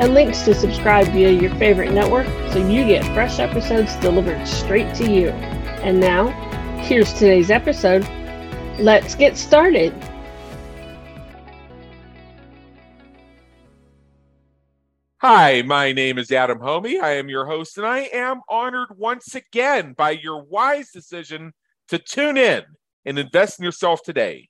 and 0.00 0.12
links 0.12 0.42
to 0.42 0.54
subscribe 0.54 1.06
via 1.08 1.30
your 1.30 1.54
favorite 1.54 1.92
network 1.92 2.26
so 2.52 2.58
you 2.58 2.84
get 2.84 3.04
fresh 3.14 3.38
episodes 3.38 3.94
delivered 3.96 4.46
straight 4.46 4.92
to 4.96 5.10
you. 5.10 5.28
And 5.28 6.00
now, 6.00 6.28
here's 6.80 7.12
today's 7.12 7.50
episode. 7.50 8.06
Let's 8.78 9.14
get 9.14 9.36
started. 9.36 9.94
Hi, 15.18 15.62
my 15.62 15.92
name 15.92 16.18
is 16.18 16.30
Adam 16.32 16.58
Hommey. 16.58 17.00
I 17.00 17.12
am 17.12 17.28
your 17.28 17.46
host, 17.46 17.78
and 17.78 17.86
I 17.86 18.00
am 18.12 18.42
honored 18.48 18.98
once 18.98 19.34
again 19.34 19.94
by 19.94 20.10
your 20.10 20.42
wise 20.42 20.90
decision 20.90 21.54
to 21.88 21.98
tune 21.98 22.36
in 22.36 22.62
and 23.06 23.18
invest 23.18 23.58
in 23.58 23.64
yourself 23.64 24.02
today. 24.02 24.48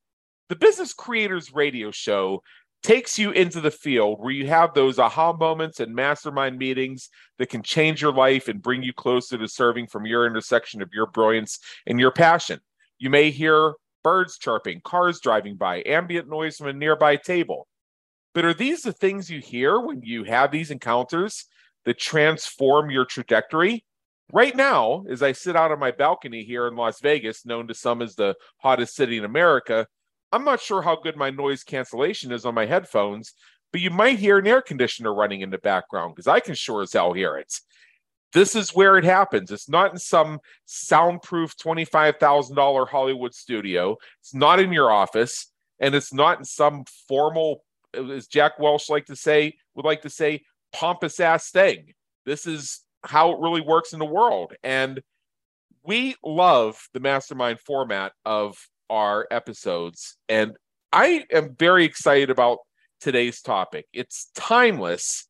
The 0.48 0.56
Business 0.56 0.92
Creators 0.92 1.54
Radio 1.54 1.90
Show 1.90 2.42
takes 2.84 3.18
you 3.18 3.30
into 3.30 3.62
the 3.62 3.70
field 3.70 4.20
where 4.20 4.30
you 4.30 4.46
have 4.46 4.74
those 4.74 4.98
aha 4.98 5.32
moments 5.32 5.80
and 5.80 5.94
mastermind 5.94 6.58
meetings 6.58 7.08
that 7.38 7.48
can 7.48 7.62
change 7.62 8.02
your 8.02 8.12
life 8.12 8.46
and 8.46 8.62
bring 8.62 8.82
you 8.82 8.92
closer 8.92 9.38
to 9.38 9.48
serving 9.48 9.86
from 9.86 10.04
your 10.04 10.26
intersection 10.26 10.82
of 10.82 10.90
your 10.92 11.06
brilliance 11.06 11.58
and 11.86 11.98
your 11.98 12.12
passion. 12.12 12.60
You 12.98 13.08
may 13.08 13.30
hear 13.30 13.74
birds 14.02 14.36
chirping, 14.36 14.82
cars 14.84 15.18
driving 15.18 15.56
by, 15.56 15.82
ambient 15.86 16.28
noise 16.28 16.58
from 16.58 16.68
a 16.68 16.72
nearby 16.74 17.16
table. 17.16 17.66
But 18.34 18.44
are 18.44 18.54
these 18.54 18.82
the 18.82 18.92
things 18.92 19.30
you 19.30 19.40
hear 19.40 19.80
when 19.80 20.02
you 20.02 20.24
have 20.24 20.50
these 20.50 20.70
encounters 20.70 21.46
that 21.86 21.98
transform 21.98 22.90
your 22.90 23.06
trajectory? 23.06 23.86
Right 24.30 24.54
now, 24.54 25.04
as 25.08 25.22
I 25.22 25.32
sit 25.32 25.56
out 25.56 25.72
on 25.72 25.78
my 25.78 25.90
balcony 25.90 26.44
here 26.44 26.66
in 26.66 26.76
Las 26.76 27.00
Vegas, 27.00 27.46
known 27.46 27.66
to 27.68 27.74
some 27.74 28.02
as 28.02 28.14
the 28.14 28.34
hottest 28.58 28.94
city 28.94 29.16
in 29.16 29.24
America, 29.24 29.86
I'm 30.34 30.44
not 30.44 30.60
sure 30.60 30.82
how 30.82 30.96
good 30.96 31.16
my 31.16 31.30
noise 31.30 31.62
cancellation 31.62 32.32
is 32.32 32.44
on 32.44 32.56
my 32.56 32.66
headphones, 32.66 33.34
but 33.70 33.80
you 33.80 33.90
might 33.90 34.18
hear 34.18 34.38
an 34.38 34.48
air 34.48 34.60
conditioner 34.60 35.14
running 35.14 35.42
in 35.42 35.50
the 35.50 35.58
background 35.58 36.16
because 36.16 36.26
I 36.26 36.40
can 36.40 36.56
sure 36.56 36.82
as 36.82 36.92
hell 36.92 37.12
hear 37.12 37.36
it. 37.36 37.54
This 38.32 38.56
is 38.56 38.74
where 38.74 38.98
it 38.98 39.04
happens. 39.04 39.52
It's 39.52 39.68
not 39.68 39.92
in 39.92 39.98
some 39.98 40.40
soundproof 40.64 41.56
$25,000 41.56 42.88
Hollywood 42.88 43.32
studio. 43.32 43.96
It's 44.20 44.34
not 44.34 44.58
in 44.58 44.72
your 44.72 44.90
office, 44.90 45.52
and 45.78 45.94
it's 45.94 46.12
not 46.12 46.40
in 46.40 46.44
some 46.44 46.82
formal, 47.06 47.62
as 47.94 48.26
Jack 48.26 48.58
Welch 48.58 48.90
like 48.90 49.06
to 49.06 49.14
say, 49.14 49.54
would 49.76 49.84
like 49.84 50.02
to 50.02 50.10
say, 50.10 50.42
pompous 50.72 51.20
ass 51.20 51.52
thing. 51.52 51.94
This 52.26 52.44
is 52.48 52.80
how 53.04 53.30
it 53.30 53.38
really 53.38 53.60
works 53.60 53.92
in 53.92 54.00
the 54.00 54.04
world. 54.04 54.52
And 54.64 55.00
we 55.84 56.16
love 56.24 56.88
the 56.92 56.98
mastermind 56.98 57.60
format 57.60 58.14
of 58.24 58.56
our 58.90 59.26
episodes. 59.30 60.16
And 60.28 60.56
I 60.92 61.24
am 61.32 61.54
very 61.58 61.84
excited 61.84 62.30
about 62.30 62.58
today's 63.00 63.40
topic. 63.42 63.86
It's 63.92 64.30
timeless 64.34 65.26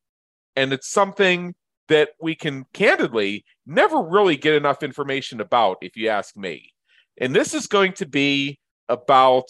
and 0.57 0.73
it's 0.73 0.89
something 0.89 1.55
that 1.89 2.11
we 2.21 2.35
can 2.35 2.65
candidly 2.73 3.45
never 3.67 4.01
really 4.01 4.37
get 4.37 4.55
enough 4.55 4.83
information 4.83 5.41
about, 5.41 5.79
if 5.81 5.97
you 5.97 6.09
ask 6.09 6.37
me. 6.37 6.73
And 7.19 7.35
this 7.35 7.55
is 7.55 7.67
going 7.67 7.93
to 7.95 8.07
be 8.07 8.59
about 8.89 9.49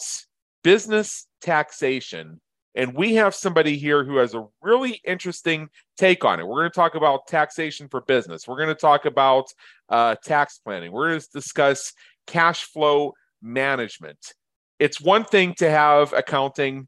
business 0.63 1.27
taxation. 1.41 2.39
And 2.75 2.93
we 2.93 3.15
have 3.15 3.33
somebody 3.33 3.77
here 3.77 4.03
who 4.03 4.17
has 4.17 4.33
a 4.33 4.45
really 4.61 4.99
interesting 5.05 5.69
take 5.97 6.25
on 6.25 6.39
it. 6.39 6.47
We're 6.47 6.61
going 6.61 6.71
to 6.71 6.75
talk 6.75 6.95
about 6.95 7.27
taxation 7.27 7.87
for 7.87 8.01
business. 8.01 8.47
We're 8.47 8.57
going 8.57 8.69
to 8.69 8.75
talk 8.75 9.05
about 9.05 9.47
uh, 9.89 10.15
tax 10.23 10.59
planning. 10.59 10.91
We're 10.91 11.09
going 11.09 11.21
to 11.21 11.27
discuss 11.33 11.93
cash 12.27 12.63
flow 12.65 13.13
management. 13.45 14.33
It's 14.79 14.99
one 14.99 15.23
thing 15.23 15.53
to 15.55 15.69
have 15.69 16.11
accounting 16.11 16.87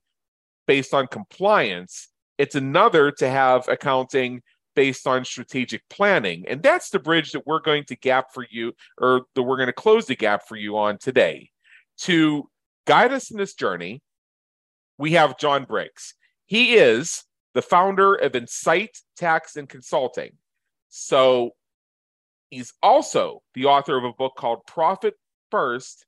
based 0.66 0.94
on 0.94 1.07
compliance, 1.07 2.09
it's 2.38 2.56
another 2.56 3.12
to 3.12 3.29
have 3.29 3.68
accounting 3.69 4.41
based 4.75 5.07
on 5.07 5.25
strategic 5.25 5.81
planning. 5.90 6.45
And 6.47 6.62
that's 6.62 6.90
the 6.90 7.00
bridge 7.00 7.31
that 7.31 7.47
we're 7.47 7.62
going 7.62 7.85
to 7.85 7.95
gap 7.95 8.34
for 8.34 8.45
you, 8.50 8.73
or 9.00 9.22
that 9.34 9.44
we're 9.44 9.57
going 9.57 9.68
to 9.68 9.73
close 9.73 10.06
the 10.06 10.16
gap 10.16 10.47
for 10.47 10.56
you 10.56 10.78
on 10.78 10.97
today. 10.97 11.50
To 12.01 12.50
guide 12.85 13.13
us 13.13 13.31
in 13.31 13.38
this 13.38 13.53
journey, 13.53 14.01
we 14.97 15.13
have 15.13 15.39
John 15.39 15.63
Briggs. 15.63 16.13
He 16.45 16.75
is 16.75 17.24
the 17.53 17.62
founder 17.62 18.13
of 18.13 18.35
Incite 18.35 19.00
Tax 19.16 19.56
and 19.56 19.68
Consulting. 19.68 20.34
So 20.89 21.51
he's 22.50 22.74
also 22.84 23.41
the 23.56 23.66
author 23.66 23.97
of 23.97 24.03
a 24.03 24.13
book 24.13 24.34
called 24.38 24.66
Profit 24.68 25.16
First 25.50 26.06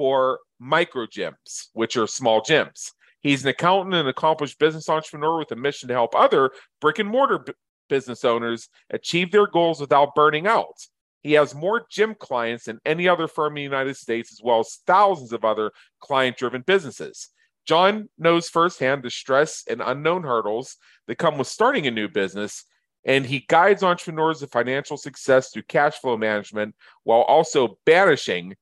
for 0.00 0.40
micro 0.58 1.04
gyms, 1.04 1.66
which 1.74 1.94
are 1.94 2.06
small 2.06 2.40
gyms. 2.40 2.92
He's 3.20 3.42
an 3.42 3.50
accountant 3.50 3.94
and 3.94 4.08
accomplished 4.08 4.58
business 4.58 4.88
entrepreneur 4.88 5.36
with 5.38 5.52
a 5.52 5.56
mission 5.56 5.88
to 5.88 5.94
help 5.94 6.14
other 6.14 6.52
brick 6.80 6.98
and 7.00 7.08
mortar 7.10 7.40
b- 7.40 7.52
business 7.90 8.24
owners 8.24 8.70
achieve 8.88 9.30
their 9.30 9.46
goals 9.46 9.78
without 9.78 10.14
burning 10.14 10.46
out. 10.46 10.86
He 11.22 11.34
has 11.34 11.54
more 11.54 11.84
gym 11.90 12.14
clients 12.18 12.64
than 12.64 12.80
any 12.86 13.08
other 13.08 13.28
firm 13.28 13.52
in 13.52 13.56
the 13.56 13.62
United 13.62 13.94
States, 13.94 14.32
as 14.32 14.40
well 14.42 14.60
as 14.60 14.78
thousands 14.86 15.34
of 15.34 15.44
other 15.44 15.70
client 16.00 16.38
driven 16.38 16.62
businesses. 16.62 17.28
John 17.66 18.08
knows 18.16 18.48
firsthand 18.48 19.02
the 19.02 19.10
stress 19.10 19.64
and 19.68 19.82
unknown 19.84 20.22
hurdles 20.22 20.78
that 21.08 21.18
come 21.18 21.36
with 21.36 21.46
starting 21.46 21.86
a 21.86 21.90
new 21.90 22.08
business, 22.08 22.64
and 23.04 23.26
he 23.26 23.44
guides 23.50 23.82
entrepreneurs 23.82 24.38
to 24.38 24.46
financial 24.46 24.96
success 24.96 25.50
through 25.50 25.64
cash 25.64 25.96
flow 25.96 26.16
management 26.16 26.74
while 27.04 27.20
also 27.20 27.76
banishing 27.84 28.56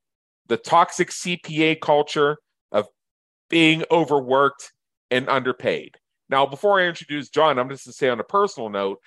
the 0.48 0.56
toxic 0.56 1.10
CPA 1.10 1.80
culture 1.80 2.38
of 2.72 2.86
being 3.48 3.84
overworked 3.90 4.72
and 5.10 5.28
underpaid. 5.28 5.96
Now, 6.28 6.46
before 6.46 6.80
I 6.80 6.86
introduce 6.86 7.30
John, 7.30 7.58
I'm 7.58 7.68
just 7.68 7.84
to 7.84 7.92
say 7.92 8.08
on 8.08 8.20
a 8.20 8.24
personal 8.24 8.68
note, 8.68 8.98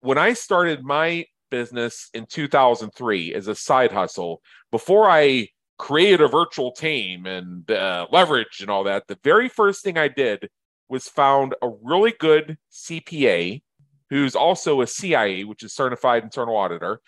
when 0.00 0.18
I 0.18 0.32
started 0.32 0.82
my 0.82 1.26
business 1.50 2.08
in 2.14 2.26
2003 2.26 3.34
as 3.34 3.48
a 3.48 3.54
side 3.54 3.92
hustle, 3.92 4.40
before 4.70 5.08
I 5.08 5.48
created 5.78 6.20
a 6.20 6.28
virtual 6.28 6.72
team 6.72 7.26
and 7.26 7.70
uh, 7.70 8.06
leverage 8.10 8.60
and 8.60 8.70
all 8.70 8.84
that, 8.84 9.06
the 9.08 9.18
very 9.22 9.48
first 9.48 9.84
thing 9.84 9.98
I 9.98 10.08
did 10.08 10.48
was 10.88 11.08
found 11.08 11.54
a 11.62 11.70
really 11.82 12.14
good 12.18 12.56
CPA 12.72 13.62
who's 14.10 14.36
also 14.36 14.80
a 14.80 14.86
CIE, 14.86 15.44
which 15.44 15.62
is 15.62 15.74
certified 15.74 16.22
internal 16.22 16.56
auditor, 16.56 17.00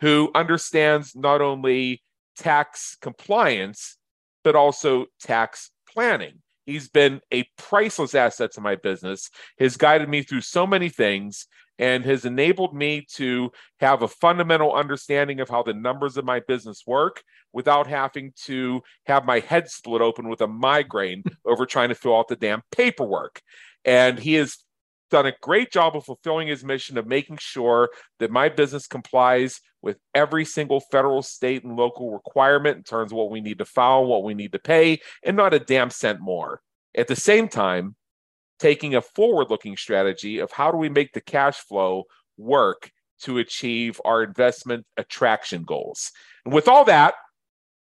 who 0.00 0.30
understands 0.34 1.14
not 1.14 1.40
only 1.40 2.02
tax 2.38 2.96
compliance, 3.00 3.96
but 4.44 4.56
also 4.56 5.06
tax 5.20 5.70
planning. 5.92 6.40
He's 6.66 6.88
been 6.88 7.20
a 7.32 7.48
priceless 7.56 8.14
asset 8.14 8.52
to 8.52 8.60
my 8.60 8.76
business, 8.76 9.30
has 9.58 9.76
guided 9.76 10.08
me 10.08 10.22
through 10.22 10.42
so 10.42 10.66
many 10.66 10.88
things, 10.88 11.46
and 11.78 12.04
has 12.04 12.24
enabled 12.24 12.74
me 12.74 13.06
to 13.14 13.52
have 13.80 14.02
a 14.02 14.08
fundamental 14.08 14.74
understanding 14.74 15.40
of 15.40 15.48
how 15.48 15.62
the 15.62 15.72
numbers 15.72 16.16
of 16.16 16.24
my 16.24 16.40
business 16.40 16.82
work 16.86 17.22
without 17.52 17.86
having 17.86 18.32
to 18.44 18.82
have 19.06 19.24
my 19.24 19.40
head 19.40 19.70
split 19.70 20.02
open 20.02 20.28
with 20.28 20.40
a 20.40 20.46
migraine 20.46 21.22
over 21.46 21.64
trying 21.64 21.88
to 21.88 21.94
fill 21.94 22.16
out 22.16 22.28
the 22.28 22.36
damn 22.36 22.62
paperwork. 22.72 23.40
And 23.84 24.18
he 24.18 24.34
has 24.34 24.58
done 25.10 25.26
a 25.26 25.32
great 25.42 25.72
job 25.72 25.96
of 25.96 26.04
fulfilling 26.04 26.48
his 26.48 26.64
mission 26.64 26.98
of 26.98 27.06
making 27.06 27.38
sure 27.40 27.88
that 28.18 28.30
my 28.30 28.48
business 28.48 28.86
complies 28.86 29.60
with 29.82 29.98
every 30.14 30.44
single 30.44 30.80
federal, 30.80 31.22
state, 31.22 31.64
and 31.64 31.76
local 31.76 32.12
requirement 32.12 32.76
in 32.76 32.82
terms 32.82 33.12
of 33.12 33.16
what 33.16 33.30
we 33.30 33.40
need 33.40 33.58
to 33.58 33.64
file, 33.64 34.04
what 34.04 34.24
we 34.24 34.34
need 34.34 34.52
to 34.52 34.58
pay, 34.58 34.98
and 35.22 35.36
not 35.36 35.54
a 35.54 35.58
damn 35.58 35.90
cent 35.90 36.20
more. 36.20 36.60
At 36.96 37.08
the 37.08 37.16
same 37.16 37.48
time, 37.48 37.94
taking 38.58 38.94
a 38.94 39.02
forward 39.02 39.50
looking 39.50 39.76
strategy 39.76 40.38
of 40.38 40.50
how 40.50 40.70
do 40.70 40.76
we 40.76 40.88
make 40.88 41.12
the 41.12 41.20
cash 41.20 41.56
flow 41.56 42.04
work 42.36 42.90
to 43.20 43.38
achieve 43.38 44.00
our 44.04 44.22
investment 44.22 44.84
attraction 44.96 45.62
goals. 45.64 46.10
And 46.44 46.52
with 46.52 46.68
all 46.68 46.84
that, 46.84 47.14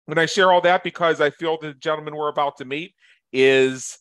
when 0.05 0.17
I 0.17 0.25
share 0.25 0.51
all 0.51 0.61
that, 0.61 0.83
because 0.83 1.21
I 1.21 1.29
feel 1.29 1.57
the 1.59 1.73
gentleman 1.73 2.15
we're 2.15 2.29
about 2.29 2.57
to 2.57 2.65
meet 2.65 2.93
is 3.31 3.99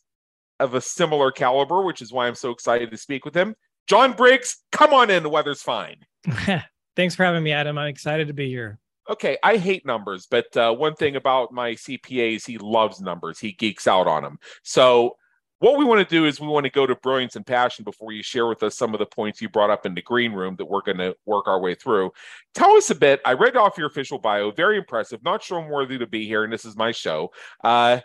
of 0.61 0.75
a 0.75 0.81
similar 0.81 1.31
caliber, 1.31 1.83
which 1.83 2.03
is 2.03 2.13
why 2.13 2.27
I'm 2.27 2.35
so 2.35 2.51
excited 2.51 2.91
to 2.91 2.97
speak 2.97 3.25
with 3.25 3.35
him. 3.35 3.55
John 3.87 4.13
Briggs, 4.13 4.59
come 4.71 4.93
on 4.93 5.11
in. 5.11 5.23
The 5.23 5.29
weather's 5.29 5.63
fine. 5.63 5.97
Thanks 6.97 7.15
for 7.15 7.25
having 7.25 7.43
me, 7.43 7.53
Adam. 7.53 7.79
I'm 7.79 7.89
excited 7.89 8.29
to 8.29 8.35
be 8.35 8.49
here. 8.49 8.79
Okay, 9.09 9.39
I 9.43 9.57
hate 9.57 9.87
numbers, 9.87 10.27
but 10.31 10.55
uh, 10.57 10.75
one 10.75 10.95
thing 10.95 11.17
about 11.17 11.53
my 11.53 11.73
CPA 11.73 12.37
is 12.37 12.45
he 12.45 12.59
loves 12.59 13.01
numbers. 13.01 13.39
He 13.39 13.53
geeks 13.53 13.87
out 13.87 14.07
on 14.07 14.23
them. 14.23 14.39
So 14.63 15.17
what 15.61 15.79
we 15.79 15.85
want 15.85 16.07
to 16.07 16.15
do 16.15 16.27
is 16.27 16.41
we 16.41 16.47
want 16.47 16.65
to 16.65 16.71
go 16.71 16.87
to 16.87 16.95
brilliance 16.95 17.35
and 17.35 17.47
passion 17.47 17.85
before 17.85 18.13
you 18.13 18.23
share 18.23 18.47
with 18.47 18.63
us 18.63 18.77
some 18.77 18.95
of 18.95 18.99
the 18.99 19.07
points 19.07 19.41
you 19.41 19.49
brought 19.49 19.71
up 19.71 19.87
in 19.87 19.95
the 19.95 20.03
green 20.03 20.33
room 20.33 20.57
that 20.57 20.67
we're 20.67 20.83
going 20.83 20.99
to 20.99 21.17
work 21.27 21.49
our 21.49 21.59
way 21.59 21.75
through. 21.75 22.11
Tell 22.55 22.77
us 22.77 22.91
a 22.91 22.95
bit. 22.95 23.21
I 23.25 23.33
read 23.33 23.57
off 23.57 23.79
your 23.79 23.89
official 23.89 24.19
bio, 24.19 24.51
very 24.51 24.77
impressive. 24.77 25.23
Not 25.25 25.43
sure 25.43 25.59
I'm 25.59 25.69
worthy 25.69 25.99
to 25.99 26.07
be 26.07 26.27
here, 26.27 26.45
and 26.45 26.53
this 26.53 26.65
is 26.65 26.77
my 26.77 26.93
show. 26.93 27.31
Uh, 27.65 28.01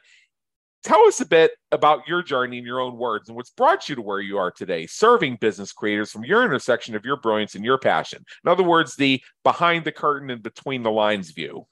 tell 0.83 1.05
us 1.07 1.21
a 1.21 1.25
bit 1.25 1.51
about 1.71 2.07
your 2.07 2.21
journey 2.21 2.57
in 2.57 2.65
your 2.65 2.79
own 2.79 2.97
words 2.97 3.29
and 3.29 3.35
what's 3.35 3.49
brought 3.49 3.89
you 3.89 3.95
to 3.95 4.01
where 4.01 4.19
you 4.19 4.37
are 4.37 4.51
today, 4.51 4.85
serving 4.85 5.37
business 5.39 5.71
creators 5.71 6.11
from 6.11 6.23
your 6.23 6.43
intersection 6.43 6.95
of 6.95 7.05
your 7.05 7.17
brilliance 7.17 7.55
and 7.55 7.65
your 7.65 7.77
passion. 7.77 8.23
In 8.43 8.51
other 8.51 8.63
words, 8.63 8.95
the 8.95 9.21
behind 9.43 9.85
the 9.85 9.91
curtain 9.91 10.29
and 10.29 10.43
between 10.43 10.83
the 10.83 10.91
lines 10.91 11.31
view. 11.31 11.65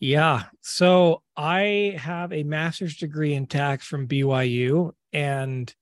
Yeah. 0.00 0.44
So 0.62 1.22
I 1.36 1.96
have 1.98 2.32
a 2.32 2.42
master's 2.42 2.96
degree 2.96 3.34
in 3.34 3.46
tax 3.46 3.86
from 3.86 4.08
BYU, 4.08 4.92
and 5.12 5.72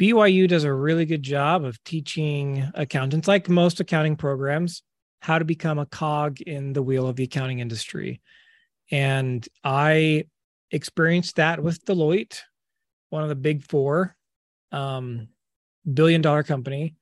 BYU 0.00 0.48
does 0.48 0.64
a 0.64 0.72
really 0.72 1.04
good 1.04 1.22
job 1.22 1.64
of 1.64 1.82
teaching 1.84 2.70
accountants, 2.74 3.28
like 3.28 3.48
most 3.48 3.80
accounting 3.80 4.16
programs, 4.16 4.82
how 5.20 5.38
to 5.38 5.44
become 5.44 5.78
a 5.78 5.86
cog 5.86 6.40
in 6.40 6.72
the 6.72 6.82
wheel 6.82 7.06
of 7.06 7.16
the 7.16 7.24
accounting 7.24 7.60
industry. 7.60 8.20
And 8.90 9.46
I 9.62 10.24
experienced 10.70 11.36
that 11.36 11.62
with 11.62 11.84
Deloitte, 11.84 12.40
one 13.10 13.22
of 13.22 13.28
the 13.28 13.34
big 13.34 13.62
four 13.62 14.16
um, 14.72 15.28
billion 15.92 16.20
dollar 16.20 16.42
company. 16.42 16.96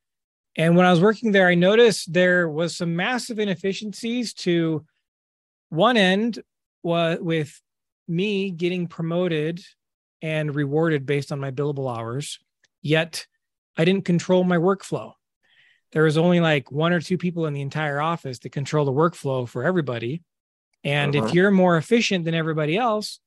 And 0.56 0.76
when 0.76 0.85
I 0.85 0.91
was 0.91 1.00
working 1.00 1.32
there, 1.32 1.49
I 1.49 1.55
noticed 1.55 2.12
there 2.12 2.49
was 2.49 2.76
some 2.76 2.94
massive 2.94 3.38
inefficiencies 3.38 4.35
to 4.35 4.85
one 5.70 5.97
end 5.97 6.43
was 6.82 7.19
with 7.20 7.61
me 8.06 8.50
getting 8.50 8.87
promoted 8.87 9.62
and 10.20 10.55
rewarded 10.55 11.06
based 11.06 11.32
on 11.32 11.41
my 11.41 11.50
billable 11.50 11.94
hours, 11.97 12.38
yet 12.82 13.26
I 13.76 13.85
didn't 13.85 14.05
control 14.05 14.44
my 14.44 14.59
workflow. 14.59 15.12
There 15.93 16.05
was 16.05 16.19
only 16.19 16.41
like 16.41 16.70
one 16.70 16.93
or 16.93 17.00
two 17.00 17.19
people 17.19 17.47
in 17.47 17.55
the 17.55 17.61
entire 17.61 18.00
office 18.00 18.41
to 18.41 18.50
control 18.50 18.85
the 18.85 18.93
workflow 18.93 19.49
for 19.49 19.64
everybody. 19.64 20.23
And 20.85 21.14
uh-huh. 21.14 21.26
if 21.26 21.35
you're 21.35 21.50
more 21.50 21.76
efficient 21.76 22.25
than 22.25 22.35
everybody 22.35 22.76
else, 22.76 23.20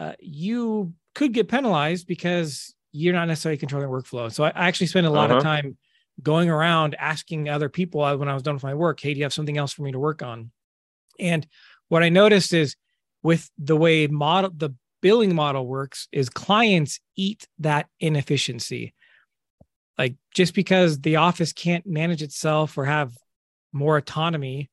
uh, 0.00 0.14
you 0.18 0.94
could 1.14 1.32
get 1.32 1.48
penalized 1.48 2.06
because 2.06 2.74
you're 2.90 3.14
not 3.14 3.28
necessarily 3.28 3.58
controlling 3.58 3.90
workflow. 3.90 4.32
So 4.32 4.44
I, 4.44 4.48
I 4.48 4.66
actually 4.66 4.88
spent 4.88 5.06
a 5.06 5.10
lot 5.10 5.30
uh-huh. 5.30 5.36
of 5.36 5.42
time 5.42 5.76
going 6.22 6.50
around 6.50 6.96
asking 6.98 7.48
other 7.48 7.68
people 7.68 8.02
uh, 8.02 8.16
when 8.16 8.28
I 8.28 8.34
was 8.34 8.42
done 8.42 8.54
with 8.54 8.62
my 8.62 8.74
work, 8.74 8.98
hey, 9.00 9.12
do 9.12 9.18
you 9.18 9.24
have 9.24 9.32
something 9.32 9.58
else 9.58 9.72
for 9.72 9.82
me 9.82 9.92
to 9.92 9.98
work 9.98 10.22
on? 10.22 10.50
And 11.18 11.46
what 11.88 12.02
I 12.02 12.08
noticed 12.08 12.52
is 12.54 12.76
with 13.22 13.50
the 13.58 13.76
way 13.76 14.06
model 14.06 14.50
the 14.56 14.74
billing 15.02 15.34
model 15.34 15.66
works 15.66 16.08
is 16.12 16.28
clients 16.28 17.00
eat 17.16 17.46
that 17.58 17.86
inefficiency. 18.00 18.94
Like 19.98 20.16
just 20.34 20.54
because 20.54 21.00
the 21.00 21.16
office 21.16 21.52
can't 21.52 21.86
manage 21.86 22.22
itself 22.22 22.78
or 22.78 22.86
have 22.86 23.12
more 23.72 23.98
autonomy, 23.98 24.70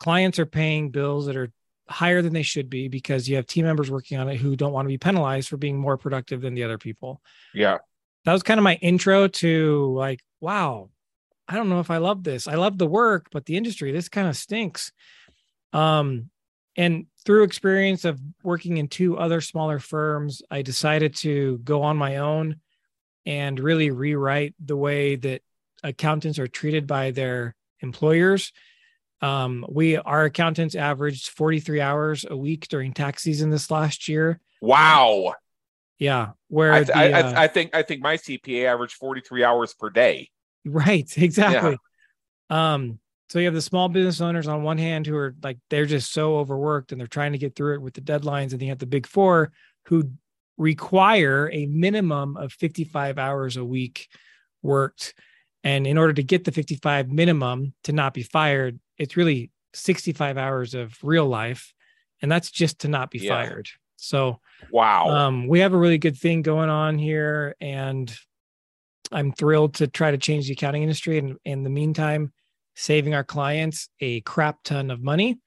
clients 0.00 0.38
are 0.38 0.46
paying 0.46 0.90
bills 0.90 1.26
that 1.26 1.36
are 1.36 1.52
higher 1.88 2.22
than 2.22 2.32
they 2.32 2.42
should 2.42 2.70
be 2.70 2.88
because 2.88 3.28
you 3.28 3.36
have 3.36 3.46
team 3.46 3.64
members 3.64 3.90
working 3.90 4.18
on 4.18 4.28
it 4.28 4.36
who 4.36 4.56
don't 4.56 4.72
want 4.72 4.86
to 4.86 4.90
be 4.90 4.98
penalized 4.98 5.48
for 5.48 5.56
being 5.56 5.78
more 5.78 5.96
productive 5.96 6.40
than 6.40 6.54
the 6.54 6.64
other 6.64 6.78
people. 6.78 7.20
Yeah. 7.52 7.78
That 8.24 8.32
was 8.32 8.42
kind 8.42 8.58
of 8.58 8.64
my 8.64 8.76
intro 8.76 9.28
to 9.28 9.92
like, 9.94 10.20
wow, 10.40 10.88
I 11.46 11.56
don't 11.56 11.68
know 11.68 11.80
if 11.80 11.90
I 11.90 11.98
love 11.98 12.24
this. 12.24 12.48
I 12.48 12.54
love 12.54 12.78
the 12.78 12.86
work, 12.86 13.26
but 13.30 13.44
the 13.44 13.56
industry, 13.56 13.92
this 13.92 14.08
kind 14.08 14.28
of 14.28 14.36
stinks. 14.36 14.92
Um, 15.72 16.30
and 16.76 17.06
through 17.24 17.44
experience 17.44 18.04
of 18.04 18.20
working 18.42 18.78
in 18.78 18.88
two 18.88 19.18
other 19.18 19.40
smaller 19.40 19.78
firms, 19.78 20.42
I 20.50 20.62
decided 20.62 21.14
to 21.16 21.58
go 21.58 21.82
on 21.82 21.96
my 21.96 22.16
own 22.16 22.60
and 23.26 23.60
really 23.60 23.90
rewrite 23.90 24.54
the 24.64 24.76
way 24.76 25.16
that 25.16 25.42
accountants 25.82 26.38
are 26.38 26.48
treated 26.48 26.86
by 26.86 27.10
their 27.10 27.54
employers. 27.80 28.52
Um, 29.24 29.64
we 29.70 29.96
our 29.96 30.24
accountants 30.24 30.74
averaged 30.74 31.30
43 31.30 31.80
hours 31.80 32.26
a 32.28 32.36
week 32.36 32.68
during 32.68 32.92
tax 32.92 33.22
season 33.22 33.48
this 33.48 33.70
last 33.70 34.06
year. 34.06 34.38
Wow. 34.60 35.34
Yeah, 35.98 36.32
where 36.48 36.72
I, 36.72 36.82
the, 36.82 36.96
I, 36.96 37.12
uh, 37.12 37.32
I, 37.34 37.46
think 37.46 37.74
I 37.74 37.82
think 37.82 38.02
my 38.02 38.18
CPA 38.18 38.66
averaged 38.66 38.96
43 38.96 39.42
hours 39.42 39.72
per 39.72 39.88
day. 39.88 40.28
Right, 40.66 41.10
exactly. 41.16 41.78
Yeah. 42.50 42.74
Um, 42.74 42.98
so 43.30 43.38
you 43.38 43.46
have 43.46 43.54
the 43.54 43.62
small 43.62 43.88
business 43.88 44.20
owners 44.20 44.46
on 44.46 44.62
one 44.62 44.76
hand 44.76 45.06
who 45.06 45.16
are 45.16 45.34
like 45.42 45.56
they're 45.70 45.86
just 45.86 46.12
so 46.12 46.36
overworked 46.36 46.92
and 46.92 47.00
they're 47.00 47.08
trying 47.08 47.32
to 47.32 47.38
get 47.38 47.56
through 47.56 47.76
it 47.76 47.82
with 47.82 47.94
the 47.94 48.02
deadlines, 48.02 48.52
and 48.52 48.60
then 48.60 48.62
you 48.62 48.68
have 48.68 48.78
the 48.78 48.86
big 48.86 49.06
four 49.06 49.52
who 49.86 50.10
require 50.58 51.48
a 51.50 51.64
minimum 51.64 52.36
of 52.36 52.52
55 52.52 53.18
hours 53.18 53.56
a 53.56 53.64
week 53.64 54.08
worked. 54.62 55.14
And 55.62 55.86
in 55.86 55.96
order 55.96 56.12
to 56.12 56.22
get 56.22 56.44
the 56.44 56.52
55 56.52 57.10
minimum 57.10 57.72
to 57.84 57.92
not 57.92 58.12
be 58.12 58.22
fired, 58.22 58.78
it's 58.98 59.16
really 59.16 59.50
65 59.74 60.38
hours 60.38 60.74
of 60.74 60.96
real 61.02 61.26
life. 61.26 61.72
And 62.22 62.30
that's 62.30 62.50
just 62.50 62.80
to 62.80 62.88
not 62.88 63.10
be 63.10 63.18
yeah. 63.18 63.30
fired. 63.30 63.68
So 63.96 64.40
wow. 64.70 65.08
Um, 65.08 65.46
we 65.48 65.60
have 65.60 65.72
a 65.72 65.78
really 65.78 65.98
good 65.98 66.16
thing 66.16 66.42
going 66.42 66.70
on 66.70 66.98
here. 66.98 67.54
And 67.60 68.14
I'm 69.12 69.32
thrilled 69.32 69.74
to 69.74 69.86
try 69.86 70.10
to 70.10 70.18
change 70.18 70.46
the 70.46 70.52
accounting 70.52 70.82
industry. 70.82 71.18
And 71.18 71.36
in 71.44 71.62
the 71.62 71.70
meantime, 71.70 72.32
saving 72.74 73.14
our 73.14 73.24
clients 73.24 73.88
a 74.00 74.20
crap 74.22 74.62
ton 74.64 74.90
of 74.90 75.02
money 75.02 75.38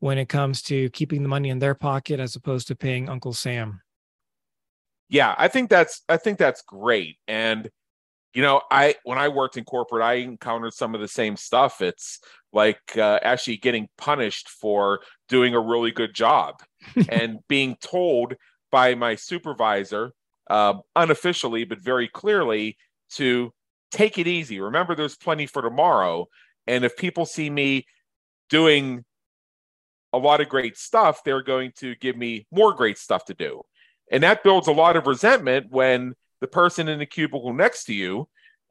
when 0.00 0.18
it 0.18 0.28
comes 0.28 0.62
to 0.62 0.90
keeping 0.90 1.22
the 1.22 1.28
money 1.28 1.48
in 1.48 1.58
their 1.58 1.74
pocket 1.74 2.18
as 2.18 2.34
opposed 2.34 2.68
to 2.68 2.74
paying 2.74 3.08
Uncle 3.08 3.32
Sam. 3.32 3.80
Yeah, 5.08 5.34
I 5.36 5.48
think 5.48 5.68
that's 5.68 6.02
I 6.08 6.16
think 6.16 6.38
that's 6.38 6.62
great. 6.62 7.18
And 7.28 7.70
you 8.34 8.42
know, 8.42 8.62
I 8.70 8.96
when 9.04 9.18
I 9.18 9.28
worked 9.28 9.56
in 9.56 9.64
corporate, 9.64 10.02
I 10.02 10.14
encountered 10.14 10.74
some 10.74 10.94
of 10.94 11.00
the 11.00 11.08
same 11.08 11.36
stuff. 11.36 11.80
It's 11.80 12.20
like 12.52 12.80
uh, 12.96 13.18
actually 13.22 13.58
getting 13.58 13.88
punished 13.96 14.48
for 14.48 15.00
doing 15.28 15.54
a 15.54 15.60
really 15.60 15.90
good 15.90 16.14
job 16.14 16.62
and 17.08 17.38
being 17.48 17.76
told 17.80 18.34
by 18.70 18.94
my 18.94 19.14
supervisor 19.14 20.12
uh, 20.48 20.74
unofficially 20.96 21.64
but 21.64 21.80
very 21.80 22.08
clearly 22.08 22.76
to 23.10 23.52
take 23.90 24.18
it 24.18 24.26
easy 24.26 24.60
remember 24.60 24.94
there's 24.94 25.16
plenty 25.16 25.46
for 25.46 25.62
tomorrow 25.62 26.26
and 26.66 26.84
if 26.84 26.96
people 26.96 27.26
see 27.26 27.48
me 27.48 27.86
doing 28.48 29.04
a 30.12 30.18
lot 30.18 30.40
of 30.40 30.48
great 30.48 30.76
stuff, 30.76 31.24
they're 31.24 31.42
going 31.42 31.72
to 31.76 31.94
give 31.96 32.16
me 32.16 32.46
more 32.52 32.74
great 32.74 32.98
stuff 32.98 33.24
to 33.26 33.34
do. 33.34 33.62
And 34.10 34.22
that 34.22 34.42
builds 34.42 34.68
a 34.68 34.72
lot 34.72 34.96
of 34.96 35.06
resentment 35.06 35.68
when 35.70 36.14
the 36.42 36.48
person 36.48 36.88
in 36.88 36.98
the 36.98 37.06
cubicle 37.06 37.54
next 37.54 37.84
to 37.84 37.94
you 37.94 38.28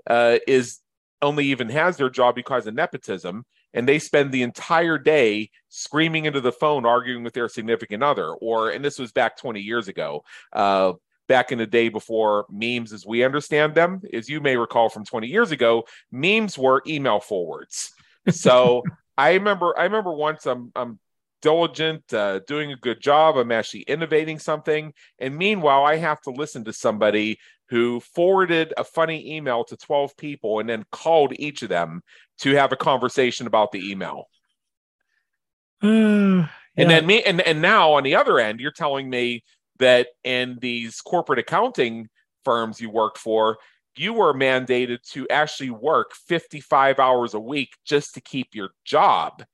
uh, 0.08 0.38
is 0.46 0.80
only 1.22 1.46
even 1.48 1.70
has 1.70 1.98
their 1.98 2.10
job 2.10 2.36
because 2.36 2.68
of 2.68 2.76
nepotism 2.76 3.46
and 3.74 3.88
they 3.88 3.98
spend 3.98 4.32
the 4.32 4.44
entire 4.44 4.98
day 4.98 5.50
screaming 5.70 6.26
into 6.26 6.42
the 6.42 6.52
phone 6.52 6.86
arguing 6.86 7.24
with 7.24 7.34
their 7.34 7.48
significant 7.48 8.04
other 8.04 8.30
or 8.34 8.70
and 8.70 8.84
this 8.84 9.00
was 9.00 9.12
back 9.12 9.38
20 9.38 9.62
years 9.62 9.88
ago 9.88 10.24
uh, 10.54 10.92
back 11.28 11.54
in 11.54 11.58
the 11.58 11.66
day 11.66 11.88
before 11.88 12.46
memes 12.50 12.92
as 12.92 13.06
we 13.06 13.24
understand 13.24 13.74
them. 13.74 14.02
As 14.12 14.28
you 14.28 14.42
may 14.42 14.58
recall 14.58 14.90
from 14.90 15.06
20 15.06 15.28
years 15.28 15.52
ago, 15.52 15.86
memes 16.12 16.58
were 16.58 16.84
email 16.86 17.22
forwards. 17.22 17.94
So 18.30 18.84
I 19.18 19.34
remember 19.34 19.78
I 19.80 19.84
remember 19.84 20.12
once 20.12 20.46
I'm 20.46 20.74
I'm 20.76 21.00
diligent, 21.42 22.14
uh, 22.14 22.40
doing 22.48 22.72
a 22.72 22.76
good 22.76 23.02
job. 23.02 23.38
I'm 23.38 23.52
actually 23.52 23.82
innovating 23.82 24.40
something. 24.40 24.94
And 25.20 25.38
meanwhile, 25.38 25.86
I 25.86 25.98
have 25.98 26.22
to 26.22 26.32
listen 26.32 26.66
to 26.66 26.74
somebody 26.74 27.40
who 27.72 28.02
forwarded 28.02 28.74
a 28.76 28.84
funny 28.84 29.36
email 29.38 29.64
to 29.64 29.78
12 29.78 30.16
people 30.18 30.60
and 30.60 30.70
then 30.70 30.84
called 30.92 31.32
each 31.40 31.62
of 31.64 31.70
them 31.70 32.04
to 32.38 32.52
have 32.52 32.74
a 32.74 32.76
conversation 32.76 33.48
about 33.48 33.72
the 33.72 33.90
email. 33.90 34.26
Uh, 35.82 35.88
yeah. 35.88 36.48
And 36.76 36.90
then 36.90 37.06
me, 37.06 37.24
and, 37.24 37.40
and 37.40 37.62
now 37.62 37.94
on 37.94 38.04
the 38.04 38.16
other 38.16 38.40
end, 38.40 38.60
you're 38.60 38.72
telling 38.72 39.10
me 39.10 39.46
that 39.80 40.10
in 40.26 40.58
these 40.60 41.00
corporate 41.00 41.40
accounting 41.40 42.10
firms 42.44 42.82
you 42.82 42.90
worked 42.90 43.18
for, 43.18 43.58
you 43.96 44.12
were 44.14 44.34
mandated 44.34 45.02
to 45.12 45.28
actually 45.30 45.70
work 45.70 46.12
55 46.28 47.00
hours 47.00 47.34
a 47.34 47.40
week 47.40 47.70
just 47.86 48.16
to 48.16 48.22
keep 48.22 48.50
your 48.54 48.72
job. 48.84 49.46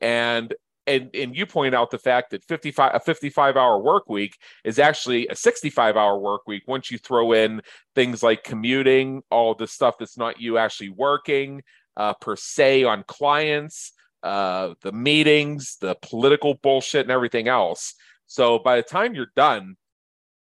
And 0.00 0.54
and 0.86 1.10
and 1.14 1.36
you 1.36 1.46
point 1.46 1.74
out 1.74 1.90
the 1.90 1.98
fact 1.98 2.30
that 2.30 2.44
55 2.44 2.92
a 2.94 3.00
55 3.00 3.56
hour 3.56 3.78
work 3.78 4.08
week 4.08 4.36
is 4.64 4.78
actually 4.78 5.26
a 5.28 5.36
65 5.36 5.96
hour 5.96 6.18
work 6.18 6.42
week 6.46 6.62
once 6.66 6.90
you 6.90 6.98
throw 6.98 7.32
in 7.32 7.62
things 7.94 8.22
like 8.22 8.44
commuting 8.44 9.22
all 9.30 9.54
the 9.54 9.66
stuff 9.66 9.96
that's 9.98 10.18
not 10.18 10.40
you 10.40 10.58
actually 10.58 10.90
working 10.90 11.62
uh, 11.96 12.12
per 12.14 12.36
se 12.36 12.84
on 12.84 13.02
clients 13.04 13.92
uh, 14.22 14.74
the 14.82 14.92
meetings 14.92 15.76
the 15.80 15.96
political 16.02 16.54
bullshit 16.54 17.02
and 17.02 17.10
everything 17.10 17.48
else 17.48 17.94
so 18.26 18.58
by 18.58 18.76
the 18.76 18.82
time 18.82 19.14
you're 19.14 19.32
done, 19.36 19.76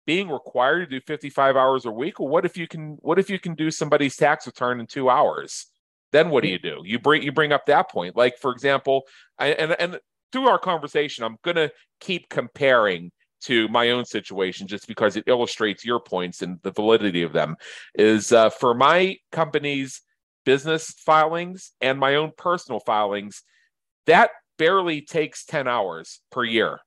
being 0.05 0.29
required 0.29 0.89
to 0.89 0.99
do 0.99 1.03
55 1.05 1.55
hours 1.55 1.85
a 1.85 1.91
week, 1.91 2.19
well, 2.19 2.29
what 2.29 2.45
if 2.45 2.57
you 2.57 2.67
can 2.67 2.97
what 3.01 3.19
if 3.19 3.29
you 3.29 3.39
can 3.39 3.55
do 3.55 3.71
somebody's 3.71 4.15
tax 4.15 4.45
return 4.45 4.79
in 4.79 4.87
two 4.87 5.09
hours? 5.09 5.67
Then 6.11 6.29
what 6.29 6.43
do 6.43 6.49
you 6.49 6.59
do? 6.59 6.81
You 6.83 6.99
bring 6.99 7.23
you 7.23 7.31
bring 7.31 7.51
up 7.51 7.65
that 7.67 7.89
point. 7.89 8.15
Like 8.15 8.37
for 8.37 8.51
example, 8.51 9.03
I, 9.37 9.49
and 9.49 9.71
and 9.79 9.99
through 10.31 10.47
our 10.47 10.59
conversation, 10.59 11.23
I'm 11.23 11.37
gonna 11.43 11.71
keep 11.99 12.29
comparing 12.29 13.11
to 13.41 13.67
my 13.69 13.91
own 13.91 14.05
situation 14.05 14.67
just 14.67 14.87
because 14.87 15.15
it 15.15 15.23
illustrates 15.27 15.85
your 15.85 15.99
points 15.99 16.41
and 16.41 16.59
the 16.61 16.71
validity 16.71 17.23
of 17.23 17.31
them 17.31 17.55
is 17.95 18.31
uh, 18.33 18.49
for 18.49 18.73
my 18.73 19.15
company's 19.31 20.01
business 20.45 20.91
filings 21.05 21.71
and 21.79 21.99
my 21.99 22.15
own 22.15 22.31
personal 22.37 22.79
filings 22.81 23.43
that 24.07 24.31
barely 24.57 25.01
takes 25.01 25.45
10 25.45 25.67
hours 25.67 26.19
per 26.31 26.43
year. 26.43 26.79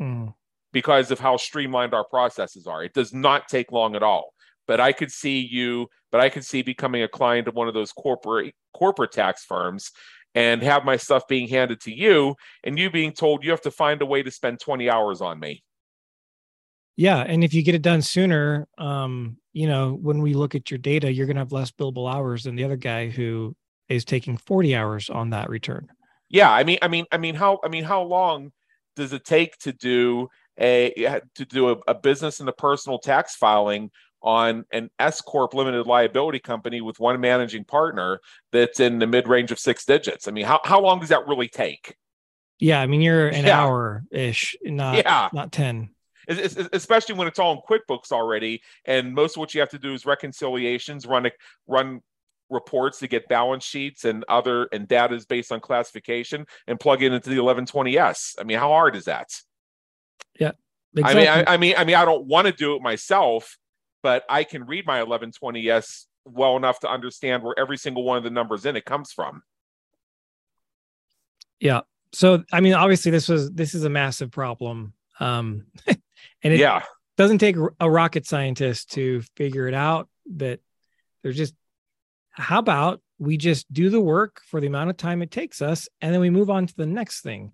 Mm. 0.00 0.34
because 0.72 1.10
of 1.10 1.20
how 1.20 1.36
streamlined 1.36 1.94
our 1.94 2.04
processes 2.04 2.66
are. 2.66 2.82
It 2.82 2.94
does 2.94 3.12
not 3.12 3.46
take 3.48 3.70
long 3.70 3.94
at 3.94 4.02
all. 4.02 4.32
But 4.66 4.80
i 4.80 4.92
could 4.92 5.10
see 5.10 5.40
you 5.40 5.88
but 6.10 6.20
i 6.20 6.28
could 6.28 6.44
see 6.44 6.62
becoming 6.62 7.02
a 7.02 7.08
client 7.08 7.48
of 7.48 7.54
one 7.54 7.68
of 7.68 7.74
those 7.74 7.92
corporate 7.92 8.54
corporate 8.72 9.12
tax 9.12 9.44
firms 9.44 9.90
and 10.34 10.62
have 10.62 10.84
my 10.84 10.96
stuff 10.96 11.26
being 11.28 11.48
handed 11.48 11.80
to 11.80 11.92
you 11.92 12.34
and 12.64 12.78
you 12.78 12.90
being 12.90 13.12
told 13.12 13.44
you 13.44 13.50
have 13.50 13.60
to 13.60 13.70
find 13.70 14.00
a 14.02 14.06
way 14.06 14.22
to 14.22 14.30
spend 14.30 14.58
20 14.60 14.88
hours 14.88 15.20
on 15.20 15.38
me 15.38 15.62
Yeah, 16.96 17.18
and 17.18 17.42
if 17.42 17.54
you 17.54 17.62
get 17.62 17.74
it 17.74 17.82
done 17.82 18.02
sooner, 18.02 18.68
um, 18.78 19.38
you 19.52 19.66
know, 19.66 19.94
when 19.94 20.20
we 20.20 20.34
look 20.34 20.54
at 20.54 20.70
your 20.70 20.78
data, 20.78 21.12
you're 21.12 21.26
going 21.26 21.36
to 21.36 21.40
have 21.40 21.52
less 21.52 21.70
billable 21.70 22.12
hours 22.12 22.44
than 22.44 22.54
the 22.54 22.64
other 22.64 22.76
guy 22.76 23.08
who 23.08 23.56
is 23.88 24.04
taking 24.04 24.36
40 24.36 24.74
hours 24.76 25.10
on 25.10 25.30
that 25.30 25.48
return. 25.48 25.88
yeah 26.28 26.50
i 26.50 26.64
mean 26.64 26.78
i 26.82 26.88
mean 26.88 27.04
i 27.12 27.18
mean 27.18 27.34
how 27.34 27.58
i 27.64 27.68
mean 27.68 27.84
how 27.84 28.02
long 28.02 28.52
does 28.96 29.12
it 29.12 29.24
take 29.24 29.56
to 29.58 29.72
do 29.72 30.28
a 30.58 31.20
to 31.34 31.44
do 31.44 31.70
a, 31.70 31.76
a 31.88 31.94
business 31.94 32.40
and 32.40 32.48
a 32.48 32.52
personal 32.52 32.98
tax 32.98 33.36
filing 33.36 33.90
on 34.22 34.64
an 34.72 34.90
S 34.98 35.20
corp 35.20 35.54
limited 35.54 35.86
liability 35.86 36.38
company 36.38 36.80
with 36.80 37.00
one 37.00 37.20
managing 37.20 37.64
partner 37.64 38.20
that's 38.52 38.80
in 38.80 38.98
the 38.98 39.06
mid 39.06 39.28
range 39.28 39.50
of 39.50 39.58
six 39.58 39.84
digits. 39.84 40.28
I 40.28 40.30
mean, 40.30 40.44
how, 40.44 40.60
how 40.64 40.80
long 40.80 41.00
does 41.00 41.08
that 41.10 41.26
really 41.26 41.48
take? 41.48 41.96
Yeah, 42.58 42.80
I 42.80 42.86
mean 42.86 43.00
you're 43.00 43.28
an 43.28 43.46
Yeah. 43.46 43.60
hour 43.60 44.04
ish, 44.12 44.54
not 44.62 44.96
yeah, 44.96 45.28
not 45.32 45.50
10. 45.52 45.90
Es- 46.28 46.56
es- 46.56 46.68
especially 46.72 47.16
when 47.16 47.26
it's 47.26 47.40
all 47.40 47.52
in 47.54 47.58
QuickBooks 47.68 48.12
already, 48.12 48.62
and 48.84 49.12
most 49.12 49.36
of 49.36 49.40
what 49.40 49.54
you 49.54 49.60
have 49.60 49.70
to 49.70 49.78
do 49.78 49.92
is 49.94 50.06
reconciliations, 50.06 51.04
run 51.04 51.26
a, 51.26 51.30
run 51.66 52.00
reports 52.50 53.00
to 53.00 53.08
get 53.08 53.28
balance 53.28 53.64
sheets 53.64 54.04
and 54.04 54.24
other 54.28 54.68
and 54.72 54.86
data 54.86 55.14
is 55.14 55.24
based 55.26 55.50
on 55.50 55.58
classification, 55.58 56.46
and 56.68 56.78
plug 56.78 57.02
it 57.02 57.12
into 57.12 57.30
the 57.30 57.36
1120s. 57.36 58.34
I 58.38 58.44
mean, 58.44 58.58
how 58.58 58.68
hard 58.68 58.94
is 58.94 59.06
that? 59.06 59.30
Yeah. 60.38 60.52
I 61.02 61.14
mean, 61.14 61.26
I, 61.28 61.44
I 61.54 61.56
mean, 61.56 61.74
I 61.76 61.84
mean, 61.84 61.96
I 61.96 62.04
don't 62.04 62.26
want 62.26 62.46
to 62.46 62.52
do 62.52 62.76
it 62.76 62.82
myself, 62.82 63.56
but 64.02 64.24
I 64.28 64.44
can 64.44 64.66
read 64.66 64.86
my 64.86 65.00
1120s 65.00 66.06
well 66.24 66.56
enough 66.56 66.80
to 66.80 66.90
understand 66.90 67.42
where 67.42 67.54
every 67.58 67.76
single 67.76 68.04
one 68.04 68.18
of 68.18 68.24
the 68.24 68.30
numbers 68.30 68.66
in 68.66 68.76
it 68.76 68.84
comes 68.84 69.12
from. 69.12 69.42
Yeah. 71.60 71.82
So 72.12 72.44
I 72.52 72.60
mean 72.60 72.74
obviously 72.74 73.10
this 73.10 73.28
was 73.28 73.50
this 73.52 73.74
is 73.74 73.84
a 73.84 73.90
massive 73.90 74.30
problem. 74.30 74.92
Um 75.20 75.66
and 75.86 75.98
it 76.42 76.58
yeah, 76.58 76.82
doesn't 77.16 77.38
take 77.38 77.56
a 77.80 77.90
rocket 77.90 78.26
scientist 78.26 78.92
to 78.92 79.22
figure 79.36 79.68
it 79.68 79.74
out 79.74 80.08
that 80.36 80.60
there's 81.22 81.36
just 81.36 81.54
how 82.30 82.58
about 82.58 83.00
we 83.18 83.36
just 83.36 83.72
do 83.72 83.90
the 83.90 84.00
work 84.00 84.40
for 84.46 84.60
the 84.60 84.66
amount 84.66 84.90
of 84.90 84.96
time 84.96 85.22
it 85.22 85.30
takes 85.30 85.62
us 85.62 85.88
and 86.00 86.12
then 86.12 86.20
we 86.20 86.30
move 86.30 86.50
on 86.50 86.66
to 86.66 86.74
the 86.76 86.86
next 86.86 87.20
thing 87.20 87.52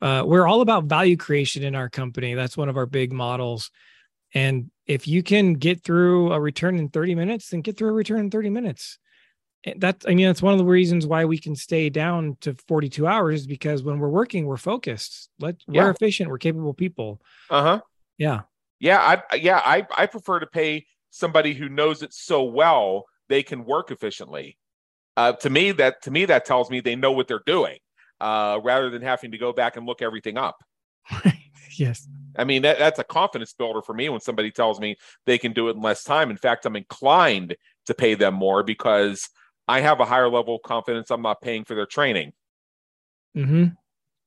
uh, 0.00 0.22
we're 0.26 0.46
all 0.46 0.62
about 0.62 0.84
value 0.84 1.16
creation 1.16 1.62
in 1.62 1.74
our 1.74 1.88
company 1.88 2.34
that's 2.34 2.56
one 2.56 2.68
of 2.68 2.76
our 2.76 2.86
big 2.86 3.12
models 3.12 3.70
and 4.34 4.70
if 4.86 5.06
you 5.06 5.22
can 5.22 5.54
get 5.54 5.84
through 5.84 6.32
a 6.32 6.40
return 6.40 6.78
in 6.78 6.88
30 6.88 7.14
minutes 7.14 7.50
then 7.50 7.60
get 7.60 7.76
through 7.76 7.90
a 7.90 7.94
return 7.94 8.20
in 8.20 8.30
30 8.30 8.50
minutes. 8.50 8.98
That's 9.76 10.04
i 10.06 10.14
mean 10.14 10.26
that's 10.26 10.42
one 10.42 10.52
of 10.52 10.58
the 10.58 10.64
reasons 10.64 11.06
why 11.06 11.24
we 11.24 11.38
can 11.38 11.54
stay 11.54 11.88
down 11.88 12.36
to 12.40 12.56
42 12.66 13.06
hours 13.06 13.46
because 13.46 13.82
when 13.82 14.00
we're 14.00 14.08
working 14.08 14.46
we're 14.46 14.56
focused. 14.56 15.30
Let 15.38 15.56
we're 15.68 15.90
efficient. 15.90 16.30
We're 16.30 16.38
capable 16.38 16.74
people. 16.74 17.20
Uh 17.48 17.62
huh. 17.62 17.80
yeah. 18.18 18.40
Yeah, 18.80 18.98
I 18.98 19.36
yeah, 19.36 19.62
I 19.64 19.86
I 19.96 20.06
prefer 20.06 20.40
to 20.40 20.46
pay 20.46 20.86
somebody 21.10 21.54
who 21.54 21.68
knows 21.68 22.02
it 22.02 22.12
so 22.12 22.42
well 22.42 23.04
they 23.28 23.44
can 23.44 23.64
work 23.64 23.92
efficiently. 23.92 24.58
Uh, 25.16 25.32
to 25.34 25.50
me, 25.50 25.70
that 25.70 26.02
to 26.02 26.10
me 26.10 26.24
that 26.24 26.44
tells 26.44 26.68
me 26.68 26.80
they 26.80 26.96
know 26.96 27.12
what 27.12 27.28
they're 27.28 27.44
doing, 27.46 27.78
uh, 28.20 28.58
rather 28.64 28.90
than 28.90 29.00
having 29.00 29.30
to 29.30 29.38
go 29.38 29.52
back 29.52 29.76
and 29.76 29.86
look 29.86 30.02
everything 30.02 30.36
up. 30.36 30.56
yes 31.76 32.08
I 32.36 32.44
mean, 32.44 32.62
that, 32.62 32.78
that's 32.78 32.98
a 32.98 33.04
confidence 33.04 33.52
builder 33.52 33.82
for 33.82 33.94
me 33.94 34.08
when 34.08 34.20
somebody 34.20 34.50
tells 34.50 34.80
me 34.80 34.96
they 35.26 35.38
can 35.38 35.52
do 35.52 35.68
it 35.68 35.76
in 35.76 35.82
less 35.82 36.04
time. 36.04 36.30
In 36.30 36.36
fact, 36.36 36.66
I'm 36.66 36.76
inclined 36.76 37.56
to 37.86 37.94
pay 37.94 38.14
them 38.14 38.34
more 38.34 38.62
because 38.62 39.28
I 39.68 39.80
have 39.80 40.00
a 40.00 40.04
higher 40.04 40.28
level 40.28 40.56
of 40.56 40.62
confidence 40.62 41.10
I'm 41.10 41.22
not 41.22 41.40
paying 41.40 41.64
for 41.64 41.74
their 41.74 41.86
training. 41.86 42.32
Mm-hmm. 43.36 43.66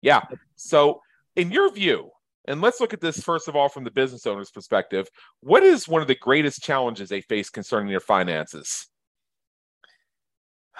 Yeah. 0.01 0.21
So, 0.55 1.01
in 1.35 1.51
your 1.51 1.71
view, 1.71 2.11
and 2.47 2.61
let's 2.61 2.79
look 2.79 2.93
at 2.93 3.01
this 3.01 3.21
first 3.21 3.47
of 3.47 3.55
all 3.55 3.69
from 3.69 3.83
the 3.83 3.91
business 3.91 4.25
owner's 4.25 4.51
perspective, 4.51 5.07
what 5.41 5.63
is 5.63 5.87
one 5.87 6.01
of 6.01 6.07
the 6.07 6.15
greatest 6.15 6.61
challenges 6.61 7.09
they 7.09 7.21
face 7.21 7.49
concerning 7.49 7.89
their 7.89 7.99
finances? 7.99 8.87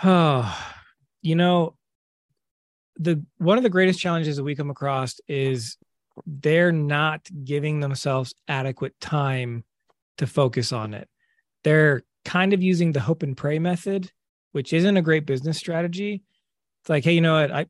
Oh, 0.03 0.57
you 1.21 1.35
know, 1.35 1.75
the 2.97 3.23
one 3.37 3.57
of 3.57 3.63
the 3.63 3.69
greatest 3.69 3.99
challenges 3.99 4.37
that 4.37 4.43
we 4.43 4.55
come 4.55 4.69
across 4.69 5.19
is 5.27 5.77
they're 6.25 6.71
not 6.71 7.27
giving 7.43 7.79
themselves 7.79 8.33
adequate 8.47 8.99
time 8.99 9.63
to 10.17 10.27
focus 10.27 10.71
on 10.71 10.93
it. 10.93 11.09
They're 11.63 12.03
kind 12.23 12.53
of 12.53 12.63
using 12.63 12.91
the 12.91 12.99
hope 12.99 13.23
and 13.23 13.35
pray 13.35 13.59
method, 13.59 14.11
which 14.51 14.73
isn't 14.73 14.97
a 14.97 15.01
great 15.01 15.25
business 15.25 15.57
strategy. 15.57 16.23
It's 16.81 16.89
like, 16.89 17.03
hey, 17.03 17.13
you 17.13 17.21
know 17.21 17.41
what? 17.41 17.51
I 17.51 17.65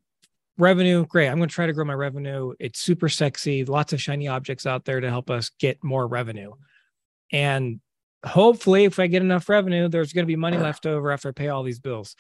revenue, 0.58 1.06
great. 1.06 1.28
I'm 1.28 1.38
going 1.38 1.50
to 1.50 1.54
try 1.56 1.66
to 1.66 1.74
grow 1.74 1.86
my 1.86 1.94
revenue. 1.94 2.54
It's 2.60 2.80
super 2.80 3.10
sexy, 3.10 3.66
lots 3.66 3.94
of 3.94 4.02
shiny 4.02 4.28
objects 4.28 4.66
out 4.66 4.86
there 4.86 5.02
to 5.02 5.10
help 5.10 5.30
us 5.30 5.50
get 5.60 5.84
more 5.84 6.08
revenue. 6.08 6.52
And 7.32 7.82
hopefully, 8.26 8.86
if 8.86 9.00
I 9.00 9.08
get 9.08 9.22
enough 9.22 9.50
revenue, 9.50 9.90
there's 9.90 10.14
going 10.14 10.24
to 10.24 10.28
be 10.28 10.36
money 10.36 10.58
left 10.58 10.86
over 10.86 11.12
after 11.12 11.30
I 11.30 11.32
pay 11.32 11.50
all 11.50 11.64
these 11.64 11.80
bills. 11.80 12.16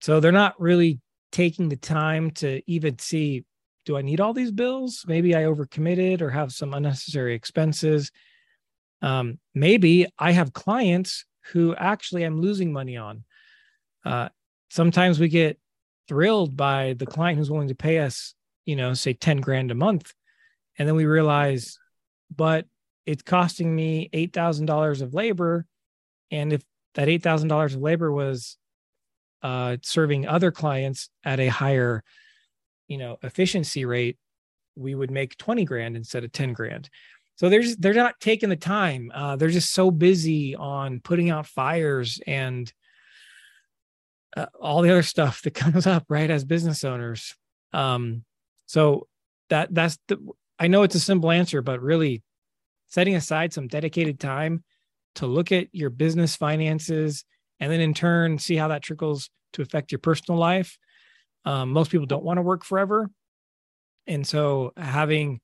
So 0.00 0.20
they're 0.20 0.32
not 0.32 0.60
really 0.60 1.00
taking 1.32 1.68
the 1.68 1.76
time 1.76 2.30
to 2.30 2.62
even 2.70 2.98
see 2.98 3.44
do 3.84 3.96
I 3.96 4.02
need 4.02 4.20
all 4.20 4.32
these 4.32 4.52
bills? 4.52 5.04
Maybe 5.06 5.34
I 5.34 5.42
overcommitted 5.42 6.20
or 6.20 6.30
have 6.30 6.52
some 6.52 6.74
unnecessary 6.74 7.34
expenses. 7.34 8.10
Um, 9.02 9.38
maybe 9.54 10.06
I 10.18 10.32
have 10.32 10.52
clients 10.52 11.26
who 11.52 11.74
actually 11.74 12.24
I'm 12.24 12.40
losing 12.40 12.72
money 12.72 12.96
on. 12.96 13.24
Uh, 14.04 14.28
sometimes 14.70 15.20
we 15.20 15.28
get 15.28 15.58
thrilled 16.08 16.56
by 16.56 16.94
the 16.98 17.06
client 17.06 17.38
who's 17.38 17.50
willing 17.50 17.68
to 17.68 17.74
pay 17.74 17.98
us, 17.98 18.34
you 18.64 18.76
know, 18.76 18.94
say 18.94 19.12
10 19.12 19.38
grand 19.38 19.70
a 19.70 19.74
month. 19.74 20.12
And 20.78 20.88
then 20.88 20.96
we 20.96 21.06
realize, 21.06 21.78
but 22.34 22.66
it's 23.06 23.22
costing 23.22 23.74
me 23.74 24.08
$8,000 24.12 25.02
of 25.02 25.14
labor. 25.14 25.66
And 26.30 26.52
if 26.52 26.62
that 26.94 27.08
$8,000 27.08 27.74
of 27.74 27.80
labor 27.80 28.10
was 28.10 28.56
uh, 29.42 29.76
serving 29.82 30.26
other 30.26 30.50
clients 30.50 31.10
at 31.24 31.40
a 31.40 31.48
higher, 31.48 32.02
you 32.88 32.98
know, 32.98 33.18
efficiency 33.22 33.84
rate, 33.84 34.18
we 34.76 34.94
would 34.94 35.10
make 35.10 35.36
20 35.36 35.64
grand 35.64 35.96
instead 35.96 36.24
of 36.24 36.32
10 36.32 36.52
grand. 36.52 36.90
So 37.36 37.48
they're 37.48 37.64
they're 37.78 37.94
not 37.94 38.20
taking 38.20 38.48
the 38.48 38.56
time. 38.56 39.10
Uh, 39.12 39.36
they're 39.36 39.48
just 39.48 39.72
so 39.72 39.90
busy 39.90 40.54
on 40.54 41.00
putting 41.00 41.30
out 41.30 41.46
fires 41.46 42.20
and 42.26 42.72
uh, 44.36 44.46
all 44.60 44.82
the 44.82 44.90
other 44.90 45.02
stuff 45.02 45.42
that 45.42 45.50
comes 45.54 45.86
up, 45.86 46.04
right? 46.08 46.30
As 46.30 46.44
business 46.44 46.84
owners. 46.84 47.34
Um, 47.72 48.24
so 48.66 49.08
that 49.50 49.74
that's 49.74 49.98
the, 50.08 50.18
I 50.58 50.68
know 50.68 50.84
it's 50.84 50.94
a 50.94 51.00
simple 51.00 51.30
answer, 51.30 51.60
but 51.60 51.82
really 51.82 52.22
setting 52.88 53.16
aside 53.16 53.52
some 53.52 53.66
dedicated 53.66 54.20
time 54.20 54.62
to 55.16 55.26
look 55.26 55.52
at 55.52 55.68
your 55.72 55.90
business 55.90 56.36
finances 56.36 57.24
and 57.60 57.70
then 57.70 57.80
in 57.80 57.94
turn 57.94 58.38
see 58.38 58.56
how 58.56 58.68
that 58.68 58.82
trickles 58.82 59.30
to 59.52 59.62
affect 59.62 59.92
your 59.92 59.98
personal 59.98 60.38
life. 60.38 60.78
Um, 61.44 61.70
most 61.70 61.90
people 61.90 62.06
don't 62.06 62.24
want 62.24 62.38
to 62.38 62.42
work 62.42 62.64
forever. 62.64 63.10
And 64.06 64.26
so 64.26 64.72
having 64.76 65.40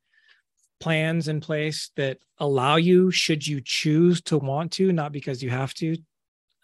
plans 0.80 1.28
in 1.28 1.40
place 1.40 1.90
that 1.96 2.18
allow 2.38 2.76
you, 2.76 3.10
should 3.10 3.46
you 3.46 3.60
choose 3.64 4.22
to 4.22 4.38
want 4.38 4.72
to, 4.72 4.92
not 4.92 5.12
because 5.12 5.42
you 5.42 5.50
have 5.50 5.74
to 5.74 5.96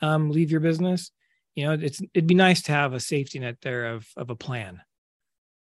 um, 0.03 0.31
leave 0.31 0.51
your 0.51 0.61
business, 0.61 1.11
you 1.55 1.65
know, 1.65 1.73
it's 1.73 2.03
it'd 2.13 2.27
be 2.27 2.35
nice 2.35 2.63
to 2.63 2.73
have 2.73 2.93
a 2.93 3.01
safety 3.01 3.39
net 3.39 3.57
there 3.63 3.87
of 3.95 4.07
of 4.17 4.29
a 4.31 4.37
plan. 4.37 4.83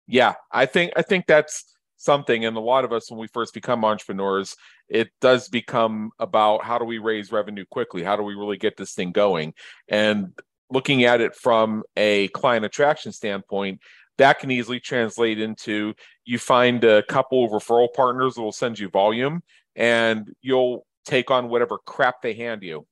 Yeah, 0.07 0.35
I 0.51 0.65
think 0.65 0.93
I 0.95 1.01
think 1.01 1.27
that's 1.27 1.73
something 1.97 2.43
and 2.43 2.57
a 2.57 2.59
lot 2.59 2.83
of 2.83 2.91
us 2.91 3.09
when 3.09 3.19
we 3.19 3.27
first 3.27 3.53
become 3.53 3.85
entrepreneurs 3.85 4.57
it 4.89 5.09
does 5.21 5.47
become 5.47 6.11
about 6.19 6.61
how 6.61 6.77
do 6.77 6.83
we 6.83 6.97
raise 6.97 7.31
revenue 7.31 7.63
quickly 7.71 8.03
how 8.03 8.17
do 8.17 8.23
we 8.23 8.35
really 8.35 8.57
get 8.57 8.75
this 8.75 8.93
thing 8.93 9.13
going 9.13 9.53
and 9.87 10.33
looking 10.69 11.03
at 11.03 11.21
it 11.21 11.35
from 11.35 11.83
a 11.97 12.27
client 12.29 12.65
attraction 12.65 13.11
standpoint 13.11 13.79
that 14.17 14.39
can 14.39 14.51
easily 14.51 14.79
translate 14.79 15.39
into 15.39 15.93
you 16.25 16.37
find 16.37 16.83
a 16.83 17.03
couple 17.03 17.43
of 17.45 17.51
referral 17.51 17.91
partners 17.93 18.35
that 18.35 18.41
will 18.41 18.51
send 18.51 18.77
you 18.79 18.89
volume 18.89 19.41
and 19.75 20.31
you'll 20.41 20.85
take 21.05 21.31
on 21.31 21.49
whatever 21.49 21.77
crap 21.79 22.21
they 22.21 22.33
hand 22.33 22.63
you 22.63 22.85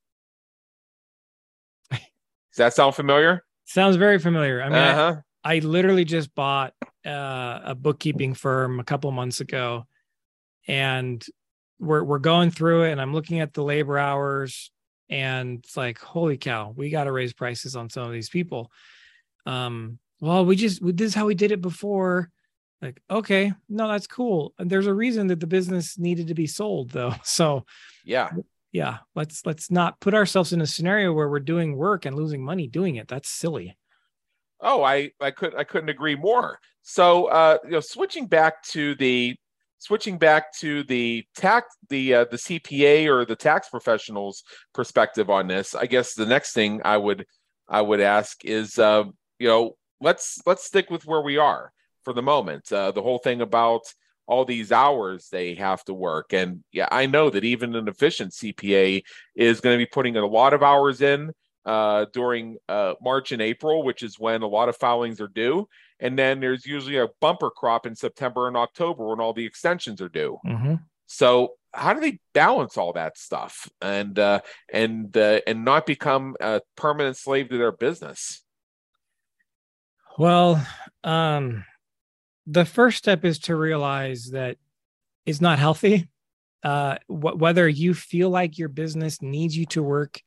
does 1.91 2.57
that 2.57 2.73
sound 2.73 2.93
familiar 2.95 3.43
Sounds 3.71 3.95
very 3.95 4.19
familiar. 4.19 4.61
I 4.61 4.65
mean, 4.65 4.77
I- 4.77 4.91
uh-huh. 4.91 5.21
I 5.45 5.59
literally 5.59 6.03
just 6.03 6.35
bought 6.35 6.73
uh, 7.05 7.59
a 7.63 7.73
bookkeeping 7.73 8.33
firm 8.33 8.81
a 8.81 8.83
couple 8.83 9.09
months 9.11 9.39
ago, 9.39 9.87
and 10.67 11.25
we're 11.79 12.03
we're 12.03 12.19
going 12.19 12.51
through 12.51 12.83
it 12.83 12.91
and 12.91 13.01
I'm 13.01 13.13
looking 13.13 13.39
at 13.39 13.53
the 13.53 13.63
labor 13.63 13.97
hours 13.97 14.71
and 15.11 15.59
it's 15.59 15.77
like 15.77 15.99
holy 15.99 16.37
cow, 16.37 16.73
we 16.75 16.89
got 16.89 17.03
to 17.03 17.11
raise 17.11 17.33
prices 17.33 17.75
on 17.75 17.89
some 17.89 18.07
of 18.07 18.13
these 18.13 18.29
people. 18.29 18.71
Um 19.45 19.99
well, 20.21 20.45
we 20.45 20.55
just 20.55 20.79
this 20.83 21.07
is 21.07 21.15
how 21.15 21.25
we 21.25 21.35
did 21.35 21.51
it 21.51 21.61
before. 21.61 22.31
Like, 22.81 22.99
okay, 23.11 23.53
no, 23.69 23.87
that's 23.87 24.07
cool. 24.07 24.53
And 24.57 24.69
there's 24.69 24.87
a 24.87 24.93
reason 24.93 25.27
that 25.27 25.39
the 25.39 25.47
business 25.47 25.99
needed 25.99 26.27
to 26.27 26.33
be 26.33 26.47
sold 26.47 26.89
though. 26.89 27.13
So 27.23 27.65
yeah. 28.05 28.31
Yeah, 28.71 28.99
let's 29.15 29.45
let's 29.45 29.69
not 29.69 29.99
put 29.99 30.13
ourselves 30.13 30.53
in 30.53 30.61
a 30.61 30.65
scenario 30.65 31.11
where 31.11 31.27
we're 31.27 31.41
doing 31.41 31.75
work 31.75 32.05
and 32.05 32.15
losing 32.15 32.41
money 32.41 32.67
doing 32.67 32.95
it. 32.95 33.09
That's 33.09 33.27
silly. 33.29 33.77
Oh, 34.61 34.81
I 34.81 35.11
I 35.19 35.31
could 35.31 35.53
I 35.55 35.65
couldn't 35.65 35.89
agree 35.89 36.15
more. 36.15 36.57
So 36.81 37.25
uh 37.25 37.57
you 37.65 37.71
know 37.71 37.79
switching 37.81 38.27
back 38.27 38.63
to 38.67 38.95
the 38.95 39.35
switching 39.81 40.19
back 40.19 40.53
to 40.53 40.83
the 40.83 41.25
tax 41.35 41.75
the 41.89 42.13
uh, 42.13 42.25
the 42.25 42.37
CPA 42.37 43.07
or 43.07 43.25
the 43.25 43.35
tax 43.35 43.67
professionals 43.67 44.43
perspective 44.73 45.29
on 45.29 45.47
this, 45.47 45.75
I 45.75 45.87
guess 45.87 46.13
the 46.13 46.25
next 46.25 46.53
thing 46.53 46.81
I 46.85 46.97
would 46.97 47.25
I 47.67 47.81
would 47.81 47.99
ask 47.99 48.45
is 48.45 48.77
uh, 48.77 49.03
you 49.39 49.47
know 49.47 49.75
let's 49.99 50.39
let's 50.45 50.63
stick 50.63 50.89
with 50.89 51.05
where 51.05 51.21
we 51.21 51.37
are 51.37 51.73
for 52.03 52.13
the 52.13 52.21
moment. 52.21 52.71
Uh, 52.71 52.91
the 52.91 53.01
whole 53.01 53.17
thing 53.17 53.41
about 53.41 53.81
all 54.27 54.45
these 54.45 54.71
hours 54.71 55.27
they 55.31 55.55
have 55.55 55.83
to 55.85 55.93
work, 55.93 56.31
and 56.31 56.63
yeah, 56.71 56.87
I 56.91 57.07
know 57.07 57.29
that 57.31 57.43
even 57.43 57.75
an 57.75 57.87
efficient 57.87 58.31
CPA 58.31 59.01
is 59.35 59.61
going 59.61 59.77
to 59.77 59.83
be 59.83 59.89
putting 59.91 60.15
a 60.15 60.25
lot 60.25 60.53
of 60.53 60.63
hours 60.63 61.01
in 61.01 61.31
uh, 61.65 62.05
during 62.13 62.57
uh, 62.67 62.93
March 63.01 63.31
and 63.31 63.41
April, 63.41 63.83
which 63.83 64.03
is 64.03 64.19
when 64.19 64.41
a 64.41 64.47
lot 64.47 64.69
of 64.69 64.77
filings 64.77 65.21
are 65.21 65.27
due. 65.27 65.67
And 65.99 66.17
then 66.17 66.39
there's 66.39 66.65
usually 66.65 66.97
a 66.97 67.09
bumper 67.19 67.51
crop 67.51 67.85
in 67.85 67.95
September 67.95 68.47
and 68.47 68.57
October 68.57 69.07
when 69.09 69.19
all 69.19 69.33
the 69.33 69.45
extensions 69.45 70.01
are 70.01 70.09
due. 70.09 70.39
Mm-hmm. 70.45 70.75
So 71.05 71.53
how 71.73 71.93
do 71.93 71.99
they 71.99 72.19
balance 72.33 72.77
all 72.77 72.93
that 72.93 73.17
stuff 73.17 73.69
and 73.81 74.17
uh, 74.17 74.41
and 74.71 75.15
uh, 75.15 75.41
and 75.45 75.63
not 75.63 75.85
become 75.85 76.35
a 76.39 76.61
permanent 76.75 77.17
slave 77.17 77.49
to 77.49 77.57
their 77.57 77.71
business? 77.71 78.43
Well, 80.17 80.65
um, 81.03 81.63
the 82.47 82.65
first 82.65 82.97
step 82.97 83.23
is 83.23 83.39
to 83.39 83.55
realize 83.55 84.31
that 84.31 84.57
it's 85.25 85.41
not 85.41 85.59
healthy. 85.59 86.09
Uh, 86.63 86.97
wh- 87.07 87.39
whether 87.39 87.67
you 87.67 87.93
feel 87.93 88.29
like 88.29 88.57
your 88.57 88.69
business 88.69 89.21
needs 89.21 89.55
you 89.55 89.65
to 89.67 89.81
work 89.81 90.21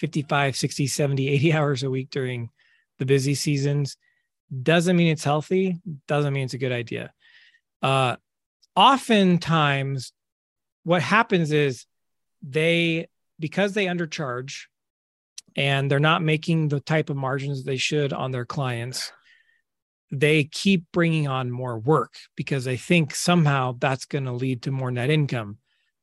55, 0.00 0.56
60, 0.56 0.86
70, 0.86 1.28
80 1.28 1.52
hours 1.54 1.82
a 1.82 1.90
week 1.90 2.10
during 2.10 2.50
the 2.98 3.06
busy 3.06 3.34
seasons 3.34 3.96
doesn't 4.62 4.96
mean 4.96 5.12
it's 5.12 5.24
healthy, 5.24 5.80
doesn't 6.08 6.32
mean 6.32 6.44
it's 6.44 6.54
a 6.54 6.58
good 6.58 6.72
idea. 6.72 7.12
Uh, 7.82 8.16
oftentimes, 8.74 10.12
what 10.82 11.02
happens 11.02 11.52
is 11.52 11.86
they, 12.42 13.08
because 13.38 13.74
they 13.74 13.86
undercharge 13.86 14.64
and 15.54 15.90
they're 15.90 16.00
not 16.00 16.22
making 16.22 16.68
the 16.68 16.80
type 16.80 17.10
of 17.10 17.16
margins 17.16 17.62
they 17.62 17.76
should 17.76 18.12
on 18.12 18.32
their 18.32 18.44
clients, 18.44 19.12
they 20.10 20.44
keep 20.44 20.84
bringing 20.92 21.28
on 21.28 21.50
more 21.50 21.78
work 21.78 22.14
because 22.36 22.64
they 22.64 22.76
think 22.76 23.14
somehow 23.14 23.76
that's 23.78 24.06
going 24.06 24.24
to 24.24 24.32
lead 24.32 24.62
to 24.62 24.72
more 24.72 24.90
net 24.90 25.10
income. 25.10 25.58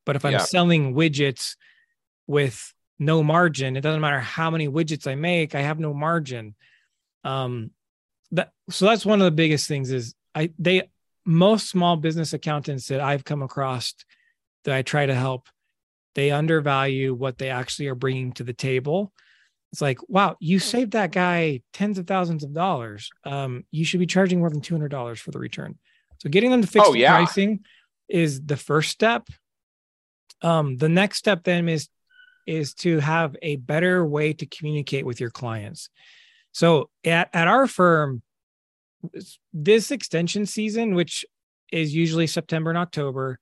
But 0.06 0.16
if 0.16 0.24
I'm 0.24 0.34
yeah. 0.34 0.38
selling 0.40 0.94
widgets 0.96 1.56
with 2.28 2.74
no 3.00 3.24
margin, 3.24 3.78
it 3.78 3.82
doesn't 3.82 4.02
matter 4.02 4.20
how 4.20 4.50
many 4.50 4.68
widgets 4.68 5.08
I 5.08 5.16
make, 5.16 5.56
I 5.56 5.62
have 5.62 5.80
no 5.80 5.94
margin. 5.94 6.56
Um, 7.24 7.72
that 8.32 8.52
so 8.70 8.86
that's 8.86 9.06
one 9.06 9.22
of 9.22 9.26
the 9.26 9.32
biggest 9.32 9.68
things 9.68 9.92
is 9.92 10.16
I 10.36 10.52
they 10.60 10.90
most 11.26 11.70
small 11.70 11.98
business 11.98 12.34
accountants 12.34 12.88
that 12.88 13.02
I've 13.02 13.26
come 13.26 13.42
across 13.42 13.94
that 14.64 14.76
I 14.76 14.82
try 14.82 15.06
to 15.06 15.16
help, 15.16 15.48
they 16.16 16.32
undervalue 16.32 17.14
what 17.14 17.38
they 17.38 17.50
actually 17.50 17.88
are 17.88 17.96
bringing 17.96 18.32
to 18.34 18.44
the 18.44 18.54
table. 18.54 19.14
It's 19.72 19.82
like, 19.82 20.00
wow, 20.08 20.38
you 20.40 20.60
saved 20.60 20.94
that 20.94 21.12
guy 21.12 21.62
tens 21.74 21.98
of 22.00 22.08
thousands 22.08 22.44
of 22.44 22.54
dollars. 22.54 23.10
Um, 23.26 23.66
you 23.72 23.84
should 23.84 24.00
be 24.00 24.06
charging 24.06 24.40
more 24.40 24.50
than 24.50 24.62
two 24.62 24.74
hundred 24.74 24.90
dollars 24.90 25.20
for 25.20 25.32
the 25.32 25.40
return. 25.40 25.78
So 26.20 26.30
getting 26.30 26.52
them 26.52 26.62
to 26.62 26.68
fix 26.68 26.86
oh, 26.88 26.94
the 26.94 27.00
yeah. 27.00 27.16
pricing 27.16 27.66
is 28.08 28.44
the 28.46 28.58
first 28.58 28.90
step. 28.90 29.28
Um, 30.42 30.78
the 30.78 30.90
next 30.90 31.18
step 31.18 31.44
then 31.44 31.68
is 31.70 31.90
is 32.48 32.74
to 32.74 33.00
have 33.00 33.36
a 33.42 33.58
better 33.58 34.06
way 34.06 34.34
to 34.34 34.46
communicate 34.46 35.06
with 35.06 35.20
your 35.20 35.30
clients. 35.30 35.90
So 36.54 36.90
at, 37.04 37.30
at 37.34 37.48
our 37.48 37.68
firm, 37.68 38.24
this 39.54 39.92
extension 39.92 40.46
season, 40.46 40.96
which 40.96 41.26
is 41.72 41.94
usually 41.94 42.26
September 42.26 42.72
and 42.72 42.78
October, 42.78 43.40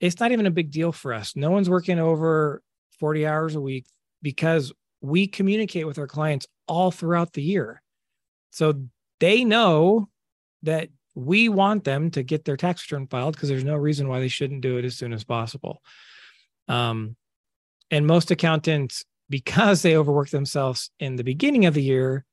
it's 0.00 0.18
not 0.18 0.32
even 0.32 0.46
a 0.46 0.50
big 0.50 0.70
deal 0.70 0.92
for 0.92 1.12
us. 1.12 1.36
No 1.36 1.50
one's 1.50 1.70
working 1.70 1.98
over 1.98 2.62
40 2.98 3.26
hours 3.26 3.54
a 3.54 3.60
week 3.60 3.86
because 4.22 4.72
we 5.02 5.26
communicate 5.26 5.86
with 5.86 5.98
our 5.98 6.06
clients 6.06 6.46
all 6.66 6.90
throughout 6.90 7.34
the 7.34 7.42
year. 7.42 7.82
So 8.50 8.86
they 9.20 9.44
know 9.44 10.08
that 10.62 10.88
we 11.14 11.48
want 11.48 11.84
them 11.84 12.10
to 12.12 12.22
get 12.22 12.44
their 12.44 12.56
tax 12.56 12.90
return 12.90 13.06
filed 13.06 13.34
because 13.34 13.48
there's 13.48 13.64
no 13.64 13.76
reason 13.76 14.08
why 14.08 14.20
they 14.20 14.28
shouldn't 14.28 14.62
do 14.62 14.78
it 14.78 14.84
as 14.84 14.96
soon 14.96 15.12
as 15.12 15.24
possible. 15.24 15.82
Um, 16.68 17.16
and 17.90 18.06
most 18.06 18.30
accountants, 18.30 19.04
because 19.28 19.82
they 19.82 19.96
overwork 19.96 20.30
themselves 20.30 20.90
in 20.98 21.16
the 21.16 21.24
beginning 21.24 21.66
of 21.66 21.74
the 21.74 21.82
year, 21.82 22.24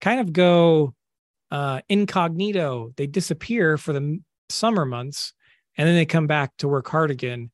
kind 0.00 0.20
of 0.20 0.32
go 0.32 0.94
uh, 1.50 1.80
incognito. 1.88 2.92
They 2.96 3.06
disappear 3.06 3.78
for 3.78 3.92
the 3.92 4.20
summer 4.50 4.84
months 4.84 5.32
and 5.76 5.88
then 5.88 5.96
they 5.96 6.06
come 6.06 6.26
back 6.26 6.52
to 6.58 6.68
work 6.68 6.88
hard 6.88 7.10
again, 7.10 7.50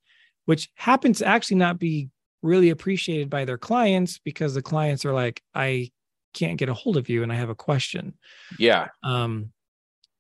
which 0.47 0.69
happens 0.75 1.19
to 1.19 1.27
actually 1.27 1.59
not 1.59 1.79
be 1.79 2.09
really 2.43 2.71
appreciated 2.71 3.31
by 3.31 3.45
their 3.45 3.59
clients 3.59 4.19
because 4.19 4.55
the 4.55 4.63
clients 4.63 5.05
are 5.05 5.13
like, 5.13 5.43
I 5.55 5.91
can't 6.35 6.59
get 6.59 6.69
a 6.69 6.75
hold 6.75 6.97
of 6.97 7.09
you 7.09 7.23
and 7.23 7.33
I 7.33 7.37
have 7.37 7.51
a 7.51 7.55
question. 7.55 8.15
Yeah. 8.59 8.89
Um, 9.03 9.53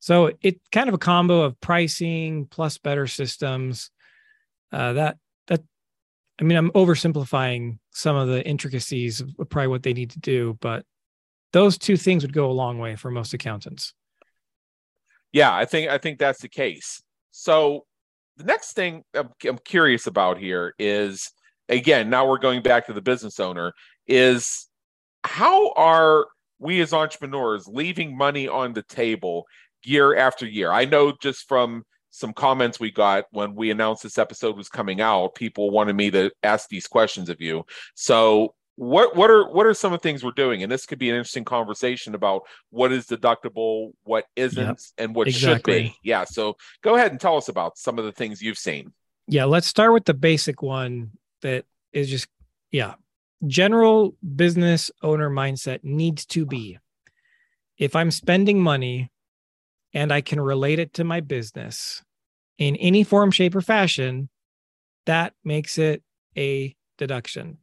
so 0.01 0.33
it's 0.42 0.61
kind 0.70 0.88
of 0.88 0.94
a 0.94 0.98
combo 0.98 1.42
of 1.42 1.61
pricing 1.61 2.46
plus 2.46 2.79
better 2.79 3.07
systems. 3.07 3.90
Uh, 4.70 4.92
that 4.94 5.16
I 6.40 6.44
mean, 6.44 6.57
I'm 6.57 6.70
oversimplifying 6.70 7.79
some 7.90 8.16
of 8.16 8.29
the 8.29 8.46
intricacies 8.46 9.20
of 9.20 9.51
probably 9.51 9.68
what 9.68 9.83
they 9.83 9.92
need 9.92 10.11
to 10.11 10.20
do, 10.20 10.57
but 10.61 10.85
those 11.53 11.79
two 11.79 11.96
things 11.96 12.22
would 12.22 12.33
go 12.33 12.51
a 12.51 12.53
long 12.53 12.79
way 12.79 12.94
for 12.96 13.11
most 13.11 13.35
accountants. 13.35 13.94
Yeah, 15.33 15.55
I 15.55 15.64
think 15.64 15.90
I 15.90 15.98
think 15.98 16.18
that's 16.18 16.40
the 16.40 16.48
case. 16.48 17.03
So 17.33 17.85
the 18.37 18.44
next 18.44 18.72
thing 18.72 19.05
I'm, 19.14 19.31
I'm 19.44 19.59
curious 19.59 20.07
about 20.07 20.38
here 20.38 20.74
is 20.79 21.31
again, 21.68 22.09
now 22.09 22.27
we're 22.27 22.38
going 22.38 22.62
back 22.62 22.87
to 22.87 22.92
the 22.92 23.03
business 23.03 23.40
owner 23.40 23.72
is 24.07 24.68
how 25.24 25.72
are 25.72 26.27
we 26.59 26.81
as 26.81 26.92
entrepreneurs 26.92 27.66
leaving 27.66 28.16
money 28.16 28.48
on 28.48 28.72
the 28.72 28.83
table 28.83 29.46
year 29.85 30.16
after 30.16 30.46
year? 30.46 30.72
I 30.72 30.85
know 30.85 31.12
just 31.20 31.46
from 31.46 31.85
some 32.11 32.33
comments 32.33 32.81
we 32.81 32.90
got 32.90 33.25
when 33.31 33.55
we 33.55 33.71
announced 33.71 34.03
this 34.03 34.18
episode 34.18 34.57
was 34.57 34.68
coming 34.68 35.01
out, 35.01 35.35
people 35.35 35.71
wanted 35.71 35.94
me 35.94 36.11
to 36.11 36.31
ask 36.42 36.68
these 36.68 36.87
questions 36.87 37.29
of 37.29 37.40
you. 37.40 37.64
So 37.94 38.55
what 38.77 39.16
what 39.16 39.31
are 39.31 39.49
what 39.51 39.66
are 39.66 39.75
some 39.75 39.92
of 39.92 40.01
the 40.01 40.03
things 40.03 40.25
we're 40.25 40.31
doing? 40.31 40.62
And 40.62 40.71
this 40.71 40.87
could 40.87 40.99
be 40.99 41.11
an 41.11 41.16
interesting 41.16 41.44
conversation 41.44 42.14
about 42.14 42.42
what 42.71 42.92
is 42.92 43.07
deductible 43.07 43.92
what 44.05 44.25
isn't 44.37 44.66
yep, 44.66 44.79
and 44.97 45.14
what 45.14 45.27
exactly. 45.27 45.85
should 45.87 45.92
be. 45.92 45.97
Yeah 46.03 46.25
so 46.25 46.57
go 46.83 46.94
ahead 46.94 47.11
and 47.11 47.21
tell 47.21 47.37
us 47.37 47.49
about 47.49 47.77
some 47.77 47.99
of 47.99 48.05
the 48.05 48.12
things 48.12 48.40
you've 48.40 48.59
seen. 48.59 48.92
Yeah 49.27 49.44
let's 49.44 49.66
start 49.66 49.92
with 49.92 50.05
the 50.05 50.14
basic 50.14 50.62
one 50.62 51.11
that 51.42 51.64
is 51.92 52.09
just 52.09 52.29
yeah 52.71 52.94
general 53.47 54.16
business 54.37 54.90
owner 55.03 55.31
mindset 55.31 55.81
needs 55.85 56.27
to 56.27 56.44
be 56.44 56.79
if 57.77 57.94
i'm 57.94 58.11
spending 58.11 58.61
money 58.61 59.11
and 59.98 60.12
i 60.12 60.20
can 60.20 60.40
relate 60.40 60.78
it 60.78 60.92
to 60.94 61.04
my 61.04 61.20
business 61.20 62.02
in 62.56 62.76
any 62.76 63.02
form 63.04 63.30
shape 63.30 63.54
or 63.54 63.61
fashion 63.61 64.28
that 65.06 65.32
makes 65.44 65.78
it 65.78 66.02
a 66.37 66.74
deduction 66.96 67.58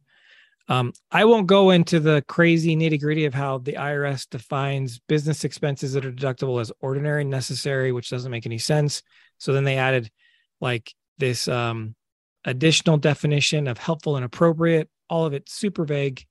um, 0.68 0.92
I 1.12 1.24
won't 1.26 1.46
go 1.46 1.70
into 1.70 2.00
the 2.00 2.24
crazy 2.26 2.74
nitty 2.76 3.00
gritty 3.00 3.24
of 3.24 3.34
how 3.34 3.58
the 3.58 3.74
IRS 3.74 4.28
defines 4.28 4.98
business 4.98 5.44
expenses 5.44 5.92
that 5.92 6.04
are 6.04 6.12
deductible 6.12 6.60
as 6.60 6.72
ordinary 6.80 7.22
and 7.22 7.30
necessary, 7.30 7.92
which 7.92 8.10
doesn't 8.10 8.32
make 8.32 8.46
any 8.46 8.58
sense. 8.58 9.02
So 9.38 9.52
then 9.52 9.64
they 9.64 9.78
added 9.78 10.10
like 10.60 10.92
this 11.18 11.46
um, 11.46 11.94
additional 12.44 12.96
definition 12.96 13.68
of 13.68 13.78
helpful 13.78 14.16
and 14.16 14.24
appropriate, 14.24 14.88
all 15.08 15.24
of 15.24 15.34
it 15.34 15.48
super 15.48 15.84
vague. 15.84 16.24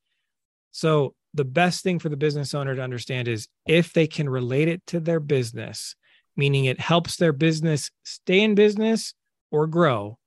So 0.71 1.15
the 1.36 1.45
best 1.45 1.84
thing 1.84 2.00
for 2.00 2.10
the 2.10 2.17
business 2.17 2.54
owner 2.54 2.76
to 2.76 2.82
understand 2.82 3.28
is 3.28 3.48
if 3.67 3.93
they 3.93 4.08
can 4.08 4.28
relate 4.30 4.67
it 4.67 4.82
to 4.88 5.00
their 5.00 5.19
business, 5.19 5.95
meaning 6.36 6.65
it 6.65 6.80
helps 6.80 7.17
their 7.17 7.34
business 7.34 7.91
stay 8.04 8.41
in 8.41 8.56
business 8.56 9.13
or 9.52 9.67
grow 9.67 10.17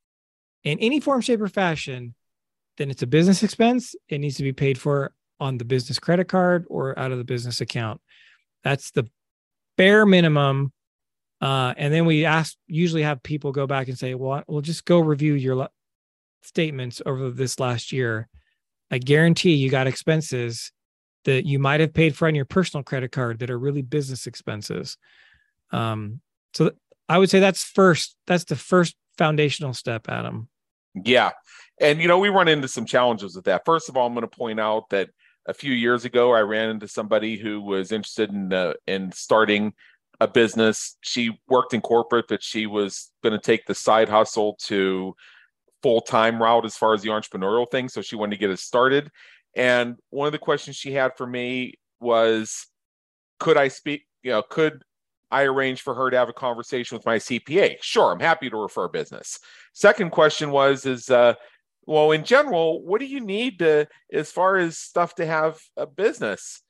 in 0.65 0.79
any 0.79 1.01
form, 1.01 1.21
shape, 1.21 1.41
or 1.41 1.49
fashion, 1.49 2.15
then 2.77 2.91
it's 2.91 3.03
a 3.03 3.07
business 3.07 3.43
expense. 3.43 3.95
It 4.09 4.19
needs 4.19 4.37
to 4.37 4.43
be 4.43 4.53
paid 4.53 4.79
for 4.79 5.13
on 5.41 5.59
the 5.59 5.65
business 5.65 5.99
credit 5.99 6.29
card 6.29 6.67
or 6.69 6.99
out 6.99 7.13
of 7.13 7.19
the 7.19 7.25
business 7.25 7.61
account. 7.61 8.01
That's 8.63 8.91
the 8.91 9.09
bare 9.77 10.07
minimum 10.07 10.73
Uh, 11.41 11.73
and 11.77 11.95
then 11.95 12.05
we 12.05 12.25
ask, 12.25 12.57
usually 12.67 13.05
have 13.05 13.23
people 13.23 13.53
go 13.53 13.67
back 13.67 13.89
and 13.89 13.97
say, 13.97 14.15
well, 14.15 14.43
we'll 14.49 14.61
just 14.61 14.85
go 14.85 14.99
review 14.99 15.35
your 15.35 15.69
statements 16.43 17.01
over 17.07 17.31
this 17.31 17.61
last 17.61 17.93
year. 17.93 18.29
I 18.91 18.99
guarantee 18.99 19.55
you 19.55 19.71
got 19.71 19.87
expenses 19.87 20.73
that 21.25 21.47
you 21.47 21.59
might 21.59 21.81
have 21.81 21.93
paid 21.93 22.17
for 22.17 22.29
on 22.29 22.35
your 22.35 22.45
personal 22.45 22.83
credit 22.83 23.13
card 23.13 23.39
that 23.41 23.51
are 23.51 23.59
really 23.59 23.83
business 23.83 24.27
expenses. 24.27 24.97
Um, 25.71 26.21
so 26.55 26.73
I 27.09 27.19
would 27.19 27.31
say 27.31 27.41
that's 27.41 27.65
first, 27.65 28.17
that's 28.27 28.45
the 28.45 28.57
first 28.57 28.97
foundational 29.17 29.75
step, 29.75 30.09
Adam. 30.09 30.49
Yeah. 30.95 31.31
And, 31.81 32.01
you 32.01 32.09
know, 32.09 32.19
we 32.19 32.29
run 32.29 32.49
into 32.49 32.69
some 32.69 32.87
challenges 32.87 33.37
with 33.37 33.45
that. 33.45 33.65
First 33.65 33.89
of 33.89 33.97
all, 33.97 34.07
I'm 34.07 34.15
going 34.15 34.29
to 34.29 34.37
point 34.37 34.59
out 34.61 34.89
that 34.91 35.11
a 35.47 35.55
few 35.55 35.73
years 35.73 36.05
ago, 36.05 36.33
I 36.33 36.41
ran 36.41 36.71
into 36.71 36.89
somebody 36.89 37.37
who 37.37 37.61
was 37.61 37.93
interested 37.93 38.31
in, 38.31 38.53
uh, 38.53 38.75
in 38.87 39.13
starting 39.13 39.73
a 40.21 40.29
business. 40.29 40.97
She 41.01 41.39
worked 41.49 41.75
in 41.75 41.81
corporate, 41.81 42.27
but 42.29 42.43
she 42.43 42.67
was 42.67 43.11
going 43.23 43.33
to 43.33 43.39
take 43.39 43.67
the 43.67 43.75
side 43.75 44.09
hustle 44.09 44.57
to 44.65 45.15
full 45.83 46.01
time 46.01 46.43
route 46.43 46.65
as 46.65 46.77
far 46.77 46.93
as 46.93 47.03
the 47.03 47.11
entrepreneurial 47.11 47.71
thing. 47.71 47.89
So 47.89 48.03
she 48.03 48.17
wanted 48.17 48.37
to 48.37 48.41
get 48.41 48.51
it 48.51 48.59
started. 48.59 49.11
And 49.59 49.97
one 50.11 50.27
of 50.27 50.33
the 50.33 50.39
questions 50.39 50.77
she 50.77 50.93
had 50.93 51.17
for 51.17 51.27
me 51.27 51.75
was, 52.01 52.67
could 53.41 53.57
I 53.57 53.69
speak, 53.69 54.07
you 54.23 54.31
know, 54.31 54.43
could 54.43 54.83
I 55.31 55.43
arrange 55.43 55.83
for 55.83 55.95
her 55.95 56.11
to 56.11 56.17
have 56.17 56.29
a 56.29 56.33
conversation 56.33 56.97
with 56.97 57.05
my 57.05 57.17
CPA? 57.17 57.77
Sure, 57.83 58.13
I'm 58.13 58.21
happy 58.21 58.49
to 58.49 58.57
refer 58.57 58.89
business. 58.89 59.39
Second 59.75 60.11
question 60.11 60.53
was, 60.53 60.87
is, 60.87 61.11
uh, 61.11 61.35
well, 61.87 62.13
in 62.13 62.25
general, 62.25 62.83
what 62.85 63.01
do 63.01 63.07
you 63.07 63.21
need 63.21 63.59
to, 63.59 63.87
as 64.13 64.31
far 64.31 64.57
as 64.57 64.79
stuff 64.79 65.17
to 65.17 65.27
have 65.27 65.59
a 65.77 65.87
business? 65.87 66.63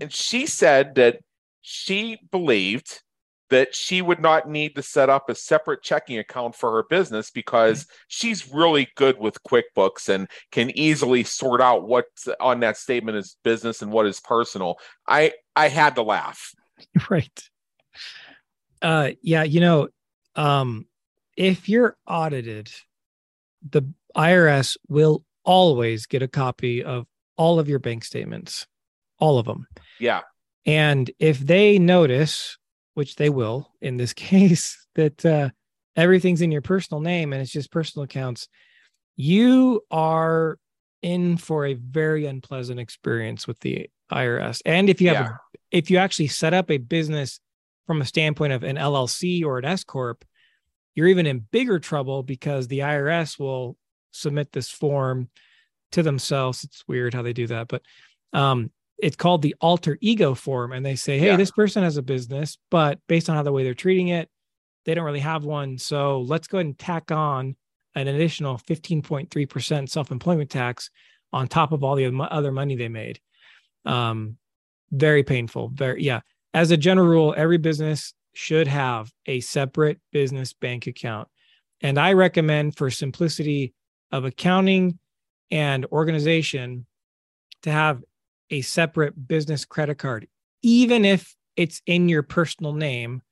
and 0.00 0.12
she 0.12 0.46
said 0.46 0.94
that 0.96 1.20
she 1.62 2.18
believed 2.30 3.02
that 3.50 3.74
she 3.74 4.02
would 4.02 4.20
not 4.20 4.48
need 4.48 4.74
to 4.76 4.82
set 4.82 5.08
up 5.08 5.28
a 5.28 5.34
separate 5.34 5.82
checking 5.82 6.18
account 6.18 6.54
for 6.54 6.72
her 6.72 6.82
business 6.82 7.30
because 7.30 7.86
she's 8.08 8.52
really 8.52 8.88
good 8.96 9.18
with 9.18 9.42
QuickBooks 9.42 10.08
and 10.08 10.28
can 10.52 10.70
easily 10.76 11.24
sort 11.24 11.60
out 11.60 11.86
what's 11.86 12.28
on 12.40 12.60
that 12.60 12.76
statement 12.76 13.16
is 13.16 13.36
business 13.42 13.82
and 13.82 13.90
what 13.90 14.06
is 14.06 14.20
personal. 14.20 14.78
I 15.06 15.32
I 15.56 15.68
had 15.68 15.96
to 15.96 16.02
laugh. 16.02 16.52
Right. 17.10 17.42
Uh 18.80 19.10
yeah, 19.20 19.42
you 19.42 19.60
know, 19.60 19.88
um 20.36 20.86
if 21.36 21.68
you're 21.68 21.96
audited, 22.06 22.70
the 23.68 23.82
IRS 24.16 24.76
will 24.88 25.24
always 25.44 26.06
get 26.06 26.22
a 26.22 26.28
copy 26.28 26.84
of 26.84 27.06
all 27.36 27.58
of 27.58 27.68
your 27.68 27.78
bank 27.78 28.04
statements, 28.04 28.66
all 29.18 29.38
of 29.38 29.46
them. 29.46 29.66
Yeah. 29.98 30.20
And 30.66 31.10
if 31.18 31.38
they 31.38 31.78
notice 31.78 32.58
which 32.98 33.14
they 33.14 33.30
will 33.30 33.72
in 33.80 33.96
this 33.96 34.12
case, 34.32 34.84
that 34.96 35.24
uh, 35.24 35.50
everything's 35.94 36.42
in 36.42 36.50
your 36.50 36.62
personal 36.62 37.00
name 37.00 37.32
and 37.32 37.40
it's 37.40 37.52
just 37.52 37.70
personal 37.70 38.02
accounts, 38.02 38.48
you 39.14 39.80
are 39.88 40.58
in 41.00 41.36
for 41.36 41.64
a 41.64 41.74
very 41.74 42.26
unpleasant 42.26 42.80
experience 42.80 43.46
with 43.46 43.60
the 43.60 43.88
IRS. 44.10 44.60
And 44.66 44.90
if 44.90 45.00
you 45.00 45.10
have, 45.10 45.26
yeah. 45.26 45.30
a, 45.30 45.58
if 45.70 45.92
you 45.92 45.98
actually 45.98 46.26
set 46.26 46.54
up 46.54 46.72
a 46.72 46.78
business 46.78 47.38
from 47.86 48.02
a 48.02 48.04
standpoint 48.04 48.52
of 48.52 48.64
an 48.64 48.74
LLC 48.74 49.44
or 49.44 49.58
an 49.58 49.64
S 49.64 49.84
corp, 49.84 50.24
you're 50.96 51.06
even 51.06 51.26
in 51.26 51.38
bigger 51.38 51.78
trouble 51.78 52.24
because 52.24 52.66
the 52.66 52.80
IRS 52.80 53.38
will 53.38 53.76
submit 54.10 54.50
this 54.50 54.68
form 54.68 55.28
to 55.92 56.02
themselves. 56.02 56.64
It's 56.64 56.82
weird 56.88 57.14
how 57.14 57.22
they 57.22 57.32
do 57.32 57.46
that, 57.46 57.68
but 57.68 57.82
um, 58.32 58.72
it's 58.98 59.16
called 59.16 59.42
the 59.42 59.54
alter 59.60 59.96
ego 60.00 60.34
form 60.34 60.72
and 60.72 60.84
they 60.84 60.96
say 60.96 61.18
hey 61.18 61.26
yeah. 61.26 61.36
this 61.36 61.50
person 61.50 61.82
has 61.82 61.96
a 61.96 62.02
business 62.02 62.58
but 62.70 62.98
based 63.06 63.30
on 63.30 63.36
how 63.36 63.42
the 63.42 63.52
way 63.52 63.62
they're 63.62 63.74
treating 63.74 64.08
it 64.08 64.28
they 64.88 64.94
don't 64.94 65.04
really 65.04 65.20
have 65.20 65.44
one. 65.44 65.76
So 65.76 66.22
let's 66.22 66.48
go 66.48 66.56
ahead 66.56 66.64
and 66.64 66.78
tack 66.78 67.10
on 67.10 67.56
an 67.94 68.08
additional 68.08 68.56
15.3% 68.56 69.86
self-employment 69.86 70.48
tax 70.48 70.88
on 71.30 71.46
top 71.46 71.72
of 71.72 71.84
all 71.84 71.94
the 71.94 72.06
other 72.30 72.50
money 72.50 72.74
they 72.74 72.88
made. 72.88 73.20
Um 73.84 74.38
very 74.90 75.22
painful 75.22 75.68
very 75.74 76.02
yeah. 76.02 76.20
As 76.54 76.70
a 76.70 76.76
general 76.78 77.06
rule 77.06 77.34
every 77.36 77.58
business 77.58 78.14
should 78.32 78.66
have 78.66 79.12
a 79.26 79.40
separate 79.40 80.00
business 80.10 80.54
bank 80.54 80.86
account. 80.86 81.28
And 81.82 81.98
i 81.98 82.14
recommend 82.14 82.78
for 82.78 82.90
simplicity 82.90 83.74
of 84.10 84.24
accounting 84.24 84.98
and 85.50 85.84
organization 85.92 86.86
to 87.62 87.70
have 87.70 88.02
a 88.50 88.60
separate 88.62 89.28
business 89.28 89.64
credit 89.64 89.96
card, 89.96 90.28
even 90.62 91.04
if 91.04 91.34
it's 91.56 91.82
in 91.86 92.08
your 92.08 92.22
personal 92.22 92.72
name. 92.72 93.22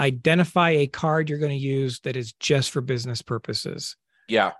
Identify 0.00 0.70
a 0.70 0.86
card 0.86 1.28
you're 1.28 1.40
going 1.40 1.50
to 1.50 1.56
use 1.56 1.98
that 2.00 2.16
is 2.16 2.32
just 2.34 2.70
for 2.70 2.80
business 2.80 3.20
purposes. 3.20 3.96
Yeah. 4.28 4.52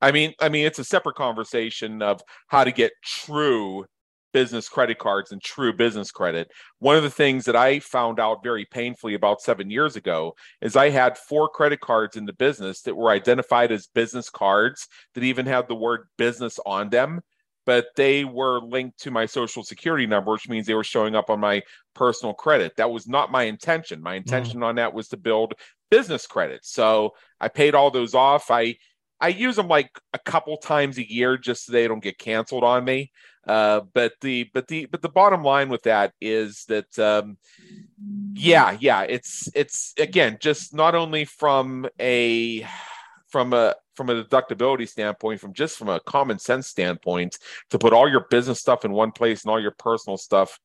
I 0.00 0.10
mean, 0.10 0.32
I 0.40 0.48
mean, 0.48 0.64
it's 0.64 0.78
a 0.78 0.84
separate 0.84 1.16
conversation 1.16 2.00
of 2.00 2.22
how 2.48 2.64
to 2.64 2.72
get 2.72 2.92
true 3.04 3.84
business 4.32 4.68
credit 4.68 4.98
cards 4.98 5.32
and 5.32 5.42
true 5.42 5.72
business 5.72 6.10
credit. 6.10 6.50
One 6.78 6.96
of 6.96 7.02
the 7.02 7.10
things 7.10 7.44
that 7.44 7.56
I 7.56 7.80
found 7.80 8.20
out 8.20 8.42
very 8.42 8.64
painfully 8.64 9.14
about 9.14 9.42
seven 9.42 9.70
years 9.70 9.96
ago 9.96 10.34
is 10.62 10.76
I 10.76 10.90
had 10.90 11.18
four 11.18 11.48
credit 11.48 11.80
cards 11.80 12.16
in 12.16 12.24
the 12.24 12.32
business 12.32 12.82
that 12.82 12.96
were 12.96 13.10
identified 13.10 13.72
as 13.72 13.88
business 13.88 14.30
cards 14.30 14.86
that 15.14 15.24
even 15.24 15.46
had 15.46 15.68
the 15.68 15.74
word 15.74 16.08
business 16.16 16.58
on 16.64 16.90
them 16.90 17.20
but 17.66 17.86
they 17.96 18.24
were 18.24 18.60
linked 18.60 18.98
to 19.00 19.10
my 19.10 19.26
social 19.26 19.62
security 19.62 20.06
number, 20.06 20.32
which 20.32 20.48
means 20.48 20.66
they 20.66 20.74
were 20.74 20.84
showing 20.84 21.14
up 21.14 21.30
on 21.30 21.40
my 21.40 21.62
personal 21.94 22.34
credit. 22.34 22.76
That 22.76 22.90
was 22.90 23.06
not 23.06 23.30
my 23.30 23.44
intention. 23.44 24.02
My 24.02 24.14
mm. 24.14 24.18
intention 24.18 24.60
mm. 24.60 24.66
on 24.66 24.74
that 24.76 24.94
was 24.94 25.08
to 25.08 25.16
build 25.16 25.54
business 25.90 26.26
credit. 26.26 26.60
So 26.64 27.14
I 27.40 27.48
paid 27.48 27.74
all 27.74 27.90
those 27.90 28.14
off. 28.14 28.50
I 28.50 28.76
I 29.20 29.28
use 29.28 29.56
them 29.56 29.68
like 29.68 29.90
a 30.14 30.18
couple 30.18 30.56
times 30.56 30.96
a 30.96 31.12
year 31.12 31.36
just 31.36 31.66
so 31.66 31.72
they 31.72 31.86
don't 31.86 32.02
get 32.02 32.18
canceled 32.18 32.64
on 32.64 32.84
me. 32.84 33.12
Uh, 33.46 33.80
but 33.94 34.12
the 34.20 34.50
but 34.54 34.68
the 34.68 34.86
but 34.86 35.02
the 35.02 35.08
bottom 35.08 35.42
line 35.42 35.68
with 35.68 35.82
that 35.82 36.12
is 36.20 36.64
that 36.68 36.98
um, 36.98 37.36
yeah 38.34 38.76
yeah 38.80 39.02
it's 39.02 39.48
it's 39.54 39.94
again 39.98 40.36
just 40.40 40.74
not 40.74 40.94
only 40.94 41.24
from 41.24 41.86
a 42.00 42.66
from 43.28 43.52
a 43.52 43.74
from 44.00 44.08
a 44.08 44.24
deductibility 44.24 44.88
standpoint, 44.88 45.38
from 45.38 45.52
just 45.52 45.76
from 45.76 45.90
a 45.90 46.00
common 46.00 46.38
sense 46.38 46.68
standpoint, 46.68 47.36
to 47.68 47.78
put 47.78 47.92
all 47.92 48.08
your 48.08 48.24
business 48.30 48.58
stuff 48.58 48.86
in 48.86 48.92
one 48.92 49.12
place 49.12 49.42
and 49.42 49.50
all 49.50 49.60
your 49.60 49.74
personal 49.78 50.16
stuff 50.16 50.58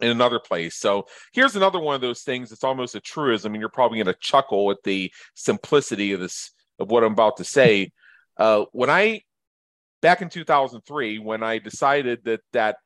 in 0.00 0.08
another 0.08 0.38
place. 0.38 0.78
So 0.78 1.06
here's 1.34 1.54
another 1.54 1.78
one 1.78 1.96
of 1.96 2.00
those 2.00 2.22
things. 2.22 2.50
It's 2.50 2.64
almost 2.64 2.94
a 2.94 3.00
truism, 3.00 3.52
and 3.52 3.60
you're 3.60 3.68
probably 3.68 3.98
going 3.98 4.14
to 4.14 4.18
chuckle 4.18 4.70
at 4.70 4.78
the 4.84 5.12
simplicity 5.34 6.14
of 6.14 6.20
this 6.20 6.52
of 6.78 6.90
what 6.90 7.04
I'm 7.04 7.12
about 7.12 7.36
to 7.36 7.44
say. 7.44 7.92
Uh, 8.38 8.64
when 8.72 8.88
I 8.88 9.20
back 10.00 10.22
in 10.22 10.30
2003, 10.30 11.18
when 11.18 11.42
I 11.42 11.58
decided 11.58 12.24
that 12.24 12.40
that 12.54 12.76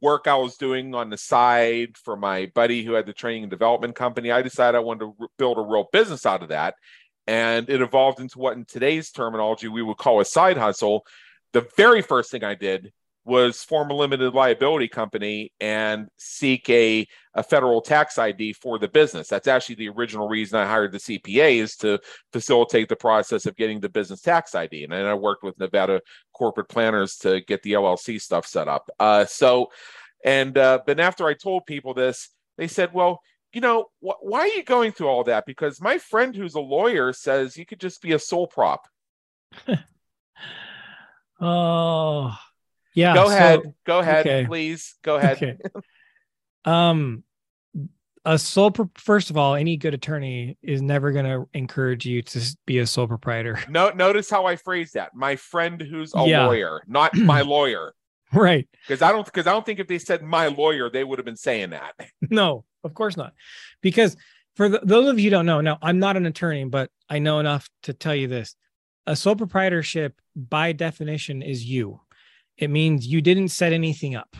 work 0.00 0.28
I 0.28 0.36
was 0.36 0.56
doing 0.56 0.94
on 0.94 1.10
the 1.10 1.18
side 1.18 1.96
for 1.96 2.16
my 2.16 2.52
buddy 2.54 2.84
who 2.84 2.92
had 2.92 3.06
the 3.06 3.12
training 3.12 3.42
and 3.42 3.50
development 3.50 3.96
company, 3.96 4.30
I 4.30 4.42
decided 4.42 4.76
I 4.76 4.80
wanted 4.80 5.06
to 5.06 5.28
build 5.38 5.58
a 5.58 5.62
real 5.62 5.88
business 5.92 6.24
out 6.24 6.44
of 6.44 6.50
that 6.50 6.76
and 7.26 7.68
it 7.68 7.80
evolved 7.80 8.20
into 8.20 8.38
what 8.38 8.56
in 8.56 8.64
today's 8.64 9.10
terminology 9.10 9.68
we 9.68 9.82
would 9.82 9.96
call 9.96 10.20
a 10.20 10.24
side 10.24 10.56
hustle. 10.56 11.06
The 11.52 11.66
very 11.76 12.02
first 12.02 12.30
thing 12.30 12.44
I 12.44 12.54
did 12.54 12.92
was 13.24 13.62
form 13.62 13.90
a 13.90 13.94
limited 13.94 14.34
liability 14.34 14.88
company 14.88 15.50
and 15.58 16.08
seek 16.18 16.68
a, 16.68 17.06
a 17.34 17.42
federal 17.42 17.80
tax 17.80 18.18
ID 18.18 18.52
for 18.52 18.78
the 18.78 18.88
business. 18.88 19.28
That's 19.28 19.48
actually 19.48 19.76
the 19.76 19.88
original 19.88 20.28
reason 20.28 20.58
I 20.58 20.66
hired 20.66 20.92
the 20.92 20.98
CPA 20.98 21.56
is 21.56 21.76
to 21.76 21.98
facilitate 22.32 22.88
the 22.88 22.96
process 22.96 23.46
of 23.46 23.56
getting 23.56 23.80
the 23.80 23.88
business 23.88 24.20
tax 24.20 24.54
ID. 24.54 24.84
And 24.84 24.92
then 24.92 25.06
I 25.06 25.14
worked 25.14 25.42
with 25.42 25.58
Nevada 25.58 26.02
corporate 26.34 26.68
planners 26.68 27.16
to 27.18 27.40
get 27.40 27.62
the 27.62 27.72
LLC 27.72 28.20
stuff 28.20 28.46
set 28.46 28.68
up. 28.68 28.90
Uh, 29.00 29.24
so, 29.24 29.70
and 30.22 30.56
uh, 30.58 30.80
but 30.86 31.00
after 31.00 31.26
I 31.26 31.34
told 31.34 31.64
people 31.64 31.94
this, 31.94 32.28
they 32.58 32.68
said, 32.68 32.92
well, 32.92 33.20
you 33.54 33.60
know, 33.60 33.86
wh- 34.00 34.22
why 34.22 34.40
are 34.40 34.48
you 34.48 34.62
going 34.62 34.92
through 34.92 35.08
all 35.08 35.24
that? 35.24 35.46
Because 35.46 35.80
my 35.80 35.98
friend 35.98 36.34
who's 36.34 36.54
a 36.54 36.60
lawyer 36.60 37.12
says 37.12 37.56
you 37.56 37.66
could 37.66 37.80
just 37.80 38.02
be 38.02 38.12
a 38.12 38.18
sole 38.18 38.46
prop. 38.46 38.86
oh, 41.40 42.36
yeah. 42.94 43.14
Go 43.14 43.26
ahead. 43.28 43.60
Go 43.84 43.98
ahead, 44.00 44.26
okay. 44.26 44.46
please. 44.46 44.94
Go 45.02 45.16
ahead. 45.16 45.36
Okay. 45.36 45.56
um, 46.64 47.24
a 48.24 48.38
sole 48.38 48.70
pro- 48.70 48.90
first 48.96 49.30
of 49.30 49.36
all, 49.36 49.54
any 49.54 49.76
good 49.76 49.94
attorney 49.94 50.56
is 50.62 50.80
never 50.80 51.12
going 51.12 51.26
to 51.26 51.48
encourage 51.52 52.06
you 52.06 52.22
to 52.22 52.56
be 52.66 52.78
a 52.78 52.86
sole 52.86 53.06
proprietor. 53.06 53.58
No, 53.68 53.90
notice 53.90 54.30
how 54.30 54.46
I 54.46 54.56
phrase 54.56 54.92
that. 54.92 55.14
My 55.14 55.36
friend 55.36 55.80
who's 55.80 56.14
a 56.14 56.24
yeah. 56.26 56.46
lawyer, 56.46 56.82
not 56.86 57.14
my 57.16 57.40
lawyer. 57.42 57.94
Right. 58.40 58.68
Because 58.86 59.00
I 59.00 59.12
don't 59.12 59.24
because 59.24 59.46
I 59.46 59.52
don't 59.52 59.64
think 59.64 59.78
if 59.78 59.86
they 59.86 59.98
said 59.98 60.22
my 60.22 60.48
lawyer, 60.48 60.90
they 60.90 61.04
would 61.04 61.18
have 61.18 61.26
been 61.26 61.36
saying 61.36 61.70
that. 61.70 61.94
No, 62.30 62.64
of 62.82 62.94
course 62.94 63.16
not. 63.16 63.32
Because 63.80 64.16
for 64.56 64.68
the, 64.68 64.80
those 64.82 65.08
of 65.08 65.18
you 65.18 65.24
who 65.24 65.30
don't 65.30 65.46
know, 65.46 65.60
now 65.60 65.78
I'm 65.82 65.98
not 65.98 66.16
an 66.16 66.26
attorney, 66.26 66.64
but 66.64 66.90
I 67.08 67.18
know 67.18 67.38
enough 67.38 67.68
to 67.84 67.92
tell 67.92 68.14
you 68.14 68.28
this. 68.28 68.56
A 69.06 69.14
sole 69.14 69.36
proprietorship 69.36 70.20
by 70.34 70.72
definition 70.72 71.42
is 71.42 71.64
you. 71.64 72.00
It 72.56 72.70
means 72.70 73.06
you 73.06 73.20
didn't 73.20 73.48
set 73.48 73.72
anything 73.72 74.14
up. 74.14 74.36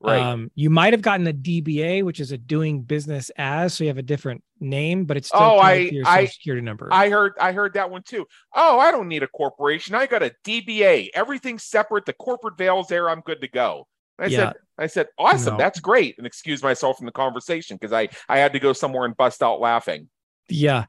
Right. 0.00 0.20
Um, 0.20 0.50
you 0.54 0.68
might 0.68 0.92
have 0.92 1.00
gotten 1.00 1.26
a 1.26 1.32
DBA, 1.32 2.02
which 2.04 2.20
is 2.20 2.30
a 2.30 2.36
doing 2.38 2.82
business 2.82 3.30
as, 3.38 3.72
so 3.74 3.84
you 3.84 3.88
have 3.88 3.96
a 3.98 4.02
different 4.02 4.44
name, 4.60 5.06
but 5.06 5.16
it's 5.16 5.28
still 5.28 5.40
Oh, 5.40 5.58
I- 5.58 5.88
to 5.88 5.94
your 5.94 6.06
I- 6.06 6.16
social 6.24 6.32
security 6.34 6.62
number. 6.62 6.88
I 6.92 7.08
heard 7.08 7.32
I 7.40 7.52
heard 7.52 7.72
that 7.74 7.90
one 7.90 8.02
too. 8.02 8.26
Oh, 8.54 8.78
I 8.78 8.90
don't 8.90 9.08
need 9.08 9.22
a 9.22 9.26
corporation. 9.28 9.94
I 9.94 10.06
got 10.06 10.22
a 10.22 10.32
DBA. 10.44 11.10
Everything's 11.14 11.64
separate. 11.64 12.04
The 12.04 12.12
corporate 12.12 12.58
veil's 12.58 12.88
there. 12.88 13.08
I'm 13.08 13.20
good 13.20 13.40
to 13.40 13.48
go. 13.48 13.88
I 14.18 14.26
Yeah. 14.26 14.38
said, 14.38 14.52
I 14.78 14.86
said, 14.86 15.06
awesome. 15.18 15.54
No. 15.54 15.58
That's 15.58 15.80
great. 15.80 16.16
And 16.18 16.26
excuse 16.26 16.62
myself 16.62 16.98
from 16.98 17.06
the 17.06 17.12
conversation 17.12 17.76
because 17.80 17.92
I 17.92 18.08
I 18.28 18.38
had 18.38 18.52
to 18.52 18.58
go 18.58 18.72
somewhere 18.74 19.06
and 19.06 19.16
bust 19.16 19.42
out 19.42 19.60
laughing. 19.60 20.08
Yeah. 20.48 20.84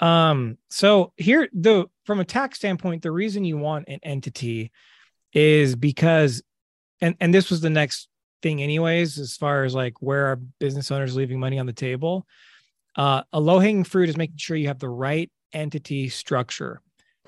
Um, 0.00 0.58
so 0.68 1.12
here 1.16 1.48
the 1.52 1.86
from 2.06 2.18
a 2.20 2.24
tax 2.24 2.58
standpoint, 2.58 3.02
the 3.02 3.10
reason 3.12 3.44
you 3.44 3.56
want 3.56 3.86
an 3.88 4.00
entity 4.02 4.72
is 5.32 5.76
because 5.76 6.42
and 7.00 7.14
and 7.20 7.32
this 7.32 7.50
was 7.50 7.60
the 7.60 7.70
next 7.70 8.08
thing 8.42 8.62
anyways, 8.62 9.18
as 9.18 9.36
far 9.36 9.64
as 9.64 9.74
like 9.74 9.94
where 10.00 10.26
are 10.26 10.36
business 10.58 10.90
owners 10.90 11.16
leaving 11.16 11.40
money 11.40 11.58
on 11.58 11.66
the 11.66 11.72
table. 11.72 12.26
Uh 12.96 13.22
a 13.32 13.40
low-hanging 13.40 13.84
fruit 13.84 14.08
is 14.08 14.16
making 14.16 14.38
sure 14.38 14.56
you 14.56 14.68
have 14.68 14.78
the 14.78 14.88
right 14.88 15.30
entity 15.52 16.08
structure. 16.08 16.80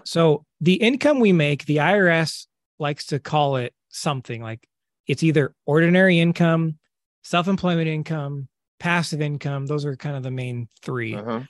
So 0.05 0.45
the 0.61 0.75
income 0.75 1.21
we 1.21 1.33
make, 1.33 1.65
the 1.65 1.77
IRS 1.77 2.47
likes 2.79 3.07
to 3.07 3.19
call 3.19 3.57
it 3.57 3.75
something 3.89 4.43
like 4.43 4.67
it's 5.07 5.23
either 5.23 5.55
ordinary 5.67 6.21
income, 6.21 6.79
self-employment 7.23 7.89
income, 7.89 8.49
passive 8.79 9.21
income. 9.21 9.67
Those 9.67 9.85
are 9.85 9.97
kind 9.97 10.17
of 10.17 10.23
the 10.23 10.31
main 10.31 10.69
3. 10.83 11.15
Uh-huh. 11.17 11.41